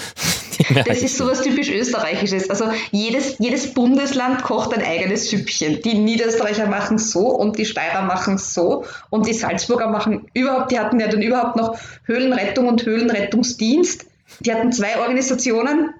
Das 0.86 1.02
ist 1.02 1.18
sowas 1.18 1.42
typisch 1.42 1.68
Österreichisches. 1.68 2.48
Also 2.48 2.72
jedes, 2.90 3.36
jedes 3.38 3.74
Bundesland 3.74 4.42
kocht 4.42 4.72
ein 4.74 4.82
eigenes 4.82 5.28
Süppchen. 5.28 5.82
Die 5.82 5.98
Niederösterreicher 5.98 6.66
machen 6.66 6.96
so 6.96 7.28
und 7.28 7.58
die 7.58 7.66
Steirer 7.66 8.02
machen 8.02 8.38
so 8.38 8.86
und 9.10 9.26
die 9.26 9.34
Salzburger 9.34 9.88
machen 9.88 10.28
überhaupt, 10.32 10.70
die 10.70 10.78
hatten 10.78 10.98
ja 10.98 11.08
dann 11.08 11.20
überhaupt 11.20 11.56
noch 11.56 11.78
Höhlenrettung 12.04 12.68
und 12.68 12.86
Höhlenrettungsdienst. 12.86 14.06
Die 14.40 14.52
hatten 14.52 14.72
zwei 14.72 14.98
Organisationen. 14.98 15.90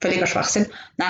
Völliger 0.00 0.26
Schwachsinn. 0.26 0.66
Na, 0.96 1.06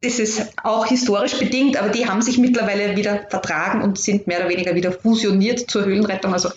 das 0.00 0.20
ist 0.20 0.52
auch 0.62 0.86
historisch 0.86 1.36
bedingt, 1.38 1.76
aber 1.76 1.88
die 1.88 2.08
haben 2.08 2.22
sich 2.22 2.38
mittlerweile 2.38 2.96
wieder 2.96 3.26
vertragen 3.28 3.82
und 3.82 3.98
sind 3.98 4.28
mehr 4.28 4.38
oder 4.38 4.48
weniger 4.48 4.76
wieder 4.76 4.92
fusioniert 4.92 5.68
zur 5.68 5.84
Höhlenrettung. 5.84 6.32
Also 6.32 6.50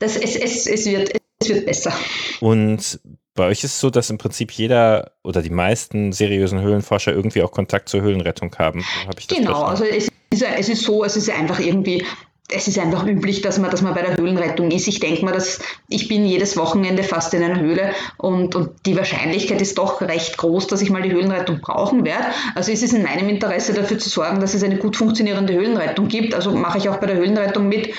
das, 0.00 0.16
es, 0.16 0.34
es, 0.34 0.66
es, 0.66 0.86
wird, 0.86 1.12
es 1.38 1.48
wird 1.48 1.66
besser. 1.66 1.92
Und 2.40 3.00
bei 3.34 3.46
euch 3.46 3.62
ist 3.62 3.72
es 3.72 3.80
so, 3.80 3.90
dass 3.90 4.10
im 4.10 4.18
Prinzip 4.18 4.50
jeder 4.50 5.12
oder 5.22 5.40
die 5.42 5.50
meisten 5.50 6.12
seriösen 6.12 6.60
Höhlenforscher 6.60 7.12
irgendwie 7.12 7.42
auch 7.42 7.52
Kontakt 7.52 7.88
zur 7.88 8.02
Höhlenrettung 8.02 8.54
haben. 8.58 8.84
genau, 9.28 9.62
also 9.62 9.84
es 9.84 10.08
ist, 10.30 10.42
es 10.42 10.68
ist 10.68 10.82
so, 10.82 11.04
es 11.04 11.16
ist 11.16 11.30
einfach 11.30 11.60
irgendwie 11.60 12.04
es 12.52 12.68
ist 12.68 12.78
einfach 12.78 13.06
üblich, 13.06 13.42
dass 13.42 13.58
man, 13.58 13.70
dass 13.70 13.82
man 13.82 13.94
bei 13.94 14.02
der 14.02 14.16
Höhlenrettung 14.16 14.70
ist. 14.70 14.88
Ich 14.88 15.00
denke 15.00 15.24
mal, 15.24 15.32
dass 15.32 15.60
ich 15.88 16.08
bin 16.08 16.26
jedes 16.26 16.56
Wochenende 16.56 17.02
fast 17.02 17.32
in 17.34 17.42
einer 17.42 17.60
Höhle 17.60 17.92
und, 18.16 18.54
und 18.54 18.70
die 18.86 18.96
Wahrscheinlichkeit 18.96 19.60
ist 19.60 19.78
doch 19.78 20.00
recht 20.00 20.36
groß, 20.36 20.66
dass 20.66 20.82
ich 20.82 20.90
mal 20.90 21.02
die 21.02 21.12
Höhlenrettung 21.12 21.60
brauchen 21.60 22.04
werde. 22.04 22.24
Also 22.54 22.72
ist 22.72 22.82
es 22.82 22.92
in 22.92 23.02
meinem 23.02 23.28
Interesse 23.28 23.72
dafür 23.72 23.98
zu 23.98 24.08
sorgen, 24.08 24.40
dass 24.40 24.54
es 24.54 24.62
eine 24.62 24.78
gut 24.78 24.96
funktionierende 24.96 25.54
Höhlenrettung 25.54 26.08
gibt. 26.08 26.34
Also 26.34 26.52
mache 26.52 26.78
ich 26.78 26.88
auch 26.88 26.96
bei 26.96 27.06
der 27.06 27.16
Höhlenrettung 27.16 27.68
mit. 27.68 27.90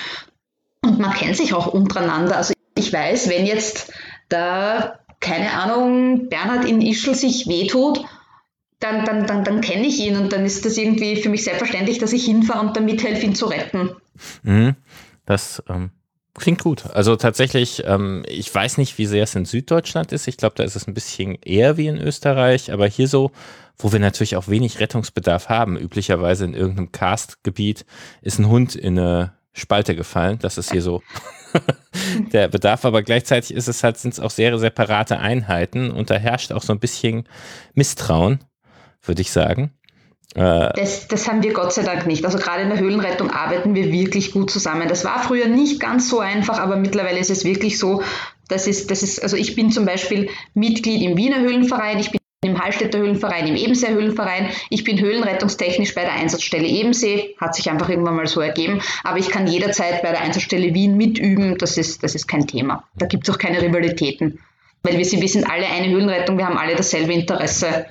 Und 0.91 0.99
man 0.99 1.13
kennt 1.13 1.37
sich 1.37 1.53
auch 1.53 1.67
untereinander. 1.67 2.37
Also 2.37 2.53
ich 2.77 2.91
weiß, 2.91 3.29
wenn 3.29 3.45
jetzt 3.45 3.93
da 4.29 4.99
keine 5.21 5.53
Ahnung, 5.53 6.27
Bernhard 6.27 6.65
in 6.65 6.81
Ischl 6.81 7.15
sich 7.15 7.47
wehtut, 7.47 8.03
dann, 8.79 9.05
dann, 9.05 9.27
dann, 9.27 9.43
dann 9.43 9.61
kenne 9.61 9.87
ich 9.87 9.99
ihn 9.99 10.17
und 10.17 10.33
dann 10.33 10.43
ist 10.43 10.65
das 10.65 10.75
irgendwie 10.75 11.15
für 11.15 11.29
mich 11.29 11.43
selbstverständlich, 11.43 11.99
dass 11.99 12.11
ich 12.11 12.25
hinfahre 12.25 12.65
und 12.65 12.75
dann 12.75 12.85
mithelfe, 12.85 13.25
ihn 13.25 13.35
zu 13.35 13.45
retten. 13.45 13.91
Mhm. 14.41 14.75
Das 15.27 15.63
ähm, 15.69 15.91
klingt 16.33 16.63
gut. 16.63 16.87
Also 16.87 17.15
tatsächlich, 17.15 17.83
ähm, 17.85 18.23
ich 18.27 18.53
weiß 18.53 18.79
nicht, 18.79 18.97
wie 18.97 19.05
sehr 19.05 19.23
es 19.23 19.35
in 19.35 19.45
Süddeutschland 19.45 20.11
ist. 20.11 20.27
Ich 20.27 20.37
glaube, 20.37 20.55
da 20.57 20.63
ist 20.63 20.75
es 20.75 20.87
ein 20.87 20.95
bisschen 20.95 21.35
eher 21.35 21.77
wie 21.77 21.87
in 21.87 21.97
Österreich, 21.97 22.71
aber 22.73 22.87
hier 22.87 23.07
so, 23.07 23.31
wo 23.77 23.91
wir 23.91 23.99
natürlich 23.99 24.35
auch 24.35 24.47
wenig 24.47 24.79
Rettungsbedarf 24.79 25.49
haben, 25.49 25.77
üblicherweise 25.77 26.45
in 26.45 26.55
irgendeinem 26.55 26.91
Karstgebiet, 26.91 27.85
ist 28.23 28.39
ein 28.39 28.49
Hund 28.49 28.75
in 28.75 28.97
eine 28.97 29.33
Spalte 29.53 29.95
gefallen. 29.95 30.39
Das 30.39 30.57
ist 30.57 30.71
hier 30.71 30.81
so 30.81 31.01
der 32.33 32.47
Bedarf, 32.47 32.85
aber 32.85 33.03
gleichzeitig 33.03 33.53
ist 33.53 33.67
es 33.67 33.83
halt, 33.83 33.97
sind 33.97 34.13
es 34.13 34.19
auch 34.19 34.31
sehr 34.31 34.57
separate 34.57 35.19
Einheiten 35.19 35.91
und 35.91 36.09
da 36.09 36.15
herrscht 36.15 36.51
auch 36.51 36.63
so 36.63 36.73
ein 36.73 36.79
bisschen 36.79 37.27
Misstrauen, 37.73 38.39
würde 39.03 39.21
ich 39.21 39.31
sagen. 39.31 39.71
Äh, 40.35 40.71
das, 40.75 41.07
das, 41.07 41.27
haben 41.27 41.43
wir 41.43 41.53
Gott 41.53 41.73
sei 41.73 41.83
Dank 41.83 42.07
nicht. 42.07 42.23
Also 42.23 42.37
gerade 42.37 42.61
in 42.63 42.69
der 42.69 42.79
Höhlenrettung 42.79 43.31
arbeiten 43.31 43.75
wir 43.75 43.91
wirklich 43.91 44.31
gut 44.31 44.49
zusammen. 44.49 44.87
Das 44.87 45.03
war 45.03 45.21
früher 45.21 45.47
nicht 45.47 45.79
ganz 45.79 46.09
so 46.09 46.19
einfach, 46.19 46.59
aber 46.59 46.77
mittlerweile 46.77 47.19
ist 47.19 47.29
es 47.29 47.43
wirklich 47.43 47.77
so, 47.77 48.01
dass 48.47 48.67
es, 48.67 48.87
das 48.87 49.03
ist, 49.03 49.21
also 49.21 49.35
ich 49.35 49.55
bin 49.55 49.71
zum 49.71 49.85
Beispiel 49.85 50.29
Mitglied 50.53 51.01
im 51.01 51.17
Wiener 51.17 51.41
Höhlenverein, 51.41 51.99
ich 51.99 52.11
bin 52.11 52.20
im 52.43 52.59
Hallstätter 52.59 52.97
Höhlenverein, 52.97 53.45
im 53.45 53.55
Ebensee 53.55 53.89
Höhlenverein. 53.89 54.49
Ich 54.71 54.83
bin 54.83 54.99
höhlenrettungstechnisch 54.99 55.93
bei 55.93 56.01
der 56.01 56.13
Einsatzstelle 56.13 56.65
Ebensee, 56.65 57.35
hat 57.39 57.53
sich 57.53 57.69
einfach 57.69 57.87
irgendwann 57.87 58.15
mal 58.15 58.25
so 58.25 58.41
ergeben, 58.41 58.81
aber 59.03 59.19
ich 59.19 59.29
kann 59.29 59.45
jederzeit 59.45 60.01
bei 60.01 60.09
der 60.09 60.21
Einsatzstelle 60.21 60.73
Wien 60.73 60.97
mitüben, 60.97 61.59
das 61.59 61.77
ist, 61.77 62.01
das 62.01 62.15
ist 62.15 62.27
kein 62.27 62.47
Thema. 62.47 62.83
Da 62.95 63.05
gibt 63.05 63.27
es 63.29 63.33
auch 63.33 63.37
keine 63.37 63.61
Rivalitäten, 63.61 64.39
weil 64.81 64.97
wir, 64.97 65.05
wir 65.05 65.27
sind 65.27 65.51
alle 65.51 65.67
eine 65.67 65.89
Höhlenrettung, 65.89 66.39
wir 66.39 66.47
haben 66.47 66.57
alle 66.57 66.75
dasselbe 66.75 67.13
Interesse. 67.13 67.85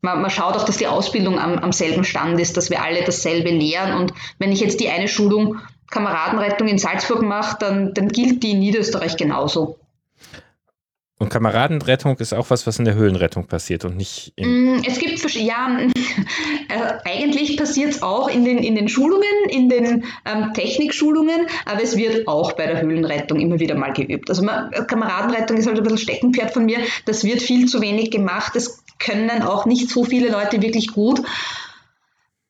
Man, 0.00 0.22
man 0.22 0.30
schaut 0.30 0.56
auch, 0.56 0.64
dass 0.64 0.78
die 0.78 0.86
Ausbildung 0.86 1.38
am, 1.38 1.58
am 1.58 1.72
selben 1.72 2.04
Stand 2.04 2.40
ist, 2.40 2.56
dass 2.56 2.70
wir 2.70 2.82
alle 2.82 3.04
dasselbe 3.04 3.50
lehren 3.50 4.00
und 4.00 4.14
wenn 4.38 4.50
ich 4.50 4.60
jetzt 4.60 4.80
die 4.80 4.88
eine 4.88 5.08
Schulung 5.08 5.58
Kameradenrettung 5.90 6.68
in 6.68 6.78
Salzburg 6.78 7.20
mache, 7.20 7.58
dann, 7.60 7.92
dann 7.92 8.08
gilt 8.08 8.42
die 8.42 8.52
in 8.52 8.60
Niederösterreich 8.60 9.18
genauso. 9.18 9.79
Und 11.20 11.28
Kameradenrettung 11.28 12.16
ist 12.16 12.32
auch 12.32 12.48
was, 12.48 12.66
was 12.66 12.78
in 12.78 12.86
der 12.86 12.94
Höhlenrettung 12.94 13.46
passiert 13.46 13.84
und 13.84 13.94
nicht 13.94 14.32
in. 14.36 14.76
Mm, 14.76 14.82
es 14.86 14.98
gibt, 14.98 15.22
ja, 15.34 15.78
äh, 16.68 16.92
eigentlich 17.04 17.58
passiert 17.58 17.90
es 17.90 18.02
auch 18.02 18.26
in 18.26 18.46
den, 18.46 18.56
in 18.56 18.74
den 18.74 18.88
Schulungen, 18.88 19.50
in 19.50 19.68
den 19.68 20.04
ähm, 20.24 20.54
Technikschulungen, 20.54 21.46
aber 21.66 21.82
es 21.82 21.98
wird 21.98 22.26
auch 22.26 22.52
bei 22.52 22.66
der 22.66 22.80
Höhlenrettung 22.80 23.38
immer 23.38 23.60
wieder 23.60 23.74
mal 23.74 23.92
geübt. 23.92 24.30
Also 24.30 24.42
man, 24.42 24.70
Kameradenrettung 24.70 25.58
ist 25.58 25.66
halt 25.66 25.76
ein 25.76 25.82
bisschen 25.82 25.98
Steckenpferd 25.98 26.52
von 26.52 26.64
mir. 26.64 26.78
Das 27.04 27.22
wird 27.22 27.42
viel 27.42 27.66
zu 27.66 27.82
wenig 27.82 28.10
gemacht. 28.10 28.52
Das 28.54 28.82
können 28.98 29.42
auch 29.42 29.66
nicht 29.66 29.90
so 29.90 30.04
viele 30.04 30.30
Leute 30.30 30.62
wirklich 30.62 30.88
gut. 30.88 31.20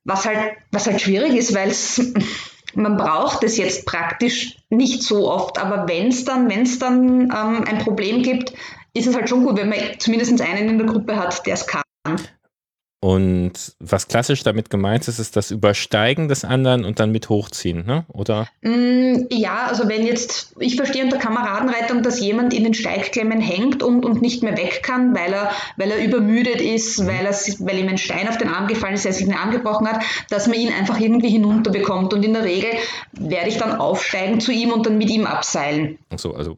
Was 0.04 0.26
halt, 0.26 0.38
was 0.70 0.86
halt 0.86 1.00
schwierig 1.00 1.34
ist, 1.34 1.56
weil 1.56 1.70
es 1.70 2.00
man 2.74 2.96
braucht 2.96 3.42
es 3.44 3.56
jetzt 3.56 3.86
praktisch 3.86 4.56
nicht 4.68 5.02
so 5.02 5.30
oft, 5.30 5.58
aber 5.58 5.88
wenn 5.88 6.08
es 6.08 6.24
dann, 6.24 6.48
wenn's 6.48 6.78
dann 6.78 7.22
ähm, 7.22 7.64
ein 7.66 7.78
Problem 7.78 8.22
gibt, 8.22 8.52
ist 8.94 9.06
es 9.06 9.14
halt 9.14 9.28
schon 9.28 9.44
gut, 9.44 9.56
wenn 9.56 9.68
man 9.68 9.78
zumindest 9.98 10.40
einen 10.40 10.68
in 10.68 10.78
der 10.78 10.86
Gruppe 10.86 11.16
hat, 11.16 11.46
der 11.46 11.54
es 11.54 11.66
kann. 11.66 11.82
Und 13.02 13.52
was 13.80 14.08
klassisch 14.08 14.42
damit 14.42 14.68
gemeint 14.68 15.08
ist, 15.08 15.18
ist 15.18 15.34
das 15.34 15.50
Übersteigen 15.50 16.28
des 16.28 16.44
anderen 16.44 16.84
und 16.84 17.00
dann 17.00 17.10
mit 17.10 17.30
hochziehen, 17.30 17.86
ne? 17.86 18.04
oder? 18.12 18.46
Mm, 18.60 19.24
ja, 19.30 19.68
also 19.68 19.88
wenn 19.88 20.06
jetzt, 20.06 20.54
ich 20.60 20.76
verstehe 20.76 21.04
unter 21.04 21.16
Kameradenrettung, 21.16 22.02
dass 22.02 22.20
jemand 22.20 22.52
in 22.52 22.62
den 22.62 22.74
Steigklemmen 22.74 23.40
hängt 23.40 23.82
und, 23.82 24.04
und 24.04 24.20
nicht 24.20 24.42
mehr 24.42 24.54
weg 24.58 24.82
kann, 24.82 25.16
weil 25.16 25.32
er, 25.32 25.50
weil 25.78 25.90
er 25.90 26.04
übermüdet 26.04 26.60
ist, 26.60 27.00
mhm. 27.00 27.06
weil, 27.06 27.24
er, 27.24 27.32
weil 27.32 27.78
ihm 27.78 27.88
ein 27.88 27.96
Stein 27.96 28.28
auf 28.28 28.36
den 28.36 28.48
Arm 28.48 28.66
gefallen 28.66 28.92
ist, 28.92 29.06
er 29.06 29.14
sich 29.14 29.24
den 29.24 29.34
Arm 29.34 29.50
gebrochen 29.50 29.88
hat, 29.88 30.02
dass 30.28 30.46
man 30.46 30.58
ihn 30.58 30.70
einfach 30.70 31.00
irgendwie 31.00 31.30
hinunterbekommt. 31.30 32.12
Und 32.12 32.22
in 32.22 32.34
der 32.34 32.44
Regel 32.44 32.70
werde 33.12 33.48
ich 33.48 33.56
dann 33.56 33.80
aufsteigen 33.80 34.40
zu 34.40 34.52
ihm 34.52 34.72
und 34.72 34.84
dann 34.84 34.98
mit 34.98 35.08
ihm 35.08 35.24
abseilen. 35.24 35.98
Ach 36.10 36.18
so, 36.18 36.34
also 36.34 36.54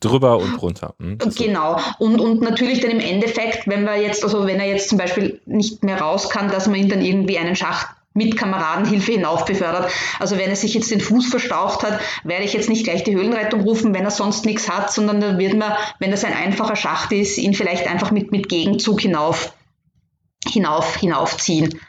drüber 0.00 0.38
und 0.38 0.60
runter. 0.60 0.94
Hm, 0.98 1.18
genau. 1.36 1.78
Und, 1.98 2.20
und 2.20 2.40
natürlich 2.40 2.80
dann 2.80 2.90
im 2.90 3.00
Endeffekt, 3.00 3.66
wenn 3.66 3.84
wir 3.84 3.96
jetzt, 3.96 4.24
also 4.24 4.46
wenn 4.46 4.60
er 4.60 4.68
jetzt 4.68 4.88
zum 4.88 4.98
Beispiel 4.98 5.40
nicht 5.46 5.82
mehr 5.84 6.00
raus 6.00 6.30
kann, 6.30 6.50
dass 6.50 6.66
man 6.66 6.76
ihn 6.76 6.88
dann 6.88 7.02
irgendwie 7.02 7.38
einen 7.38 7.56
Schacht 7.56 7.88
mit 8.14 8.36
Kameradenhilfe 8.36 9.12
hinauf 9.12 9.44
befördert. 9.44 9.90
Also 10.20 10.38
wenn 10.38 10.48
er 10.48 10.56
sich 10.56 10.72
jetzt 10.74 10.90
den 10.90 11.00
Fuß 11.00 11.26
verstaucht 11.26 11.82
hat, 11.82 12.00
werde 12.22 12.44
ich 12.44 12.52
jetzt 12.52 12.68
nicht 12.68 12.84
gleich 12.84 13.02
die 13.02 13.14
Höhlenrettung 13.14 13.62
rufen, 13.62 13.92
wenn 13.92 14.04
er 14.04 14.12
sonst 14.12 14.46
nichts 14.46 14.70
hat, 14.70 14.92
sondern 14.92 15.20
dann 15.20 15.38
wird 15.38 15.54
man, 15.54 15.72
wenn 15.98 16.12
das 16.12 16.24
ein 16.24 16.32
einfacher 16.32 16.76
Schacht 16.76 17.12
ist, 17.12 17.38
ihn 17.38 17.54
vielleicht 17.54 17.88
einfach 17.88 18.12
mit, 18.12 18.30
mit 18.30 18.48
Gegenzug 18.48 19.00
hinauf, 19.00 19.52
hinauf, 20.46 20.96
hinaufziehen. 20.96 21.80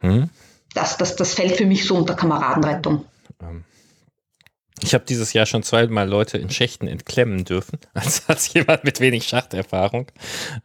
Hm? 0.00 0.28
Das, 0.74 0.96
das, 0.96 1.14
das 1.14 1.34
fällt 1.34 1.56
für 1.56 1.66
mich 1.66 1.84
so 1.84 1.94
unter 1.94 2.14
Kameradenrettung. 2.14 3.04
Ich 4.82 4.92
habe 4.92 5.04
dieses 5.08 5.32
Jahr 5.32 5.46
schon 5.46 5.62
zweimal 5.62 6.08
Leute 6.08 6.38
in 6.38 6.50
Schächten 6.50 6.88
entklemmen 6.88 7.44
dürfen, 7.44 7.78
als, 7.94 8.28
als 8.28 8.52
jemand 8.52 8.84
mit 8.84 9.00
wenig 9.00 9.26
Schachterfahrung. 9.26 10.10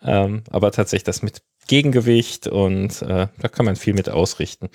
Ähm, 0.03 0.43
aber 0.49 0.71
tatsächlich 0.71 1.03
das 1.03 1.21
mit 1.21 1.41
Gegengewicht 1.67 2.47
und 2.47 3.01
äh, 3.03 3.27
da 3.37 3.47
kann 3.47 3.65
man 3.65 3.75
viel 3.75 3.93
mit 3.93 4.09
ausrichten. 4.09 4.69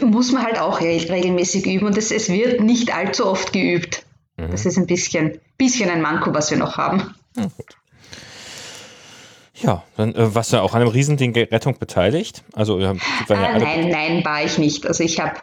Muss 0.00 0.32
man 0.32 0.42
halt 0.42 0.58
auch 0.58 0.80
regelmäßig 0.80 1.66
üben 1.66 1.86
und 1.86 1.98
es, 1.98 2.10
es 2.10 2.30
wird 2.30 2.62
nicht 2.62 2.94
allzu 2.94 3.26
oft 3.26 3.52
geübt. 3.52 4.06
Mhm. 4.38 4.50
Das 4.50 4.64
ist 4.64 4.78
ein 4.78 4.86
bisschen, 4.86 5.38
bisschen 5.58 5.90
ein 5.90 6.00
Manko, 6.00 6.32
was 6.32 6.50
wir 6.50 6.56
noch 6.56 6.78
haben. 6.78 7.14
Ja, 7.36 7.44
gut. 7.44 7.76
Ja, 9.54 9.84
dann 9.96 10.14
äh, 10.14 10.34
warst 10.34 10.52
du 10.52 10.60
auch 10.60 10.74
an 10.74 10.80
einem 10.80 10.90
Riesending 10.90 11.34
Rettung 11.34 11.78
beteiligt? 11.78 12.42
Also, 12.54 12.80
ja, 12.80 12.94
ah, 13.28 13.58
nein, 13.58 13.90
nein, 13.90 14.24
war 14.24 14.42
ich 14.42 14.58
nicht. 14.58 14.86
Also 14.86 15.04
ich 15.04 15.20
habe 15.20 15.36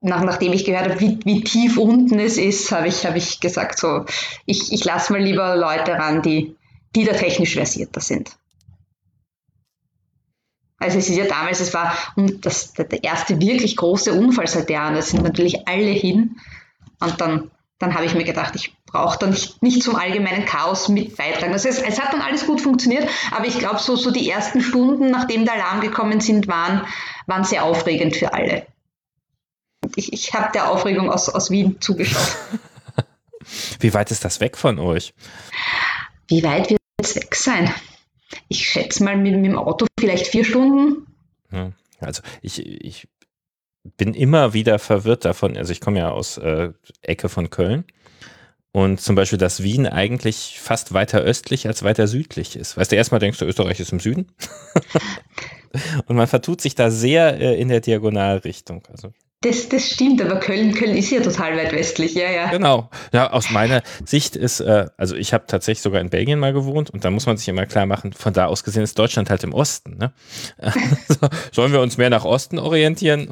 nach, 0.00 0.22
nachdem 0.22 0.52
ich 0.52 0.64
gehört 0.64 0.88
habe, 0.88 1.00
wie, 1.00 1.18
wie 1.24 1.44
tief 1.44 1.76
unten 1.76 2.18
es 2.18 2.38
ist, 2.38 2.72
habe 2.72 2.88
ich, 2.88 3.04
hab 3.04 3.16
ich 3.16 3.40
gesagt, 3.40 3.78
so, 3.78 4.06
ich, 4.46 4.72
ich 4.72 4.84
lasse 4.84 5.12
mal 5.12 5.22
lieber 5.22 5.56
Leute 5.56 5.92
ran, 5.92 6.22
die, 6.22 6.56
die 6.96 7.04
da 7.04 7.12
technisch 7.12 7.54
versierter 7.54 8.00
sind. 8.00 8.30
Also 10.78 10.96
es 10.96 11.10
ist 11.10 11.16
ja 11.16 11.26
damals, 11.26 11.60
es 11.60 11.74
war 11.74 11.94
das, 12.16 12.72
der 12.72 13.04
erste 13.04 13.38
wirklich 13.38 13.76
große 13.76 14.14
Unfall 14.14 14.46
seit 14.46 14.70
Jahren, 14.70 14.94
da 14.94 15.02
sind 15.02 15.22
natürlich 15.22 15.68
alle 15.68 15.90
hin. 15.90 16.36
Und 17.00 17.20
dann, 17.20 17.50
dann 17.78 17.94
habe 17.94 18.06
ich 18.06 18.14
mir 18.14 18.24
gedacht, 18.24 18.56
ich 18.56 18.74
brauche 18.86 19.18
da 19.18 19.26
nicht, 19.26 19.62
nicht 19.62 19.82
zum 19.82 19.96
allgemeinen 19.96 20.46
Chaos 20.46 20.88
mit 20.88 21.14
beitragen. 21.18 21.52
Also 21.52 21.68
es, 21.68 21.78
es 21.78 22.00
hat 22.00 22.14
dann 22.14 22.22
alles 22.22 22.46
gut 22.46 22.62
funktioniert, 22.62 23.06
aber 23.30 23.46
ich 23.46 23.58
glaube, 23.58 23.78
so, 23.78 23.96
so 23.96 24.10
die 24.10 24.30
ersten 24.30 24.62
Stunden, 24.62 25.10
nachdem 25.10 25.44
der 25.44 25.54
Alarm 25.54 25.82
gekommen 25.82 26.20
sind, 26.20 26.48
waren, 26.48 26.86
waren 27.26 27.44
sehr 27.44 27.64
aufregend 27.64 28.16
für 28.16 28.32
alle 28.32 28.66
ich, 29.96 30.12
ich 30.12 30.34
habe 30.34 30.52
der 30.52 30.70
Aufregung 30.70 31.10
aus, 31.10 31.28
aus 31.28 31.50
Wien 31.50 31.76
zugeschaut. 31.80 32.36
Wie 33.80 33.94
weit 33.94 34.10
ist 34.10 34.24
das 34.24 34.40
weg 34.40 34.56
von 34.56 34.78
euch? 34.78 35.14
Wie 36.28 36.42
weit 36.42 36.70
wird 36.70 36.80
es 37.02 37.16
weg 37.16 37.34
sein? 37.34 37.72
Ich 38.48 38.66
schätze 38.66 39.02
mal 39.02 39.16
mit, 39.16 39.34
mit 39.36 39.46
dem 39.46 39.58
Auto 39.58 39.86
vielleicht 39.98 40.28
vier 40.28 40.44
Stunden. 40.44 41.06
Ja, 41.50 41.72
also 42.00 42.22
ich, 42.42 42.64
ich 42.64 43.08
bin 43.96 44.14
immer 44.14 44.52
wieder 44.52 44.78
verwirrt 44.78 45.24
davon. 45.24 45.56
Also 45.56 45.72
ich 45.72 45.80
komme 45.80 45.98
ja 45.98 46.10
aus 46.10 46.38
äh, 46.38 46.70
Ecke 47.02 47.28
von 47.28 47.50
Köln 47.50 47.84
Und 48.72 49.00
zum 49.00 49.16
Beispiel, 49.16 49.38
dass 49.38 49.62
Wien 49.62 49.86
eigentlich 49.86 50.58
fast 50.60 50.92
weiter 50.92 51.20
östlich 51.20 51.66
als 51.66 51.82
weiter 51.82 52.06
südlich 52.06 52.56
ist. 52.56 52.76
Weißt 52.76 52.92
du, 52.92 52.96
erstmal 52.96 53.20
denkst 53.20 53.38
du, 53.38 53.46
Österreich 53.46 53.80
ist 53.80 53.92
im 53.92 54.00
Süden. 54.00 54.30
Und 56.06 56.16
man 56.16 56.26
vertut 56.26 56.60
sich 56.60 56.74
da 56.74 56.90
sehr 56.90 57.40
äh, 57.40 57.60
in 57.60 57.68
der 57.68 57.80
Diagonalrichtung. 57.80 58.82
Also 58.90 59.12
das, 59.42 59.70
das 59.70 59.88
stimmt, 59.88 60.20
aber 60.20 60.38
Köln, 60.38 60.74
Köln 60.74 60.94
ist 60.94 61.10
ja 61.10 61.20
total 61.20 61.56
weit 61.56 61.72
westlich, 61.72 62.14
ja, 62.14 62.30
ja. 62.30 62.50
Genau. 62.50 62.90
Ja, 63.12 63.32
aus 63.32 63.50
meiner 63.50 63.82
Sicht 64.04 64.36
ist, 64.36 64.60
äh, 64.60 64.86
also 64.98 65.16
ich 65.16 65.32
habe 65.32 65.44
tatsächlich 65.46 65.80
sogar 65.80 66.02
in 66.02 66.10
Belgien 66.10 66.38
mal 66.38 66.52
gewohnt 66.52 66.90
und 66.90 67.06
da 67.06 67.10
muss 67.10 67.24
man 67.24 67.38
sich 67.38 67.48
immer 67.48 67.64
klar 67.64 67.86
machen, 67.86 68.12
von 68.12 68.34
da 68.34 68.46
aus 68.46 68.64
gesehen 68.64 68.82
ist 68.82 68.98
Deutschland 68.98 69.30
halt 69.30 69.42
im 69.42 69.54
Osten. 69.54 69.96
Ne? 69.96 70.12
Sollen 71.52 71.72
wir 71.72 71.80
uns 71.80 71.96
mehr 71.96 72.10
nach 72.10 72.26
Osten 72.26 72.58
orientieren? 72.58 73.30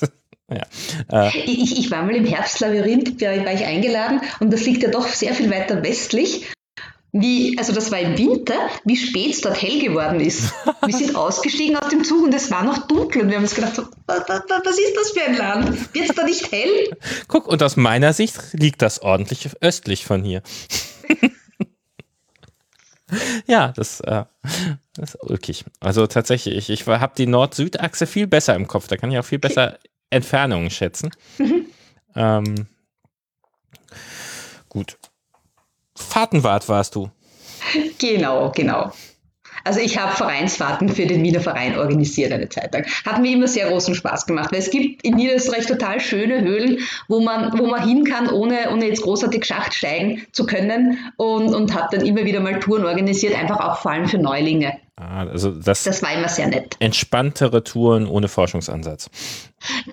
ja. 0.48 0.66
Äh, 1.10 1.36
ich, 1.36 1.78
ich 1.80 1.90
war 1.90 2.04
mal 2.04 2.14
im 2.14 2.26
Herbstlabyrinth, 2.26 3.20
da 3.20 3.44
war 3.44 3.52
ich 3.52 3.64
eingeladen 3.64 4.20
und 4.38 4.52
das 4.52 4.64
liegt 4.64 4.84
ja 4.84 4.90
doch 4.90 5.08
sehr 5.08 5.34
viel 5.34 5.50
weiter 5.50 5.82
westlich 5.82 6.46
wie, 7.12 7.58
also 7.58 7.72
das 7.72 7.90
war 7.90 7.98
im 7.98 8.16
Winter, 8.16 8.54
wie 8.84 8.96
spät 8.96 9.34
es 9.34 9.40
dort 9.40 9.60
hell 9.60 9.80
geworden 9.80 10.20
ist. 10.20 10.52
Wir 10.84 10.96
sind 10.96 11.16
ausgestiegen 11.16 11.76
aus 11.76 11.88
dem 11.88 12.04
Zug 12.04 12.24
und 12.24 12.34
es 12.34 12.50
war 12.50 12.62
noch 12.62 12.86
dunkel 12.86 13.22
und 13.22 13.28
wir 13.28 13.36
haben 13.36 13.42
uns 13.42 13.54
gedacht, 13.54 13.74
so, 13.74 13.82
was, 14.06 14.28
was, 14.28 14.42
was 14.48 14.78
ist 14.78 14.96
das 14.96 15.10
für 15.10 15.22
ein 15.22 15.36
Land? 15.36 15.94
Wird 15.94 16.10
es 16.10 16.14
da 16.14 16.24
nicht 16.24 16.52
hell? 16.52 16.96
Guck, 17.26 17.48
und 17.48 17.62
aus 17.62 17.76
meiner 17.76 18.12
Sicht 18.12 18.38
liegt 18.52 18.82
das 18.82 19.02
ordentlich 19.02 19.50
östlich 19.60 20.04
von 20.04 20.22
hier. 20.22 20.42
ja, 23.46 23.72
das, 23.74 24.00
äh, 24.00 24.24
das 24.94 25.14
ist 25.14 25.22
ulkig. 25.22 25.64
Also 25.80 26.06
tatsächlich, 26.06 26.56
ich, 26.56 26.70
ich 26.70 26.86
habe 26.86 27.14
die 27.16 27.26
Nord-Süd-Achse 27.26 28.06
viel 28.06 28.28
besser 28.28 28.54
im 28.54 28.68
Kopf. 28.68 28.86
Da 28.86 28.96
kann 28.96 29.10
ich 29.10 29.18
auch 29.18 29.24
viel 29.24 29.40
besser 29.40 29.78
Entfernungen 30.10 30.70
schätzen. 30.70 31.10
Mhm. 31.38 31.66
Ähm, 32.14 32.66
gut. 34.68 34.96
Fahrtenwart 36.00 36.68
warst 36.68 36.94
du. 36.94 37.10
Genau, 37.98 38.50
genau. 38.54 38.92
Also 39.64 39.80
ich 39.80 39.98
habe 39.98 40.16
Vereinsfahrten 40.16 40.88
für 40.88 41.06
den 41.06 41.22
Wiener 41.22 41.40
Verein 41.40 41.78
organisiert 41.78 42.32
eine 42.32 42.48
Zeit 42.48 42.72
lang. 42.72 42.86
Hat 43.04 43.20
mir 43.20 43.32
immer 43.32 43.48
sehr 43.48 43.68
großen 43.68 43.94
Spaß 43.94 44.26
gemacht, 44.26 44.52
weil 44.52 44.60
es 44.60 44.70
gibt 44.70 45.04
in 45.04 45.16
Niederösterreich 45.16 45.66
total 45.66 46.00
schöne 46.00 46.40
Höhlen, 46.40 46.78
wo 47.08 47.20
man, 47.20 47.58
wo 47.58 47.66
man 47.66 47.86
hin 47.86 48.04
kann, 48.04 48.28
ohne, 48.30 48.70
ohne 48.72 48.86
jetzt 48.86 49.02
großartig 49.02 49.44
Schacht 49.44 49.74
steigen 49.74 50.26
zu 50.32 50.46
können 50.46 50.98
und, 51.16 51.54
und 51.54 51.74
habe 51.74 51.96
dann 51.96 52.06
immer 52.06 52.24
wieder 52.24 52.40
mal 52.40 52.58
Touren 52.58 52.84
organisiert, 52.84 53.36
einfach 53.36 53.60
auch 53.60 53.78
vor 53.78 53.92
allem 53.92 54.08
für 54.08 54.18
Neulinge. 54.18 54.78
Ah, 54.96 55.26
also 55.26 55.50
das, 55.50 55.84
das 55.84 56.02
war 56.02 56.12
immer 56.12 56.28
sehr 56.28 56.48
nett. 56.48 56.76
Entspanntere 56.78 57.64
Touren 57.64 58.06
ohne 58.06 58.28
Forschungsansatz. 58.28 59.10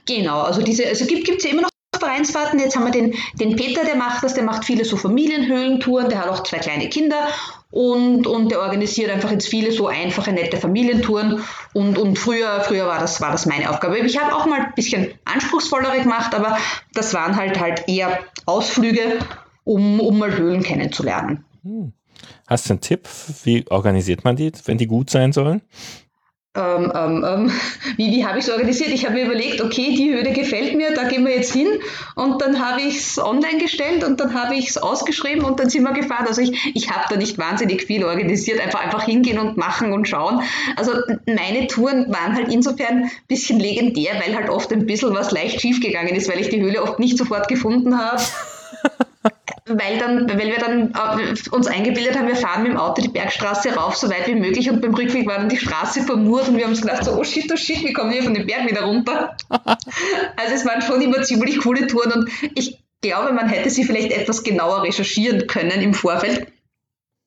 Genau, 0.06 0.42
also 0.42 0.62
diese, 0.62 0.88
also 0.88 1.06
gibt 1.06 1.30
es 1.30 1.44
ja 1.44 1.52
immer 1.52 1.64
noch 1.64 1.70
Vereinsfahrten. 1.98 2.60
Jetzt 2.60 2.76
haben 2.76 2.86
wir 2.86 2.92
den, 2.92 3.14
den 3.40 3.56
Peter, 3.56 3.84
der 3.84 3.96
macht 3.96 4.24
das, 4.24 4.34
der 4.34 4.44
macht 4.44 4.66
viele 4.66 4.86
so 4.86 4.98
Familienhöhlentouren, 4.98 6.10
der 6.10 6.20
hat 6.20 6.30
auch 6.30 6.44
zwei 6.44 6.60
kleine 6.60 6.90
Kinder 6.90 7.28
und, 7.72 8.28
und 8.28 8.50
der 8.50 8.62
organisiert 8.62 9.12
einfach 9.12 9.32
jetzt 9.32 9.48
viele 9.48 9.72
so 9.72 9.88
einfache, 9.88 10.32
nette 10.32 10.58
Familientouren. 10.58 11.42
Und, 11.74 11.98
und 11.98 12.18
früher, 12.18 12.62
früher 12.62 12.88
war, 12.88 13.00
das, 13.00 13.20
war 13.22 13.32
das 13.32 13.46
meine 13.46 13.70
Aufgabe. 13.70 13.98
Ich 14.00 14.20
habe 14.20 14.36
auch 14.36 14.46
mal 14.46 14.62
ein 14.62 14.74
bisschen 14.76 15.10
anspruchsvollere 15.26 16.02
gemacht, 16.02 16.34
aber 16.34 16.58
das 16.94 17.14
waren 17.14 17.36
halt 17.36 17.60
halt 17.60 17.84
eher 17.88 18.20
Ausflüge, 18.46 19.20
um, 19.64 20.00
um 20.00 20.18
mal 20.18 20.36
Höhlen 20.36 20.64
kennenzulernen. 20.64 21.46
Hm. 21.64 21.94
Hast 22.48 22.68
du 22.68 22.74
einen 22.74 22.82
Tipp? 22.82 23.08
Wie 23.44 23.66
organisiert 23.70 24.24
man 24.24 24.36
die, 24.36 24.52
wenn 24.66 24.78
die 24.78 24.88
gut 24.88 25.10
sein 25.10 25.34
sollen? 25.34 25.62
Ähm, 26.58 26.92
ähm, 26.96 27.26
ähm, 27.28 27.52
wie, 27.98 28.12
wie 28.12 28.26
habe 28.26 28.40
ich 28.40 28.46
es 28.46 28.52
organisiert? 28.52 28.90
Ich 28.90 29.06
habe 29.06 29.16
mir 29.16 29.26
überlegt, 29.26 29.62
okay, 29.62 29.96
die 29.96 30.14
Höhle 30.14 30.32
gefällt 30.32 30.76
mir, 30.76 30.94
da 30.94 31.04
gehen 31.04 31.26
wir 31.26 31.36
jetzt 31.36 31.54
hin. 31.54 31.68
Und 32.16 32.42
dann 32.42 32.60
habe 32.66 32.82
ich 32.82 32.98
es 32.98 33.20
online 33.20 33.60
gestellt 33.60 34.04
und 34.04 34.20
dann 34.20 34.34
habe 34.34 34.56
ich 34.56 34.70
es 34.70 34.78
ausgeschrieben 34.78 35.44
und 35.44 35.60
dann 35.60 35.70
sind 35.70 35.84
wir 35.84 35.94
gefahren. 35.94 36.26
Also 36.28 36.42
ich, 36.42 36.72
ich 36.74 36.90
habe 36.90 37.06
da 37.10 37.16
nicht 37.16 37.38
wahnsinnig 37.38 37.84
viel 37.84 38.04
organisiert, 38.04 38.60
einfach 38.60 38.84
einfach 38.84 39.04
hingehen 39.04 39.40
und 39.40 39.58
machen 39.58 39.94
und 39.94 40.08
schauen. 40.08 40.42
Also 40.76 40.94
meine 41.26 41.68
Touren 41.68 42.12
waren 42.12 42.36
halt 42.36 42.52
insofern 42.52 43.04
ein 43.04 43.12
bisschen 43.28 43.60
legendär, 43.60 44.14
weil 44.26 44.36
halt 44.36 44.50
oft 44.50 44.72
ein 44.74 44.86
bisschen 44.86 45.14
was 45.14 45.32
leicht 45.32 45.62
schiefgegangen 45.62 46.16
ist, 46.16 46.30
weil 46.30 46.40
ich 46.40 46.50
die 46.50 46.62
Höhle 46.62 46.82
oft 46.82 47.00
nicht 47.00 47.18
sofort 47.18 47.48
gefunden 47.48 47.98
habe. 47.98 48.22
Weil, 49.68 49.98
dann, 49.98 50.30
weil 50.30 50.48
wir 50.48 50.58
dann 50.58 50.92
äh, 50.94 51.36
uns 51.52 51.68
eingebildet 51.68 52.18
haben, 52.18 52.28
wir 52.28 52.36
fahren 52.36 52.64
mit 52.64 52.72
dem 52.72 52.78
Auto 52.78 53.02
die 53.02 53.10
Bergstraße 53.10 53.74
rauf, 53.74 53.96
so 53.96 54.10
weit 54.10 54.28
wie 54.28 54.36
möglich 54.36 54.70
und 54.70 54.82
beim 54.82 54.94
Rückweg 54.94 55.28
war 55.28 55.38
dann 55.38 55.50
die 55.50 55.58
Straße 55.58 56.04
vermurt 56.04 56.48
und 56.48 56.58
wir 56.58 56.64
haben 56.64 56.72
uns 56.72 56.82
gedacht, 56.82 57.04
so, 57.04 57.14
oh 57.14 57.24
shit, 57.24 57.52
oh 57.52 57.58
shit, 57.58 57.84
wie 57.84 57.94
kommen 57.94 58.12
wir 58.12 58.24
von 58.24 58.34
dem 58.34 58.46
Berg 58.48 58.70
wieder 58.70 58.84
runter? 58.84 59.36
also 59.50 60.54
es 60.54 60.66
waren 60.66 60.82
schon 60.82 61.02
immer 61.02 61.22
ziemlich 61.24 61.60
coole 61.60 61.88
Touren 61.88 62.12
und 62.14 62.30
ich 62.56 62.80
glaube, 63.02 63.34
man 63.34 63.50
hätte 63.50 63.70
sie 63.70 63.84
vielleicht 63.84 64.12
etwas 64.12 64.44
genauer 64.44 64.84
recherchieren 64.84 65.48
können 65.48 65.82
im 65.82 65.94
Vorfeld. 65.94 66.48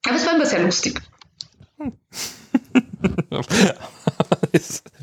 Aber 0.07 0.16
es 0.16 0.26
war 0.26 0.34
immer 0.34 0.47
sehr 0.47 0.62
lustig. 0.62 1.01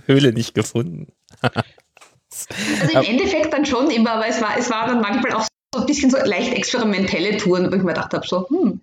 Höhle 0.06 0.34
nicht 0.34 0.54
gefunden. 0.54 1.08
also 1.42 3.00
im 3.00 3.04
Endeffekt 3.04 3.54
dann 3.54 3.66
schon 3.66 3.90
immer, 3.90 4.12
aber 4.12 4.28
es 4.28 4.42
war, 4.42 4.58
es 4.58 4.70
war 4.70 4.88
dann 4.88 5.02
manchmal 5.02 5.34
auch 5.34 5.48
so 5.74 5.82
ein 5.82 5.86
bisschen 5.86 6.10
so 6.10 6.18
leicht 6.18 6.54
experimentelle 6.54 7.38
Touren, 7.38 7.72
wo 7.72 7.76
ich 7.76 7.84
mir 7.84 7.94
gedacht 7.94 8.14
habe, 8.14 8.26
so, 8.26 8.48
hm, 8.50 8.82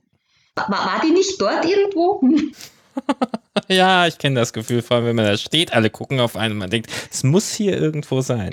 war, 0.55 0.69
war 0.71 1.01
die 1.05 1.13
nicht 1.13 1.41
dort 1.41 1.65
irgendwo? 1.65 2.21
Hm. 2.21 2.55
ja, 3.69 4.07
ich 4.07 4.19
kenne 4.19 4.39
das 4.39 4.53
Gefühl, 4.53 4.83
vor 4.83 4.99
allem 4.99 5.07
wenn 5.07 5.17
man 5.17 5.25
da 5.25 5.37
steht, 5.37 5.73
alle 5.73 5.91
gucken 5.91 6.21
auf 6.21 6.37
einen 6.37 6.53
und 6.53 6.59
man 6.59 6.71
denkt, 6.71 6.91
es 7.11 7.25
muss 7.25 7.53
hier 7.53 7.77
irgendwo 7.77 8.21
sein. 8.21 8.51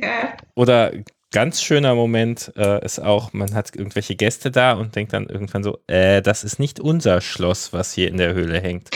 Oder 0.54 0.92
ganz 1.32 1.60
schöner 1.62 1.94
Moment 1.94 2.52
äh, 2.56 2.84
ist 2.84 3.00
auch, 3.00 3.32
man 3.32 3.54
hat 3.54 3.74
irgendwelche 3.74 4.14
Gäste 4.14 4.50
da 4.50 4.74
und 4.74 4.94
denkt 4.94 5.12
dann 5.12 5.26
irgendwann 5.26 5.64
so, 5.64 5.78
äh, 5.88 6.22
das 6.22 6.44
ist 6.44 6.58
nicht 6.58 6.78
unser 6.80 7.20
Schloss, 7.20 7.72
was 7.72 7.92
hier 7.92 8.08
in 8.08 8.16
der 8.16 8.34
Höhle 8.34 8.60
hängt. 8.60 8.90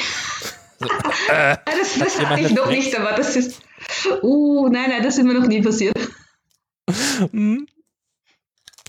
so, 0.79 0.87
äh, 1.33 1.57
das 1.67 1.99
das 1.99 2.21
hatte 2.21 2.41
ich 2.41 2.55
noch 2.55 2.71
nicht, 2.71 2.99
aber 2.99 3.17
das 3.17 3.35
ist, 3.37 3.61
uh, 4.23 4.69
nein, 4.69 4.91
nein, 4.91 5.03
das 5.03 5.19
ist 5.19 5.25
mir 5.25 5.35
noch 5.35 5.49
nie 5.49 5.61
passiert. 5.61 5.99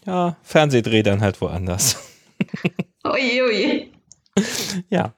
Ja, 0.09 0.37
Fernsehdreh 0.41 1.03
dann 1.03 1.21
halt 1.21 1.39
woanders. 1.39 1.95
Oje, 3.03 3.43
oje. 3.43 3.87
Ja. 4.89 5.13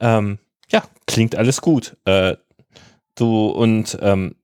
Ähm, 0.00 0.38
ja, 0.70 0.82
klingt 1.06 1.36
alles 1.36 1.60
gut. 1.60 1.96
Äh, 2.04 2.36
du 3.14 3.46
und 3.46 3.96
ähm, 4.02 4.34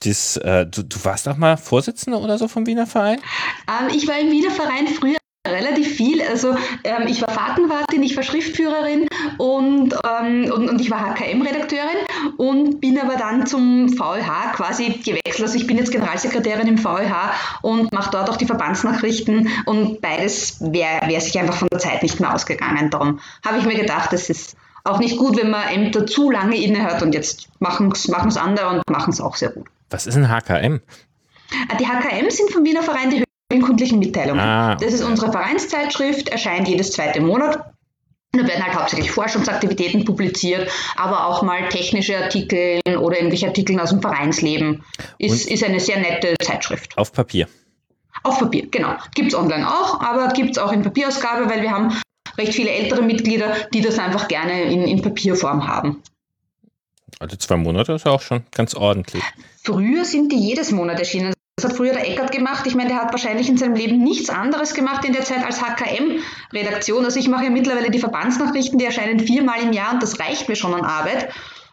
das, 0.00 0.36
äh, 0.36 0.66
du, 0.66 0.82
du 0.82 1.02
warst 1.02 1.28
auch 1.28 1.36
mal 1.38 1.56
Vorsitzender 1.56 2.20
oder 2.20 2.36
so 2.36 2.46
vom 2.46 2.66
Wiener 2.66 2.86
Verein? 2.86 3.20
Ähm, 3.68 3.88
ich 3.94 4.06
war 4.06 4.18
im 4.18 4.30
Wiener 4.30 4.50
Verein 4.50 4.86
früher 4.88 5.17
relativ 5.50 5.96
viel. 5.96 6.22
Also 6.22 6.56
ähm, 6.84 7.06
ich 7.06 7.22
war 7.22 7.30
Fahrtenwartin, 7.30 8.02
ich 8.02 8.16
war 8.16 8.22
Schriftführerin 8.22 9.08
und, 9.38 9.94
ähm, 9.94 10.52
und, 10.52 10.68
und, 10.68 10.80
ich 10.80 10.90
war 10.90 11.00
HKM-Redakteurin 11.00 12.36
und 12.36 12.80
bin 12.80 12.98
aber 12.98 13.16
dann 13.16 13.46
zum 13.46 13.88
VLH 13.88 14.52
quasi 14.54 15.00
gewechselt. 15.04 15.42
Also 15.42 15.56
ich 15.56 15.66
bin 15.66 15.76
jetzt 15.76 15.92
Generalsekretärin 15.92 16.66
im 16.66 16.78
VLH 16.78 17.32
und 17.62 17.92
mache 17.92 18.10
dort 18.10 18.30
auch 18.30 18.36
die 18.36 18.46
Verbandsnachrichten 18.46 19.48
und 19.66 20.00
beides 20.00 20.58
wäre 20.60 21.06
wär 21.06 21.20
sich 21.20 21.38
einfach 21.38 21.56
von 21.56 21.68
der 21.70 21.78
Zeit 21.78 22.02
nicht 22.02 22.20
mehr 22.20 22.34
ausgegangen. 22.34 22.90
Darum 22.90 23.20
habe 23.44 23.58
ich 23.58 23.64
mir 23.64 23.76
gedacht, 23.76 24.12
es 24.12 24.30
ist 24.30 24.56
auch 24.84 24.98
nicht 24.98 25.18
gut, 25.18 25.36
wenn 25.36 25.50
man 25.50 25.68
Ämter 25.68 26.06
zu 26.06 26.30
lange 26.30 26.56
innehört 26.56 27.02
und 27.02 27.14
jetzt 27.14 27.48
machen 27.60 27.92
es 27.92 28.36
andere 28.36 28.68
und 28.68 28.90
machen 28.90 29.10
es 29.10 29.20
auch 29.20 29.36
sehr 29.36 29.50
gut. 29.50 29.66
Was 29.90 30.06
ist 30.06 30.16
ein 30.16 30.28
HKM? 30.28 30.80
Ah, 31.70 31.76
die 31.76 31.86
HKM 31.86 32.30
sind 32.30 32.50
vom 32.50 32.64
Wiener 32.64 32.82
Verein 32.82 33.10
die 33.10 33.24
in 33.52 33.62
kundlichen 33.62 33.98
Mitteilungen. 33.98 34.40
Ah. 34.40 34.76
Das 34.76 34.92
ist 34.92 35.02
unsere 35.02 35.32
Vereinszeitschrift, 35.32 36.28
erscheint 36.28 36.68
jedes 36.68 36.92
zweite 36.92 37.20
Monat. 37.20 37.72
Da 38.32 38.46
werden 38.46 38.62
halt 38.62 38.76
hauptsächlich 38.76 39.10
Forschungsaktivitäten 39.10 40.04
publiziert, 40.04 40.70
aber 40.96 41.26
auch 41.26 41.42
mal 41.42 41.68
technische 41.70 42.16
Artikel 42.16 42.80
oder 42.98 43.16
irgendwelche 43.16 43.46
Artikel 43.46 43.80
aus 43.80 43.88
dem 43.88 44.02
Vereinsleben. 44.02 44.84
Ist, 45.18 45.50
ist 45.50 45.64
eine 45.64 45.80
sehr 45.80 45.98
nette 45.98 46.34
Zeitschrift. 46.42 46.96
Auf 46.98 47.12
Papier. 47.12 47.48
Auf 48.24 48.38
Papier, 48.38 48.66
genau. 48.70 48.96
Gibt 49.14 49.28
es 49.28 49.34
online 49.34 49.66
auch, 49.66 50.00
aber 50.02 50.28
gibt 50.34 50.50
es 50.50 50.58
auch 50.58 50.72
in 50.72 50.82
Papierausgabe, 50.82 51.48
weil 51.48 51.62
wir 51.62 51.70
haben 51.70 51.98
recht 52.36 52.54
viele 52.54 52.70
ältere 52.70 53.02
Mitglieder, 53.02 53.54
die 53.72 53.80
das 53.80 53.98
einfach 53.98 54.28
gerne 54.28 54.64
in, 54.64 54.82
in 54.82 55.00
Papierform 55.00 55.66
haben. 55.66 56.02
Also 57.18 57.36
zwei 57.36 57.56
Monate 57.56 57.94
ist 57.94 58.04
ja 58.04 58.12
auch 58.12 58.20
schon 58.20 58.44
ganz 58.52 58.74
ordentlich. 58.74 59.22
Früher 59.62 60.04
sind 60.04 60.30
die 60.30 60.38
jedes 60.38 60.70
Monat 60.70 60.98
erschienen. 60.98 61.32
Das 61.58 61.64
hat 61.64 61.76
früher 61.76 61.92
der 61.92 62.08
Eckert 62.08 62.30
gemacht. 62.30 62.68
Ich 62.68 62.76
meine, 62.76 62.90
der 62.90 63.02
hat 63.02 63.10
wahrscheinlich 63.10 63.48
in 63.48 63.58
seinem 63.58 63.74
Leben 63.74 63.98
nichts 63.98 64.30
anderes 64.30 64.74
gemacht 64.74 65.04
in 65.04 65.12
der 65.12 65.24
Zeit 65.24 65.44
als 65.44 65.60
HKM-Redaktion. 65.60 67.04
Also 67.04 67.18
ich 67.18 67.26
mache 67.26 67.46
ja 67.46 67.50
mittlerweile 67.50 67.90
die 67.90 67.98
Verbandsnachrichten, 67.98 68.78
die 68.78 68.84
erscheinen 68.84 69.18
viermal 69.18 69.60
im 69.62 69.72
Jahr 69.72 69.92
und 69.92 70.00
das 70.00 70.20
reicht 70.20 70.48
mir 70.48 70.54
schon 70.54 70.72
an 70.72 70.84
Arbeit. 70.84 71.30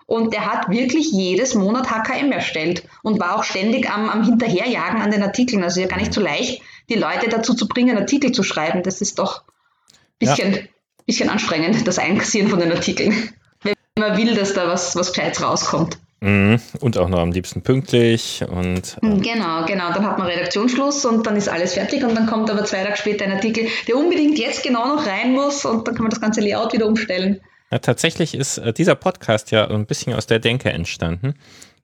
Und 0.07 0.33
der 0.33 0.51
hat 0.51 0.69
wirklich 0.69 1.11
jedes 1.11 1.53
Monat 1.53 1.91
HKM 1.91 2.31
erstellt 2.31 2.81
und 3.03 3.19
war 3.19 3.35
auch 3.35 3.43
ständig 3.43 3.87
am, 3.87 4.09
am 4.09 4.23
Hinterherjagen 4.23 5.03
an 5.03 5.11
den 5.11 5.21
Artikeln. 5.21 5.63
Also 5.63 5.81
ja 5.81 5.85
gar 5.85 5.99
nicht 5.99 6.13
so 6.13 6.19
leicht, 6.19 6.63
die 6.89 6.95
Leute 6.95 7.29
dazu 7.29 7.53
zu 7.53 7.67
bringen, 7.67 7.95
Artikel 7.95 8.31
zu 8.31 8.41
schreiben. 8.41 8.81
Das 8.81 9.01
ist 9.01 9.19
doch 9.19 9.43
ein 9.43 9.97
bisschen, 10.17 10.53
ja. 10.53 10.61
bisschen 11.05 11.29
anstrengend, 11.29 11.87
das 11.87 11.99
Einkassieren 11.99 12.49
von 12.49 12.57
den 12.57 12.71
Artikeln. 12.71 13.35
Wenn 13.61 13.75
man 13.99 14.17
will, 14.17 14.33
dass 14.33 14.55
da 14.55 14.67
was, 14.67 14.95
was 14.95 15.13
Gescheites 15.13 15.43
rauskommt. 15.43 15.99
Mhm. 16.25 16.59
Und 16.79 16.97
auch 16.97 17.07
noch 17.07 17.19
am 17.19 17.31
liebsten 17.31 17.61
pünktlich 17.61 18.43
und. 18.49 18.97
Äh 19.03 19.19
genau, 19.19 19.63
genau. 19.65 19.93
Dann 19.93 20.07
hat 20.07 20.17
man 20.17 20.25
Redaktionsschluss 20.25 21.05
und 21.05 21.27
dann 21.27 21.35
ist 21.35 21.47
alles 21.47 21.75
fertig 21.75 22.03
und 22.03 22.15
dann 22.15 22.25
kommt 22.25 22.49
aber 22.49 22.65
zwei 22.65 22.83
Tage 22.83 22.97
später 22.97 23.25
ein 23.25 23.31
Artikel, 23.31 23.67
der 23.87 23.95
unbedingt 23.95 24.39
jetzt 24.39 24.63
genau 24.63 24.87
noch 24.87 25.05
rein 25.05 25.33
muss 25.33 25.65
und 25.65 25.87
dann 25.87 25.93
kann 25.93 26.01
man 26.01 26.09
das 26.09 26.19
ganze 26.19 26.41
Layout 26.41 26.73
wieder 26.73 26.87
umstellen. 26.87 27.41
Ja, 27.69 27.77
tatsächlich 27.77 28.33
ist 28.33 28.57
äh, 28.57 28.73
dieser 28.73 28.95
Podcast 28.95 29.51
ja 29.51 29.69
ein 29.69 29.85
bisschen 29.85 30.15
aus 30.15 30.25
der 30.25 30.39
Denke 30.39 30.71
entstanden, 30.71 31.35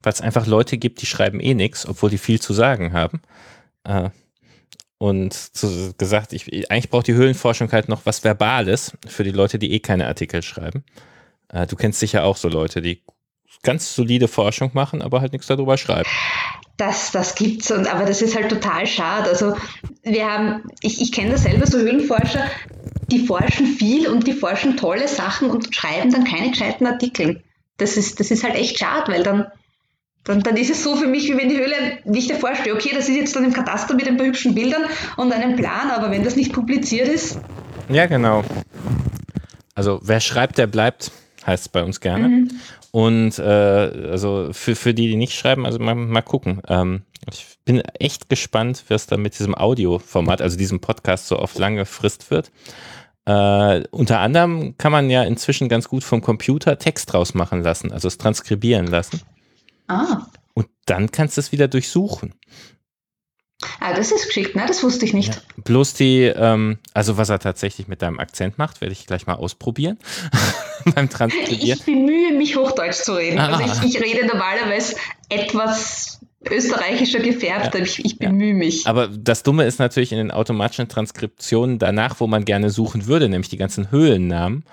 weil 0.02 0.12
es 0.12 0.20
einfach 0.20 0.48
Leute 0.48 0.76
gibt, 0.76 1.02
die 1.02 1.06
schreiben 1.06 1.38
eh 1.38 1.54
nichts, 1.54 1.86
obwohl 1.86 2.10
die 2.10 2.18
viel 2.18 2.40
zu 2.40 2.52
sagen 2.52 2.92
haben. 2.92 3.22
Äh, 3.84 4.10
und 4.98 5.34
zu, 5.34 5.94
gesagt, 5.96 6.32
ich, 6.32 6.68
eigentlich 6.68 6.90
braucht 6.90 7.06
die 7.06 7.14
Höhlenforschung 7.14 7.70
halt 7.70 7.88
noch 7.88 8.06
was 8.06 8.24
Verbales 8.24 8.92
für 9.06 9.22
die 9.22 9.30
Leute, 9.30 9.60
die 9.60 9.72
eh 9.72 9.78
keine 9.78 10.08
Artikel 10.08 10.42
schreiben. 10.42 10.82
Äh, 11.48 11.68
du 11.68 11.76
kennst 11.76 12.00
sicher 12.00 12.24
auch 12.24 12.36
so 12.36 12.48
Leute, 12.48 12.82
die 12.82 13.02
ganz 13.62 13.94
solide 13.94 14.28
Forschung 14.28 14.70
machen, 14.74 15.02
aber 15.02 15.20
halt 15.20 15.32
nichts 15.32 15.46
darüber 15.46 15.76
schreiben. 15.76 16.08
Das, 16.76 17.12
das 17.12 17.34
gibt's, 17.34 17.70
und, 17.70 17.86
aber 17.86 18.04
das 18.04 18.22
ist 18.22 18.34
halt 18.34 18.48
total 18.48 18.86
schade. 18.86 19.28
Also 19.28 19.54
wir 20.02 20.26
haben, 20.26 20.64
ich, 20.80 21.00
ich 21.00 21.12
kenne 21.12 21.30
das 21.30 21.44
selber, 21.44 21.66
so 21.66 21.78
Höhlenforscher, 21.78 22.44
die 23.08 23.24
forschen 23.26 23.66
viel 23.66 24.08
und 24.08 24.26
die 24.26 24.32
forschen 24.32 24.76
tolle 24.76 25.06
Sachen 25.06 25.50
und 25.50 25.74
schreiben 25.74 26.10
dann 26.10 26.24
keine 26.24 26.50
gescheiten 26.50 26.86
Artikel. 26.86 27.42
Das 27.76 27.96
ist, 27.96 28.18
das 28.20 28.30
ist 28.30 28.42
halt 28.42 28.54
echt 28.54 28.78
schade, 28.78 29.12
weil 29.12 29.22
dann, 29.22 29.46
dann, 30.24 30.40
dann 30.40 30.56
ist 30.56 30.70
es 30.70 30.82
so 30.82 30.96
für 30.96 31.06
mich, 31.06 31.28
wie 31.28 31.36
wenn 31.36 31.48
die 31.48 31.58
Höhle 31.58 31.98
nicht 32.04 32.30
erforscht 32.30 32.64
wird. 32.64 32.76
Okay, 32.76 32.90
das 32.94 33.08
ist 33.08 33.16
jetzt 33.16 33.36
dann 33.36 33.44
im 33.44 33.52
Kataster 33.52 33.94
mit 33.94 34.08
ein 34.08 34.16
paar 34.16 34.26
hübschen 34.26 34.54
Bildern 34.54 34.82
und 35.16 35.32
einem 35.32 35.56
Plan, 35.56 35.90
aber 35.90 36.10
wenn 36.10 36.24
das 36.24 36.36
nicht 36.36 36.52
publiziert 36.52 37.08
ist. 37.08 37.38
Ja, 37.88 38.06
genau. 38.06 38.44
Also 39.74 40.00
wer 40.02 40.20
schreibt, 40.20 40.58
der 40.58 40.66
bleibt, 40.66 41.12
heißt 41.46 41.66
es 41.66 41.68
bei 41.68 41.82
uns 41.82 42.00
gerne. 42.00 42.28
Mhm. 42.28 42.50
Und 42.90 43.38
äh, 43.38 43.42
also 43.42 44.50
für, 44.52 44.76
für 44.76 44.94
die, 44.94 45.08
die 45.08 45.16
nicht 45.16 45.34
schreiben, 45.34 45.66
also 45.66 45.78
mal, 45.78 45.94
mal 45.94 46.22
gucken. 46.22 46.60
Ähm, 46.68 47.02
ich 47.30 47.58
bin 47.64 47.80
echt 47.98 48.28
gespannt, 48.28 48.84
was 48.88 49.06
da 49.06 49.16
mit 49.16 49.38
diesem 49.38 49.54
Audioformat, 49.54 50.42
also 50.42 50.56
diesem 50.56 50.80
Podcast 50.80 51.28
so 51.28 51.36
auf 51.36 51.56
lange 51.58 51.86
Frist 51.86 52.30
wird. 52.30 52.50
Äh, 53.24 53.84
unter 53.90 54.18
anderem 54.18 54.76
kann 54.78 54.92
man 54.92 55.08
ja 55.08 55.22
inzwischen 55.22 55.68
ganz 55.68 55.88
gut 55.88 56.02
vom 56.02 56.20
Computer 56.20 56.78
Text 56.78 57.12
draus 57.12 57.34
machen 57.34 57.62
lassen, 57.62 57.92
also 57.92 58.08
es 58.08 58.18
transkribieren 58.18 58.88
lassen. 58.88 59.20
Ah. 59.86 60.26
Und 60.54 60.66
dann 60.86 61.10
kannst 61.10 61.36
du 61.36 61.40
es 61.40 61.52
wieder 61.52 61.68
durchsuchen. 61.68 62.34
Ah, 63.80 63.94
das 63.94 64.12
ist 64.12 64.26
geschickt, 64.26 64.56
ne? 64.56 64.64
Das 64.66 64.82
wusste 64.82 65.04
ich 65.04 65.12
nicht. 65.12 65.34
Ja, 65.34 65.40
bloß 65.64 65.94
die, 65.94 66.22
ähm, 66.24 66.78
also 66.94 67.16
was 67.16 67.28
er 67.28 67.38
tatsächlich 67.38 67.88
mit 67.88 68.02
deinem 68.02 68.18
Akzent 68.18 68.58
macht, 68.58 68.80
werde 68.80 68.92
ich 68.92 69.06
gleich 69.06 69.26
mal 69.26 69.34
ausprobieren 69.34 69.98
beim 70.94 71.08
Transkribieren. 71.08 71.78
Ich 71.78 71.84
bemühe 71.84 72.32
mich, 72.32 72.56
Hochdeutsch 72.56 73.02
zu 73.02 73.14
reden. 73.14 73.38
Ah. 73.38 73.56
Also 73.56 73.86
ich, 73.86 73.94
ich 73.94 74.02
rede 74.02 74.26
normalerweise 74.26 74.96
etwas 75.28 76.20
österreichischer 76.50 77.20
gefärbt, 77.20 77.74
ja, 77.74 77.80
ich, 77.80 78.04
ich, 78.04 78.18
bemühe 78.18 78.48
ja. 78.48 78.54
mich. 78.54 78.86
Aber 78.86 79.08
das 79.08 79.42
Dumme 79.42 79.64
ist 79.64 79.78
natürlich 79.78 80.12
in 80.12 80.18
den 80.18 80.30
automatischen 80.30 80.88
Transkriptionen 80.88 81.78
danach, 81.78 82.20
wo 82.20 82.26
man 82.26 82.44
gerne 82.44 82.70
suchen 82.70 83.06
würde, 83.06 83.28
nämlich 83.28 83.48
die 83.48 83.56
ganzen 83.56 83.90
Höhlennamen, 83.90 84.64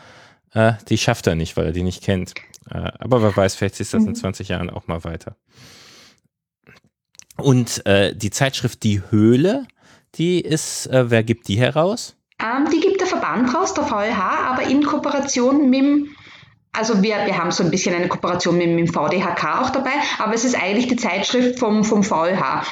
äh, 0.53 0.73
die 0.87 0.97
schafft 0.97 1.27
er 1.27 1.35
nicht, 1.35 1.57
weil 1.57 1.67
er 1.67 1.71
die 1.71 1.83
nicht 1.83 2.03
kennt. 2.03 2.33
Äh, 2.69 2.91
aber 2.99 3.21
wer 3.21 3.35
weiß, 3.35 3.55
vielleicht 3.55 3.79
ist 3.79 3.93
das 3.93 4.03
in 4.03 4.15
20 4.15 4.47
mhm. 4.47 4.51
Jahren 4.51 4.69
auch 4.69 4.87
mal 4.87 5.03
weiter. 5.03 5.35
Und 7.41 7.85
äh, 7.85 8.15
die 8.15 8.29
Zeitschrift 8.31 8.83
Die 8.83 9.01
Höhle, 9.09 9.65
die 10.15 10.41
ist, 10.41 10.87
äh, 10.87 11.09
wer 11.09 11.23
gibt 11.23 11.47
die 11.47 11.57
heraus? 11.57 12.15
Ähm, 12.41 12.69
die 12.71 12.79
gibt 12.79 13.01
der 13.01 13.07
Verband 13.07 13.53
raus, 13.53 13.73
der 13.73 13.85
VLH, 13.85 14.49
aber 14.49 14.63
in 14.63 14.83
Kooperation 14.83 15.69
mit 15.69 15.81
dem, 15.81 16.07
also 16.71 17.01
wir, 17.01 17.25
wir 17.25 17.37
haben 17.37 17.51
so 17.51 17.63
ein 17.63 17.71
bisschen 17.71 17.95
eine 17.95 18.07
Kooperation 18.07 18.57
mit, 18.57 18.69
mit 18.69 18.87
dem 18.87 18.93
VDHK 18.93 19.61
auch 19.61 19.69
dabei, 19.71 19.91
aber 20.19 20.33
es 20.33 20.45
ist 20.45 20.55
eigentlich 20.55 20.87
die 20.87 20.95
Zeitschrift 20.95 21.59
vom, 21.59 21.83
vom 21.83 22.03
VLH. 22.03 22.63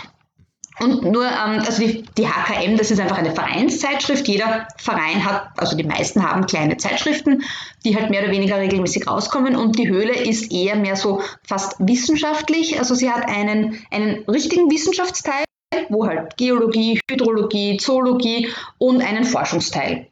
Und 0.79 1.03
nur, 1.03 1.25
ähm, 1.25 1.59
also 1.65 1.81
die, 1.81 2.03
die 2.17 2.27
HKM, 2.27 2.77
das 2.77 2.91
ist 2.91 2.99
einfach 2.99 3.17
eine 3.17 3.31
Vereinszeitschrift. 3.31 4.27
Jeder 4.27 4.67
Verein 4.77 5.25
hat, 5.25 5.49
also 5.57 5.75
die 5.75 5.83
meisten 5.83 6.23
haben 6.23 6.45
kleine 6.45 6.77
Zeitschriften, 6.77 7.43
die 7.83 7.95
halt 7.95 8.11
mehr 8.11 8.21
oder 8.21 8.31
weniger 8.31 8.57
regelmäßig 8.57 9.07
rauskommen. 9.07 9.55
Und 9.55 9.79
die 9.79 9.89
Höhle 9.89 10.13
ist 10.13 10.51
eher 10.51 10.75
mehr 10.75 10.95
so 10.95 11.21
fast 11.43 11.75
wissenschaftlich. 11.79 12.77
Also 12.77 12.93
sie 12.93 13.09
hat 13.09 13.27
einen, 13.27 13.79
einen 13.89 14.23
richtigen 14.25 14.69
Wissenschaftsteil, 14.69 15.45
wo 15.89 16.05
halt 16.05 16.37
Geologie, 16.37 16.99
Hydrologie, 17.09 17.77
Zoologie 17.77 18.49
und 18.77 19.01
einen 19.01 19.23
Forschungsteil. 19.23 20.07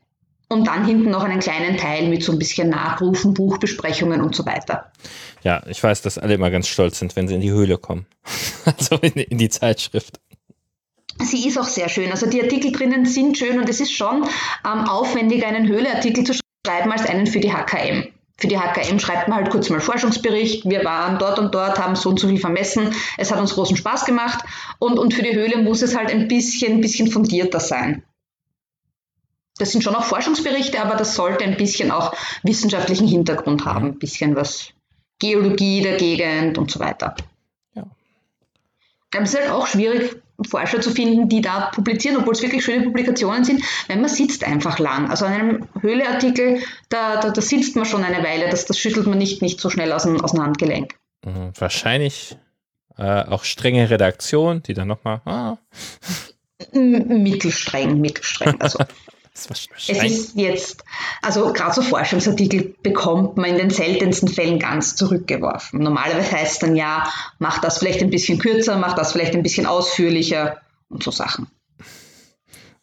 Und 0.47 0.67
dann 0.67 0.85
hinten 0.85 1.09
noch 1.09 1.23
einen 1.23 1.39
kleinen 1.39 1.77
Teil 1.77 2.07
mit 2.07 2.23
so 2.23 2.31
ein 2.31 2.39
bisschen 2.39 2.69
Nachrufen, 2.69 3.33
Buchbesprechungen 3.33 4.21
und 4.21 4.35
so 4.35 4.45
weiter. 4.45 4.91
Ja, 5.43 5.63
ich 5.67 5.81
weiß, 5.83 6.01
dass 6.01 6.17
alle 6.17 6.35
immer 6.35 6.49
ganz 6.49 6.67
stolz 6.67 6.99
sind, 6.99 7.15
wenn 7.15 7.27
sie 7.27 7.35
in 7.35 7.41
die 7.41 7.51
Höhle 7.51 7.77
kommen. 7.77 8.07
also 8.65 8.95
in, 8.97 9.13
in 9.13 9.37
die 9.37 9.49
Zeitschrift. 9.49 10.19
Sie 11.21 11.47
ist 11.47 11.57
auch 11.57 11.67
sehr 11.67 11.89
schön. 11.89 12.11
Also 12.11 12.27
die 12.27 12.41
Artikel 12.41 12.71
drinnen 12.71 13.05
sind 13.05 13.37
schön 13.37 13.59
und 13.59 13.69
es 13.69 13.79
ist 13.79 13.93
schon 13.93 14.23
ähm, 14.65 14.89
aufwendiger, 14.89 15.47
einen 15.47 15.67
Höhleartikel 15.67 16.25
zu 16.25 16.33
schreiben 16.65 16.91
als 16.91 17.05
einen 17.05 17.27
für 17.27 17.39
die 17.39 17.53
HKM. 17.53 18.07
Für 18.37 18.47
die 18.47 18.59
HKM 18.59 18.99
schreibt 18.99 19.29
man 19.29 19.37
halt 19.37 19.49
kurz 19.49 19.69
mal 19.69 19.79
Forschungsbericht. 19.79 20.65
Wir 20.65 20.83
waren 20.83 21.17
dort 21.19 21.39
und 21.39 21.55
dort, 21.55 21.79
haben 21.79 21.95
so 21.95 22.09
und 22.09 22.19
so 22.19 22.27
viel 22.27 22.39
vermessen. 22.39 22.93
Es 23.17 23.31
hat 23.31 23.39
uns 23.39 23.53
großen 23.53 23.77
Spaß 23.77 24.03
gemacht. 24.03 24.43
Und, 24.77 24.99
und 24.99 25.13
für 25.13 25.23
die 25.23 25.33
Höhle 25.33 25.61
muss 25.61 25.81
es 25.81 25.95
halt 25.95 26.11
ein 26.11 26.27
bisschen, 26.27 26.81
bisschen 26.81 27.09
fundierter 27.09 27.61
sein. 27.61 28.03
Das 29.57 29.71
sind 29.71 29.83
schon 29.83 29.95
auch 29.95 30.03
Forschungsberichte, 30.03 30.81
aber 30.81 30.95
das 30.95 31.15
sollte 31.15 31.45
ein 31.45 31.55
bisschen 31.55 31.91
auch 31.91 32.13
wissenschaftlichen 32.43 33.07
Hintergrund 33.07 33.63
haben. 33.63 33.85
Ein 33.87 33.99
bisschen 33.99 34.35
was 34.35 34.73
Geologie 35.19 35.81
der 35.81 35.95
Gegend 35.95 36.57
und 36.57 36.69
so 36.69 36.81
weiter. 36.81 37.15
Ja. 37.73 37.85
Aber 39.13 39.23
es 39.23 39.33
ist 39.33 39.39
halt 39.39 39.51
auch 39.51 39.67
schwierig, 39.67 40.21
Forscher 40.49 40.81
zu 40.81 40.91
finden, 40.91 41.29
die 41.29 41.41
da 41.41 41.71
publizieren, 41.73 42.17
obwohl 42.17 42.33
es 42.33 42.41
wirklich 42.41 42.63
schöne 42.63 42.83
Publikationen 42.83 43.43
sind, 43.43 43.63
weil 43.87 43.97
man 43.97 44.09
sitzt 44.09 44.43
einfach 44.43 44.79
lang. 44.79 45.09
Also 45.09 45.25
an 45.25 45.33
einem 45.33 45.67
Höhleartikel, 45.81 46.59
da, 46.89 47.19
da, 47.19 47.29
da 47.29 47.41
sitzt 47.41 47.75
man 47.75 47.85
schon 47.85 48.03
eine 48.03 48.23
Weile, 48.23 48.49
das, 48.49 48.65
das 48.65 48.77
schüttelt 48.77 49.07
man 49.07 49.17
nicht, 49.17 49.41
nicht 49.41 49.59
so 49.59 49.69
schnell 49.69 49.91
aus 49.91 50.03
dem, 50.03 50.19
aus 50.21 50.31
dem 50.31 50.41
Handgelenk. 50.41 50.95
Mhm, 51.23 51.51
wahrscheinlich 51.57 52.37
äh, 52.97 53.23
auch 53.23 53.43
strenge 53.43 53.89
Redaktion, 53.89 54.61
die 54.63 54.73
dann 54.73 54.87
nochmal. 54.87 55.21
Ah. 55.25 55.57
Mittelstreng, 56.71 57.99
mittelstreng. 57.99 58.59
Also 58.61 58.79
es 59.33 59.89
ist 59.89 60.35
jetzt, 60.35 60.83
also 61.25 61.51
gerade 61.51 61.73
so 61.73 61.81
Forschungsartikel 61.81 62.75
bekommt 62.83 63.37
man 63.37 63.49
in 63.49 63.57
den 63.57 63.69
seltensten 63.71 64.27
Fällen 64.27 64.59
ganz 64.59 64.95
zurückgeworfen. 64.95 65.81
Normalerweise 65.81 66.31
heißt 66.31 66.53
es 66.53 66.59
dann 66.59 66.75
ja, 66.75 67.09
mach 67.39 67.59
das 67.59 67.79
vielleicht 67.79 68.01
ein 68.01 68.11
bisschen 68.11 68.37
kürzer, 68.37 68.77
mach 68.77 68.93
das 68.93 69.11
vielleicht 69.11 69.33
ein 69.33 69.41
bisschen 69.41 69.65
ausführlicher 69.65 70.61
und 70.89 71.03
so 71.03 71.09
Sachen. 71.11 71.47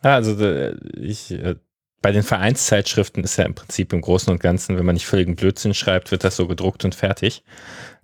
Also 0.01 0.33
äh, 0.45 0.75
ich, 1.01 1.31
äh, 1.31 1.55
bei 2.01 2.11
den 2.11 2.25
Vereinszeitschriften 2.25 3.23
ist 3.23 3.37
ja 3.37 3.45
im 3.45 3.55
Prinzip 3.55 3.93
im 3.93 4.01
Großen 4.01 4.33
und 4.33 4.41
Ganzen, 4.41 4.77
wenn 4.77 4.85
man 4.85 4.95
nicht 4.95 5.07
völligen 5.07 5.37
Blödsinn 5.37 5.73
schreibt, 5.73 6.11
wird 6.11 6.25
das 6.25 6.35
so 6.35 6.49
gedruckt 6.49 6.85
und 6.85 6.97
fertig. 6.97 7.45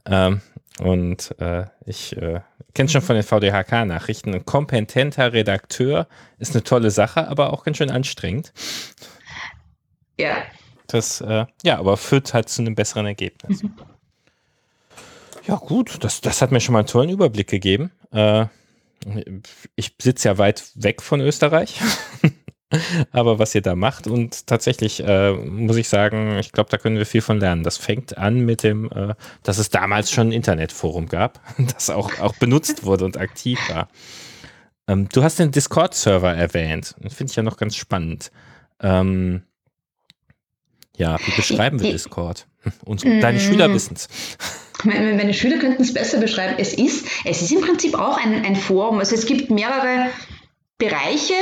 Ähm, 0.06 0.40
und 0.78 1.34
äh, 1.40 1.64
ich 1.84 2.16
äh, 2.16 2.40
kenne 2.74 2.88
schon 2.88 3.02
von 3.02 3.16
den 3.16 3.24
VDHK-Nachrichten. 3.24 4.32
Ein 4.32 4.44
kompetenter 4.44 5.32
Redakteur 5.32 6.06
ist 6.38 6.54
eine 6.54 6.62
tolle 6.62 6.92
Sache, 6.92 7.26
aber 7.26 7.52
auch 7.52 7.64
ganz 7.64 7.78
schön 7.78 7.90
anstrengend. 7.90 8.52
Ja. 10.18 10.42
Das, 10.86 11.20
äh, 11.20 11.46
ja, 11.62 11.78
aber 11.78 11.96
führt 11.96 12.32
halt 12.34 12.48
zu 12.48 12.62
einem 12.62 12.74
besseren 12.74 13.06
Ergebnis. 13.06 13.62
Mhm. 13.62 13.74
Ja, 15.46 15.56
gut, 15.56 16.02
das, 16.04 16.20
das 16.20 16.42
hat 16.42 16.52
mir 16.52 16.60
schon 16.60 16.74
mal 16.74 16.80
einen 16.80 16.88
tollen 16.88 17.10
Überblick 17.10 17.48
gegeben. 17.48 17.90
Äh, 18.12 18.46
ich 19.76 19.94
sitze 20.00 20.28
ja 20.28 20.38
weit 20.38 20.70
weg 20.74 21.02
von 21.02 21.20
Österreich. 21.20 21.80
aber 23.12 23.38
was 23.38 23.54
ihr 23.54 23.62
da 23.62 23.74
macht 23.74 24.06
und 24.06 24.46
tatsächlich 24.46 25.02
äh, 25.02 25.32
muss 25.32 25.76
ich 25.76 25.88
sagen, 25.88 26.38
ich 26.38 26.52
glaube, 26.52 26.68
da 26.68 26.76
können 26.76 26.98
wir 26.98 27.06
viel 27.06 27.22
von 27.22 27.40
lernen. 27.40 27.62
Das 27.62 27.78
fängt 27.78 28.18
an 28.18 28.40
mit 28.40 28.62
dem, 28.62 28.90
äh, 28.92 29.14
dass 29.42 29.58
es 29.58 29.70
damals 29.70 30.10
schon 30.10 30.28
ein 30.28 30.32
Internetforum 30.32 31.06
gab, 31.06 31.40
das 31.58 31.88
auch, 31.90 32.18
auch 32.20 32.34
benutzt 32.36 32.84
wurde 32.84 33.04
und 33.04 33.16
aktiv 33.16 33.58
war. 33.70 33.88
Ähm, 34.86 35.08
du 35.08 35.22
hast 35.22 35.38
den 35.38 35.50
Discord-Server 35.50 36.34
erwähnt. 36.34 36.94
Finde 37.08 37.30
ich 37.30 37.36
ja 37.36 37.42
noch 37.42 37.56
ganz 37.56 37.76
spannend. 37.76 38.30
Ähm, 38.80 39.42
ja, 40.98 41.18
wie 41.24 41.30
beschreiben 41.36 41.80
wir 41.80 41.92
Discord? 41.92 42.46
Und 42.84 43.04
deine 43.04 43.40
Schüler 43.40 43.72
wissen 43.72 43.94
es. 43.94 44.08
Meine 44.84 45.34
Schüler 45.34 45.58
könnten 45.58 45.82
es 45.82 45.94
besser 45.94 46.18
beschreiben. 46.18 46.54
Es 46.58 46.74
ist, 46.74 47.06
es 47.24 47.42
ist 47.42 47.50
im 47.50 47.60
Prinzip 47.60 47.98
auch 47.98 48.16
ein, 48.16 48.44
ein 48.44 48.56
Forum. 48.56 48.98
Also 48.98 49.14
es 49.14 49.26
gibt 49.26 49.50
mehrere 49.50 50.10
Bereiche, 50.76 51.34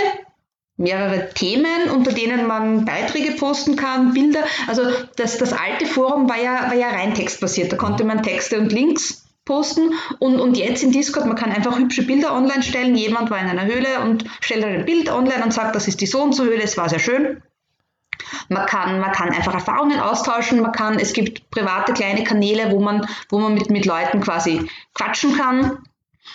mehrere 0.76 1.30
Themen, 1.34 1.90
unter 1.94 2.12
denen 2.12 2.46
man 2.46 2.84
Beiträge 2.84 3.32
posten 3.32 3.76
kann, 3.76 4.14
Bilder. 4.14 4.44
Also 4.66 4.82
das, 5.16 5.38
das 5.38 5.52
alte 5.52 5.86
Forum 5.86 6.28
war 6.28 6.40
ja, 6.40 6.68
war 6.68 6.74
ja 6.74 6.88
rein 6.88 7.14
textbasiert. 7.14 7.72
Da 7.72 7.76
konnte 7.76 8.04
man 8.04 8.22
Texte 8.22 8.58
und 8.58 8.72
Links 8.72 9.26
posten 9.44 9.92
und, 10.18 10.40
und 10.40 10.56
jetzt 10.56 10.82
in 10.82 10.92
Discord, 10.92 11.26
man 11.26 11.36
kann 11.36 11.52
einfach 11.52 11.78
hübsche 11.78 12.02
Bilder 12.02 12.34
online 12.34 12.62
stellen. 12.62 12.96
Jemand 12.96 13.30
war 13.30 13.38
in 13.38 13.46
einer 13.46 13.64
Höhle 13.64 14.00
und 14.02 14.24
stellt 14.40 14.64
ein 14.64 14.84
Bild 14.84 15.10
online 15.10 15.44
und 15.44 15.52
sagt, 15.52 15.74
das 15.76 15.88
ist 15.88 16.00
die 16.00 16.06
so 16.06 16.22
und 16.22 16.34
so 16.34 16.44
Höhle, 16.44 16.62
es 16.62 16.76
war 16.76 16.88
sehr 16.88 16.98
schön. 16.98 17.42
Man 18.48 18.66
kann, 18.66 19.00
man 19.00 19.12
kann 19.12 19.30
einfach 19.30 19.54
Erfahrungen 19.54 20.00
austauschen, 20.00 20.60
man 20.60 20.72
kann, 20.72 20.98
es 20.98 21.12
gibt 21.12 21.50
private 21.50 21.92
kleine 21.92 22.24
Kanäle, 22.24 22.70
wo 22.70 22.80
man, 22.80 23.06
wo 23.28 23.38
man 23.38 23.54
mit, 23.54 23.70
mit 23.70 23.86
Leuten 23.86 24.20
quasi 24.20 24.68
quatschen 24.94 25.36
kann. 25.36 25.78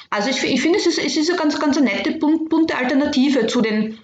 Also 0.10 0.30
ich, 0.30 0.44
ich 0.44 0.62
finde, 0.62 0.80
es 0.80 0.86
ist, 0.86 1.00
es 1.00 1.18
ist 1.18 1.30
eine 1.30 1.40
ganz, 1.40 1.60
ganz 1.60 1.80
nette, 1.80 2.12
bunte 2.20 2.76
Alternative 2.76 3.48
zu 3.48 3.62
den, 3.62 3.98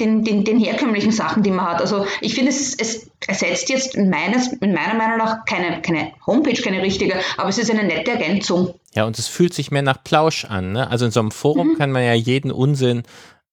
den, 0.00 0.24
den, 0.24 0.44
den 0.44 0.58
herkömmlichen 0.58 1.12
Sachen, 1.12 1.42
die 1.42 1.50
man 1.50 1.66
hat. 1.66 1.80
Also 1.80 2.06
ich 2.20 2.34
finde, 2.34 2.50
es, 2.50 2.74
es 2.74 3.10
ersetzt 3.26 3.68
jetzt 3.68 3.94
in, 3.94 4.10
meines, 4.10 4.48
in 4.52 4.72
meiner 4.72 4.94
Meinung 4.94 5.18
nach 5.18 5.44
keine, 5.44 5.80
keine 5.82 6.12
Homepage, 6.26 6.60
keine 6.60 6.82
richtige, 6.82 7.14
aber 7.36 7.48
es 7.48 7.58
ist 7.58 7.70
eine 7.70 7.84
nette 7.84 8.12
Ergänzung. 8.12 8.74
Ja, 8.94 9.04
und 9.04 9.18
es 9.18 9.28
fühlt 9.28 9.54
sich 9.54 9.70
mehr 9.70 9.82
nach 9.82 10.02
Plausch 10.02 10.44
an. 10.44 10.72
Ne? 10.72 10.90
Also 10.90 11.04
in 11.04 11.10
so 11.10 11.20
einem 11.20 11.30
Forum 11.30 11.68
mhm. 11.68 11.78
kann 11.78 11.92
man 11.92 12.04
ja 12.04 12.14
jeden 12.14 12.50
Unsinn 12.50 13.04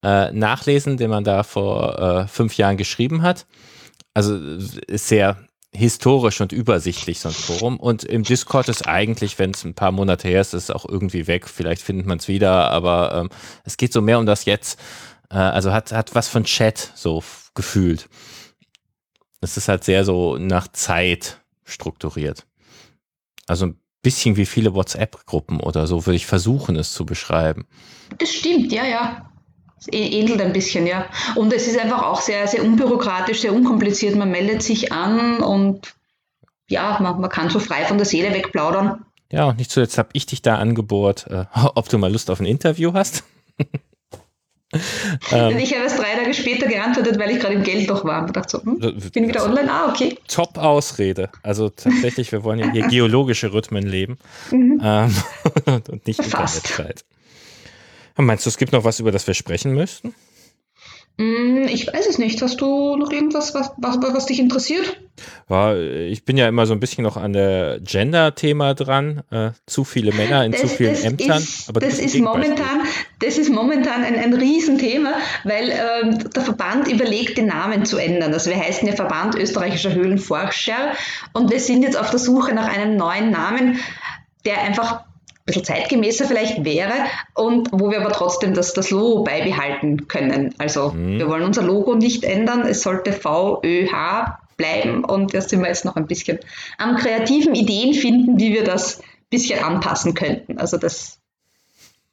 äh, 0.03 0.31
nachlesen, 0.31 0.97
den 0.97 1.09
man 1.09 1.23
da 1.23 1.43
vor 1.43 1.99
äh, 1.99 2.27
fünf 2.27 2.57
Jahren 2.57 2.77
geschrieben 2.77 3.21
hat. 3.21 3.45
Also 4.13 4.35
ist 4.87 5.07
sehr 5.07 5.37
historisch 5.71 6.41
und 6.41 6.51
übersichtlich, 6.51 7.19
so 7.19 7.29
ein 7.29 7.35
Forum. 7.35 7.79
Und 7.79 8.03
im 8.03 8.23
Discord 8.23 8.69
ist 8.69 8.87
eigentlich, 8.87 9.37
wenn 9.37 9.51
es 9.51 9.63
ein 9.63 9.75
paar 9.75 9.91
Monate 9.91 10.27
her 10.27 10.41
ist, 10.41 10.53
ist 10.53 10.63
es 10.63 10.71
auch 10.71 10.85
irgendwie 10.85 11.27
weg. 11.27 11.47
Vielleicht 11.47 11.81
findet 11.81 12.07
man 12.07 12.17
es 12.17 12.27
wieder, 12.27 12.71
aber 12.71 13.13
ähm, 13.15 13.29
es 13.65 13.77
geht 13.77 13.93
so 13.93 14.01
mehr 14.01 14.19
um 14.19 14.25
das 14.25 14.45
Jetzt. 14.45 14.79
Äh, 15.29 15.37
also 15.37 15.71
hat, 15.71 15.91
hat 15.91 16.15
was 16.15 16.27
von 16.27 16.43
Chat 16.43 16.91
so 16.95 17.23
gefühlt. 17.53 18.09
Es 19.41 19.57
ist 19.57 19.67
halt 19.67 19.83
sehr 19.83 20.03
so 20.05 20.37
nach 20.37 20.67
Zeit 20.69 21.39
strukturiert. 21.63 22.45
Also 23.47 23.67
ein 23.67 23.79
bisschen 24.01 24.37
wie 24.37 24.45
viele 24.45 24.73
WhatsApp-Gruppen 24.73 25.59
oder 25.59 25.87
so 25.87 26.05
würde 26.05 26.15
ich 26.15 26.25
versuchen, 26.25 26.75
es 26.75 26.93
zu 26.93 27.05
beschreiben. 27.05 27.67
Das 28.17 28.33
stimmt, 28.33 28.71
ja, 28.71 28.85
ja. 28.85 29.28
Es 29.79 29.87
ähnelt 29.91 30.41
ein 30.41 30.53
bisschen, 30.53 30.85
ja. 30.85 31.05
Und 31.35 31.53
es 31.53 31.67
ist 31.67 31.79
einfach 31.79 32.03
auch 32.03 32.21
sehr, 32.21 32.47
sehr 32.47 32.63
unbürokratisch, 32.63 33.41
sehr 33.41 33.53
unkompliziert. 33.53 34.15
Man 34.15 34.31
meldet 34.31 34.61
sich 34.61 34.91
an 34.91 35.37
und 35.37 35.93
ja, 36.69 36.99
man, 37.01 37.21
man 37.21 37.29
kann 37.29 37.49
so 37.49 37.59
frei 37.59 37.85
von 37.85 37.97
der 37.97 38.05
Seele 38.05 38.33
wegplaudern. 38.33 39.05
Ja, 39.31 39.45
und 39.45 39.57
nicht 39.57 39.71
zuletzt 39.71 39.97
habe 39.97 40.09
ich 40.13 40.25
dich 40.25 40.41
da 40.41 40.55
angebohrt, 40.55 41.27
äh, 41.29 41.45
ob 41.75 41.89
du 41.89 41.97
mal 41.97 42.11
Lust 42.11 42.29
auf 42.29 42.39
ein 42.39 42.45
Interview 42.45 42.93
hast. 42.93 43.23
ähm, 45.31 45.57
ich 45.57 45.73
habe 45.73 45.83
erst 45.83 45.99
drei 45.99 46.15
Tage 46.15 46.33
später 46.33 46.67
geantwortet, 46.67 47.19
weil 47.19 47.31
ich 47.31 47.39
gerade 47.39 47.55
im 47.55 47.63
Geld 47.63 47.89
doch 47.89 48.03
war. 48.05 48.23
Und 48.23 48.35
dachte 48.35 48.57
so, 48.57 48.63
hm, 48.63 48.79
bin 49.13 49.27
wieder 49.27 49.43
online? 49.45 49.71
Ah, 49.71 49.89
okay. 49.89 50.17
Top-Ausrede. 50.27 51.29
Also 51.43 51.69
tatsächlich, 51.69 52.31
wir 52.31 52.43
wollen 52.43 52.59
ja 52.59 52.71
hier 52.71 52.87
geologische 52.89 53.53
Rhythmen 53.53 53.85
leben 53.85 54.17
mhm. 54.51 54.81
ähm, 54.83 55.15
und 55.65 56.07
nicht 56.07 56.19
Internetzeit. 56.19 57.05
Meinst 58.25 58.45
du, 58.45 58.49
es 58.49 58.57
gibt 58.57 58.73
noch 58.73 58.83
was, 58.83 58.99
über 58.99 59.11
das 59.11 59.25
wir 59.27 59.33
sprechen 59.33 59.73
müssten? 59.73 60.13
Mm, 61.19 61.67
ich 61.67 61.85
weiß 61.85 62.07
es 62.07 62.17
nicht. 62.17 62.41
Hast 62.41 62.61
du 62.61 62.95
noch 62.95 63.11
irgendwas, 63.11 63.53
was, 63.53 63.71
was, 63.77 63.97
was 64.01 64.25
dich 64.25 64.39
interessiert? 64.39 65.01
Ja, 65.49 65.75
ich 65.75 66.23
bin 66.23 66.37
ja 66.37 66.47
immer 66.47 66.65
so 66.65 66.73
ein 66.73 66.79
bisschen 66.79 67.03
noch 67.03 67.17
an 67.17 67.33
der 67.33 67.79
Gender-Thema 67.81 68.73
dran. 68.73 69.23
Äh, 69.29 69.51
zu 69.65 69.83
viele 69.83 70.13
Männer 70.13 70.45
in 70.45 70.53
das, 70.53 70.61
zu 70.61 70.67
vielen 70.69 70.91
das 70.91 71.03
Ämtern. 71.03 71.37
Ist, 71.39 71.69
das, 71.73 71.99
ist 71.99 72.17
momentan, 72.19 72.83
das 73.19 73.37
ist 73.37 73.49
momentan 73.49 74.05
ein, 74.05 74.15
ein 74.15 74.33
Riesenthema, 74.33 75.15
weil 75.43 75.71
ähm, 75.71 76.29
der 76.33 76.41
Verband 76.41 76.87
überlegt, 76.87 77.37
den 77.37 77.47
Namen 77.47 77.85
zu 77.85 77.97
ändern. 77.97 78.31
Also 78.31 78.49
wir 78.49 78.57
heißen 78.57 78.87
ja 78.87 78.95
Verband 78.95 79.35
österreichischer 79.35 79.93
Höhlenforscher 79.93 80.93
und 81.33 81.51
wir 81.51 81.59
sind 81.59 81.83
jetzt 81.83 81.97
auf 81.99 82.09
der 82.11 82.19
Suche 82.19 82.53
nach 82.53 82.67
einem 82.67 82.95
neuen 82.95 83.29
Namen, 83.29 83.79
der 84.45 84.61
einfach 84.61 85.03
bisschen 85.49 85.65
zeitgemäßer 85.65 86.25
vielleicht 86.25 86.63
wäre 86.63 86.93
und 87.33 87.69
wo 87.71 87.91
wir 87.91 87.99
aber 87.99 88.11
trotzdem 88.11 88.53
das, 88.53 88.73
das 88.73 88.91
Logo 88.91 89.23
beibehalten 89.23 90.07
können. 90.07 90.53
Also 90.57 90.91
mhm. 90.91 91.19
wir 91.19 91.27
wollen 91.27 91.43
unser 91.43 91.63
Logo 91.63 91.95
nicht 91.95 92.23
ändern, 92.23 92.61
es 92.61 92.81
sollte 92.81 93.11
VÖH 93.11 94.37
bleiben 94.57 95.03
und 95.03 95.33
da 95.33 95.41
sind 95.41 95.61
wir 95.61 95.67
jetzt 95.67 95.85
noch 95.85 95.95
ein 95.95 96.07
bisschen 96.07 96.39
am 96.77 96.97
kreativen 96.97 97.55
Ideen 97.55 97.93
finden, 97.93 98.39
wie 98.39 98.53
wir 98.53 98.63
das 98.63 98.99
ein 98.99 99.05
bisschen 99.29 99.63
anpassen 99.63 100.13
könnten. 100.13 100.59
Also 100.59 100.77
das, 100.77 101.19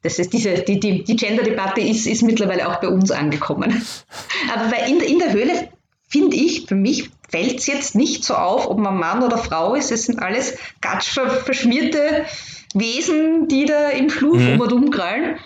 das 0.01 0.17
ist 0.17 0.33
diese, 0.33 0.53
die, 0.53 0.79
die, 0.79 1.03
die 1.03 1.15
Gender-Debatte 1.15 1.81
ist, 1.81 2.07
ist 2.07 2.23
mittlerweile 2.23 2.69
auch 2.69 2.79
bei 2.79 2.87
uns 2.87 3.11
angekommen. 3.11 3.85
Aber 4.53 4.71
weil 4.71 4.89
in, 4.89 4.99
in 5.01 5.19
der 5.19 5.33
Höhle 5.33 5.69
finde 6.07 6.37
ich, 6.37 6.67
für 6.67 6.75
mich 6.75 7.09
fällt 7.29 7.59
es 7.59 7.67
jetzt 7.67 7.95
nicht 7.95 8.23
so 8.23 8.35
auf, 8.35 8.67
ob 8.67 8.77
man 8.77 8.97
Mann 8.97 9.23
oder 9.23 9.37
Frau 9.37 9.75
ist. 9.75 9.91
Es 9.91 10.05
sind 10.05 10.19
alles 10.19 10.57
gatsch 10.81 11.19
verschmierte 11.43 12.25
Wesen, 12.73 13.47
die 13.47 13.65
da 13.65 13.89
im 13.89 14.09
Schluf 14.09 14.37
mhm. 14.37 14.53
um 14.53 14.59
und 14.61 14.73
umkrallen. 14.73 15.37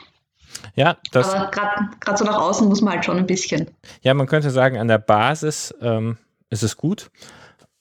Ja, 0.76 0.98
das. 1.12 1.34
Aber 1.34 1.52
gerade 1.52 2.18
so 2.18 2.26
nach 2.26 2.40
außen 2.40 2.68
muss 2.68 2.82
man 2.82 2.94
halt 2.94 3.06
schon 3.06 3.18
ein 3.18 3.28
bisschen. 3.28 3.70
Ja, 4.02 4.14
man 4.14 4.28
könnte 4.28 4.52
sagen, 4.52 4.78
an 4.78 4.88
der 4.88 5.00
Basis 5.00 5.74
ähm, 5.82 6.18
ist 6.50 6.64
es 6.64 6.78
gut. 6.78 7.10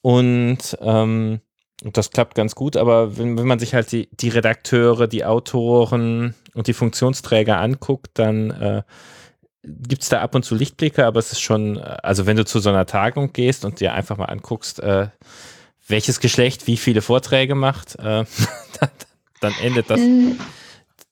Und 0.01 0.77
ähm, 0.81 1.41
das 1.83 2.11
klappt 2.11 2.35
ganz 2.35 2.55
gut, 2.55 2.77
aber 2.77 3.17
wenn, 3.17 3.37
wenn 3.37 3.47
man 3.47 3.59
sich 3.59 3.73
halt 3.73 3.91
die, 3.91 4.09
die 4.11 4.29
Redakteure, 4.29 5.07
die 5.07 5.25
Autoren 5.25 6.35
und 6.53 6.67
die 6.67 6.73
Funktionsträger 6.73 7.57
anguckt, 7.57 8.11
dann 8.15 8.51
äh, 8.51 8.83
gibt 9.63 10.03
es 10.03 10.09
da 10.09 10.21
ab 10.21 10.35
und 10.35 10.43
zu 10.43 10.55
Lichtblicke, 10.55 11.05
aber 11.05 11.19
es 11.19 11.31
ist 11.31 11.41
schon, 11.41 11.77
also 11.79 12.25
wenn 12.25 12.37
du 12.37 12.45
zu 12.45 12.59
so 12.59 12.69
einer 12.69 12.85
Tagung 12.85 13.33
gehst 13.33 13.65
und 13.65 13.79
dir 13.79 13.93
einfach 13.93 14.17
mal 14.17 14.25
anguckst, 14.25 14.79
äh, 14.79 15.07
welches 15.87 16.19
Geschlecht 16.19 16.67
wie 16.67 16.77
viele 16.77 17.01
Vorträge 17.01 17.55
macht, 17.55 17.97
äh, 17.99 18.25
dann, 19.41 19.53
endet 19.61 19.89
das 19.89 19.99
mm. 19.99 20.33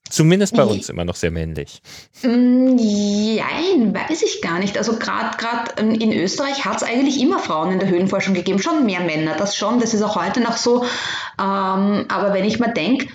zumindest 0.09 0.55
bei 0.55 0.63
uns 0.63 0.89
immer 0.89 1.03
noch 1.03 1.15
sehr 1.15 1.31
männlich. 1.31 1.81
Nein, 2.23 3.93
weiß 3.93 4.21
ich 4.23 4.41
gar 4.41 4.59
nicht. 4.59 4.77
Also 4.77 4.97
gerade 4.97 5.81
in 5.81 6.13
Österreich 6.13 6.65
hat 6.65 6.77
es 6.77 6.83
eigentlich 6.83 7.19
immer 7.21 7.39
Frauen 7.39 7.71
in 7.73 7.79
der 7.79 7.89
Höhenforschung 7.89 8.33
gegeben, 8.33 8.59
schon 8.59 8.85
mehr 8.85 9.01
Männer, 9.01 9.35
das 9.35 9.55
schon, 9.55 9.79
das 9.79 9.93
ist 9.93 10.01
auch 10.01 10.15
heute 10.15 10.39
noch 10.41 10.57
so. 10.57 10.83
Ähm, 11.39 12.05
aber 12.07 12.33
wenn 12.33 12.45
ich 12.45 12.59
mal 12.59 12.73
denke, 12.73 13.07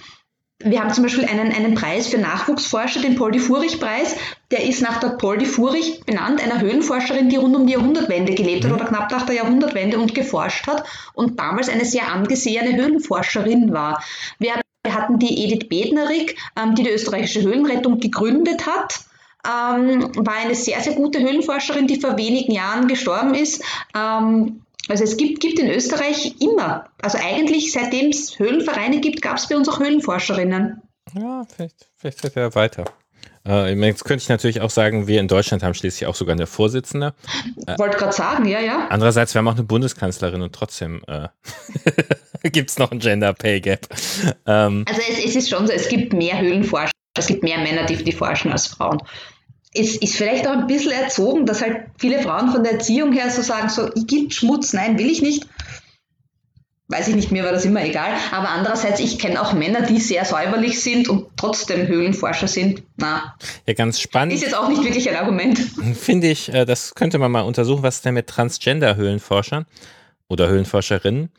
wir 0.65 0.81
haben 0.81 0.93
zum 0.93 1.05
Beispiel 1.05 1.27
einen, 1.27 1.53
einen 1.53 1.75
Preis 1.75 2.09
für 2.09 2.19
Nachwuchsforscher, 2.19 3.03
den 3.03 3.17
Poldi 3.17 3.39
Furich-Preis. 3.39 4.17
Der 4.51 4.65
ist 4.65 4.81
nach 4.83 4.99
der 4.99 5.09
Poldi 5.09 5.47
Furich 5.47 6.01
benannt, 6.07 6.43
einer 6.43 6.61
Höhlenforscherin, 6.61 7.29
die 7.29 7.37
rund 7.37 7.55
um 7.55 7.67
die 7.67 7.75
Jahrhundertwende 7.75 8.35
gelebt 8.35 8.65
hat 8.65 8.71
mhm. 8.71 8.77
oder 8.77 8.87
knapp 8.87 9.11
nach 9.11 9.27
der 9.27 9.35
Jahrhundertwende 9.35 9.99
und 9.99 10.15
geforscht 10.15 10.67
hat 10.67 10.85
und 11.13 11.39
damals 11.39 11.69
eine 11.69 11.85
sehr 11.85 12.09
angesehene 12.11 12.77
Höhlenforscherin 12.77 13.73
war. 13.73 14.03
Wir 14.39 14.55
hatten 14.95 15.19
die 15.19 15.45
Edith 15.45 15.69
Bednarik, 15.69 16.37
ähm, 16.57 16.75
die 16.75 16.83
die 16.83 16.91
österreichische 16.91 17.43
Höhlenrettung 17.43 18.01
gegründet 18.01 18.67
hat. 18.67 19.01
Ähm, 19.47 20.11
war 20.17 20.37
eine 20.37 20.55
sehr, 20.55 20.81
sehr 20.81 20.95
gute 20.95 21.21
Höhlenforscherin, 21.21 21.87
die 21.87 22.01
vor 22.01 22.17
wenigen 22.17 22.53
Jahren 22.53 22.89
gestorben 22.89 23.35
ist. 23.35 23.63
Ähm, 23.95 24.63
also 24.89 25.05
es 25.05 25.17
gibt, 25.17 25.41
gibt 25.41 25.59
in 25.59 25.71
Österreich 25.71 26.41
immer, 26.41 26.89
also 27.01 27.19
eigentlich 27.19 27.73
seitdem 27.73 28.11
es 28.11 28.39
Höhlenvereine 28.39 29.01
gibt, 29.01 29.23
gab 29.23 29.37
es 29.37 29.49
bei 29.49 29.57
uns 29.57 29.69
auch 29.69 29.81
Höhlenforscherinnen. 29.81 30.83
Ja, 31.15 31.45
vielleicht, 31.45 31.89
vielleicht 31.97 32.37
er 32.37 32.55
weiter. 32.55 32.85
Äh, 33.47 33.75
jetzt 33.75 34.05
könnte 34.05 34.23
ich 34.23 34.29
natürlich 34.29 34.61
auch 34.61 34.71
sagen, 34.71 35.07
wir 35.07 35.21
in 35.21 35.29
Deutschland 35.29 35.63
haben 35.63 35.75
schließlich 35.75 36.07
auch 36.07 36.15
sogar 36.15 36.35
eine 36.35 36.47
Vorsitzende. 36.47 37.15
Äh, 37.67 37.79
Wollte 37.79 37.99
gerade 37.99 38.13
sagen, 38.13 38.47
ja, 38.47 38.61
ja. 38.61 38.87
Andererseits, 38.91 39.35
wir 39.35 39.41
haben 39.41 39.49
auch 39.49 39.55
eine 39.55 39.65
Bundeskanzlerin 39.65 40.43
und 40.43 40.55
trotzdem 40.55 41.03
äh, 41.07 41.29
gibt 42.51 42.71
es 42.71 42.79
noch 42.79 42.91
ein 42.91 42.99
Gender 42.99 43.33
Pay 43.35 43.61
Gap. 43.61 43.89
Ähm, 44.47 44.85
also 44.89 45.01
es, 45.09 45.25
es, 45.25 45.37
ist 45.37 45.51
schon 45.51 45.67
so, 45.67 45.73
es 45.73 45.89
gibt 45.89 46.13
mehr 46.13 46.41
Höhlenforscher, 46.41 46.93
es 47.19 47.27
gibt 47.27 47.43
mehr 47.43 47.59
Männer, 47.59 47.85
die, 47.85 48.03
die 48.03 48.13
forschen 48.13 48.53
als 48.53 48.67
Frauen 48.67 49.01
es 49.75 49.97
ist 49.97 50.15
vielleicht 50.15 50.47
auch 50.47 50.53
ein 50.53 50.69
bisschen 50.69 50.93
erzogen, 50.93 51.47
dass 51.47 51.61
halt 51.61 51.89
viele 51.99 52.23
Frauen 52.23 52.51
von 52.51 52.63
der 52.63 52.75
Erziehung 52.75 53.13
her 53.13 53.29
so 53.31 53.43
sagen, 53.43 53.69
so, 53.69 53.91
ich 53.95 54.07
gibt 54.07 54.33
Schmutz, 54.33 54.73
nein, 54.73 54.99
will 54.99 55.11
ich 55.11 55.21
nicht. 55.21 55.49
Weiß 56.89 57.09
ich 57.09 57.15
nicht, 57.15 57.33
mir 57.33 57.45
war 57.45 57.53
das 57.53 57.65
immer 57.65 57.83
egal. 57.83 58.13
Aber 58.31 58.51
andererseits, 58.51 59.01
ich 59.01 59.19
kenne 59.19 59.41
auch 59.41 59.55
Männer, 59.55 59.83
die 59.83 59.99
sehr 60.01 60.27
säuberlich 60.27 60.83
sind 60.83 61.09
und 61.09 61.29
trotzdem 61.37 61.87
Höhlenforscher 61.89 62.47
sind. 62.47 62.83
Na. 62.97 63.37
Ja, 63.67 63.73
ganz 63.73 64.01
spannend. 64.01 64.35
Ist 64.35 64.43
jetzt 64.43 64.55
auch 64.55 64.69
nicht 64.69 64.85
wirklich 64.85 65.09
ein 65.09 65.17
Argument. 65.17 65.59
Finde 65.99 66.29
ich, 66.29 66.53
äh, 66.53 66.67
das 66.67 66.95
könnte 66.95 67.19
man 67.19 67.33
mal 67.33 67.41
untersuchen, 67.41 67.83
was 67.83 68.03
denn 68.03 68.13
mit 68.13 68.27
Transgender-Höhlenforschern 68.27 69.65
oder 70.29 70.49
Höhlenforscherinnen? 70.49 71.31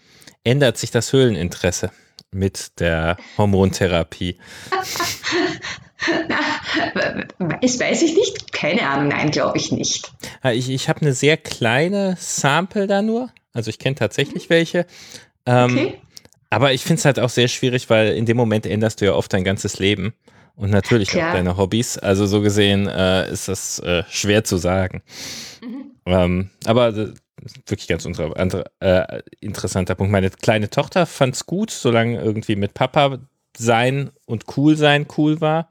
Ändert 0.43 0.77
sich 0.77 0.89
das 0.89 1.13
Höhleninteresse 1.13 1.91
mit 2.31 2.79
der 2.79 3.17
Hormontherapie? 3.37 4.39
das 7.61 7.79
weiß 7.79 8.01
ich 8.01 8.15
nicht. 8.15 8.51
Keine 8.51 8.89
Ahnung, 8.89 9.09
nein, 9.09 9.29
glaube 9.29 9.59
ich 9.59 9.71
nicht. 9.71 10.11
Ich, 10.53 10.71
ich 10.71 10.89
habe 10.89 11.01
eine 11.01 11.13
sehr 11.13 11.37
kleine 11.37 12.15
Sample 12.19 12.87
da 12.87 13.03
nur. 13.03 13.29
Also 13.53 13.69
ich 13.69 13.79
kenne 13.79 13.95
tatsächlich 13.95 14.49
welche. 14.49 14.85
Ähm, 15.45 15.71
okay. 15.71 16.01
Aber 16.49 16.73
ich 16.73 16.83
finde 16.83 16.99
es 16.99 17.05
halt 17.05 17.19
auch 17.19 17.29
sehr 17.29 17.47
schwierig, 17.47 17.89
weil 17.89 18.15
in 18.15 18.25
dem 18.25 18.37
Moment 18.37 18.65
änderst 18.65 19.01
du 19.01 19.05
ja 19.05 19.13
oft 19.13 19.33
dein 19.33 19.43
ganzes 19.43 19.79
Leben 19.79 20.13
und 20.55 20.69
natürlich 20.69 21.09
Klar. 21.09 21.29
auch 21.31 21.33
deine 21.35 21.57
Hobbys. 21.57 21.97
Also 21.97 22.25
so 22.25 22.41
gesehen 22.41 22.87
äh, 22.87 23.29
ist 23.29 23.47
das 23.47 23.79
äh, 23.79 24.03
schwer 24.09 24.43
zu 24.43 24.57
sagen. 24.57 25.01
Mhm. 25.61 25.91
Ähm, 26.05 26.49
aber 26.65 26.89
äh, 26.89 27.13
wirklich 27.67 27.87
ganz 27.87 28.05
andere, 28.05 28.65
äh, 28.79 29.21
interessanter 29.41 29.95
Punkt. 29.95 30.11
Meine 30.11 30.29
kleine 30.29 30.69
Tochter 30.69 31.05
fand 31.05 31.35
es 31.35 31.45
gut, 31.45 31.71
solange 31.71 32.21
irgendwie 32.21 32.55
mit 32.55 32.73
Papa 32.73 33.19
sein 33.57 34.11
und 34.25 34.45
cool 34.57 34.77
sein 34.77 35.07
cool 35.17 35.41
war. 35.41 35.69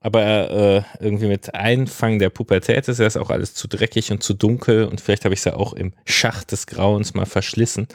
aber 0.00 0.50
äh, 0.50 0.82
irgendwie 1.04 1.26
mit 1.26 1.54
Einfang 1.54 2.18
der 2.18 2.30
Pubertät 2.30 2.88
ist 2.88 3.00
das 3.00 3.16
auch 3.18 3.30
alles 3.30 3.54
zu 3.54 3.68
dreckig 3.68 4.10
und 4.10 4.22
zu 4.22 4.32
dunkel 4.32 4.86
und 4.86 5.00
vielleicht 5.00 5.24
habe 5.24 5.34
ich 5.34 5.40
es 5.40 5.44
ja 5.44 5.54
auch 5.54 5.74
im 5.74 5.92
Schacht 6.06 6.52
des 6.52 6.66
Grauens 6.66 7.14
mal 7.14 7.26
verschlissen. 7.26 7.86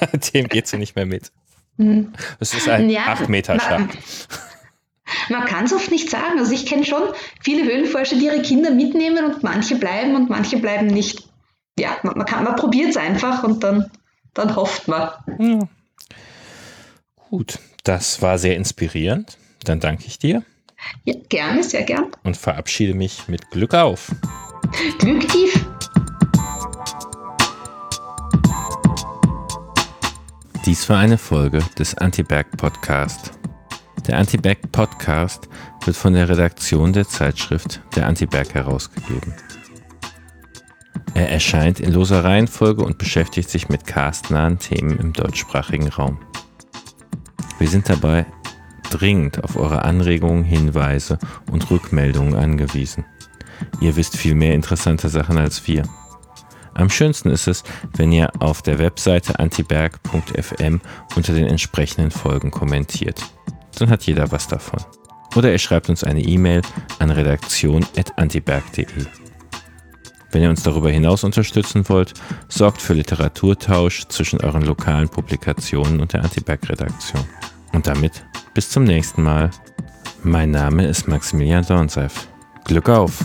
Dem 0.34 0.48
geht 0.48 0.66
sie 0.66 0.78
nicht 0.78 0.96
mehr 0.96 1.06
mit. 1.06 1.30
Hm. 1.78 2.12
Es 2.38 2.54
ist 2.54 2.68
ein 2.68 2.88
ja, 2.88 3.06
8 3.06 3.28
Meter 3.28 3.58
Schacht. 3.58 3.98
Man 5.28 5.44
kann 5.44 5.64
es 5.64 5.72
oft 5.72 5.90
nicht 5.90 6.10
sagen. 6.10 6.38
Also 6.38 6.52
ich 6.52 6.66
kenne 6.66 6.84
schon 6.84 7.02
viele 7.40 7.64
Höhlenforscher, 7.64 8.16
die 8.16 8.26
ihre 8.26 8.42
Kinder 8.42 8.70
mitnehmen 8.70 9.24
und 9.24 9.42
manche 9.42 9.76
bleiben 9.76 10.14
und 10.14 10.30
manche 10.30 10.58
bleiben 10.58 10.86
nicht. 10.86 11.28
Ja, 11.78 11.96
man, 12.02 12.16
man, 12.18 12.44
man 12.44 12.56
probiert 12.56 12.90
es 12.90 12.96
einfach 12.96 13.42
und 13.42 13.64
dann, 13.64 13.90
dann 14.32 14.54
hofft 14.54 14.88
man. 14.88 15.10
Ja. 15.38 15.68
Gut, 17.30 17.58
das 17.82 18.22
war 18.22 18.38
sehr 18.38 18.56
inspirierend. 18.56 19.38
Dann 19.64 19.80
danke 19.80 20.06
ich 20.06 20.18
dir. 20.18 20.42
Ja, 21.04 21.14
gerne, 21.28 21.62
sehr 21.62 21.82
gern. 21.82 22.12
Und 22.22 22.36
verabschiede 22.36 22.94
mich 22.94 23.28
mit 23.28 23.50
Glück 23.50 23.74
auf. 23.74 24.12
Glück 24.98 25.28
tief. 25.28 25.63
Dies 30.64 30.88
war 30.88 30.96
eine 30.96 31.18
Folge 31.18 31.58
des 31.78 31.94
Antiberg 31.98 32.56
Podcast. 32.56 33.32
Der 34.06 34.16
Antiberg 34.16 34.72
Podcast 34.72 35.46
wird 35.84 35.94
von 35.94 36.14
der 36.14 36.26
Redaktion 36.26 36.94
der 36.94 37.06
Zeitschrift 37.06 37.82
Der 37.94 38.06
Antiberg 38.06 38.54
herausgegeben. 38.54 39.34
Er 41.12 41.30
erscheint 41.30 41.80
in 41.80 41.92
loser 41.92 42.24
Reihenfolge 42.24 42.82
und 42.82 42.96
beschäftigt 42.96 43.50
sich 43.50 43.68
mit 43.68 43.86
castnahen 43.86 44.58
Themen 44.58 44.98
im 44.98 45.12
deutschsprachigen 45.12 45.88
Raum. 45.88 46.18
Wir 47.58 47.68
sind 47.68 47.90
dabei 47.90 48.24
dringend 48.88 49.44
auf 49.44 49.56
eure 49.56 49.82
Anregungen, 49.82 50.44
Hinweise 50.44 51.18
und 51.52 51.70
Rückmeldungen 51.70 52.36
angewiesen. 52.36 53.04
Ihr 53.82 53.96
wisst 53.96 54.16
viel 54.16 54.34
mehr 54.34 54.54
interessante 54.54 55.10
Sachen 55.10 55.36
als 55.36 55.68
wir. 55.68 55.82
Am 56.74 56.90
schönsten 56.90 57.30
ist 57.30 57.46
es, 57.46 57.62
wenn 57.96 58.12
ihr 58.12 58.30
auf 58.40 58.62
der 58.62 58.78
Webseite 58.78 59.38
antiberg.fm 59.38 60.80
unter 61.16 61.32
den 61.32 61.46
entsprechenden 61.46 62.10
Folgen 62.10 62.50
kommentiert. 62.50 63.22
Dann 63.78 63.90
hat 63.90 64.04
jeder 64.04 64.30
was 64.32 64.48
davon. 64.48 64.80
Oder 65.36 65.50
ihr 65.50 65.58
schreibt 65.58 65.88
uns 65.88 66.04
eine 66.04 66.22
E-Mail 66.22 66.62
an 66.98 67.10
redaktion.antiberg.de. 67.10 68.86
Wenn 70.30 70.42
ihr 70.42 70.50
uns 70.50 70.64
darüber 70.64 70.90
hinaus 70.90 71.22
unterstützen 71.22 71.88
wollt, 71.88 72.14
sorgt 72.48 72.82
für 72.82 72.94
Literaturtausch 72.94 74.06
zwischen 74.08 74.40
euren 74.40 74.62
lokalen 74.62 75.08
Publikationen 75.08 76.00
und 76.00 76.12
der 76.12 76.24
Antiberg-Redaktion. 76.24 77.24
Und 77.72 77.86
damit 77.86 78.24
bis 78.52 78.70
zum 78.70 78.84
nächsten 78.84 79.22
Mal. 79.22 79.50
Mein 80.22 80.50
Name 80.50 80.86
ist 80.86 81.06
Maximilian 81.06 81.64
Dornseif. 81.64 82.28
Glück 82.64 82.88
auf! 82.88 83.24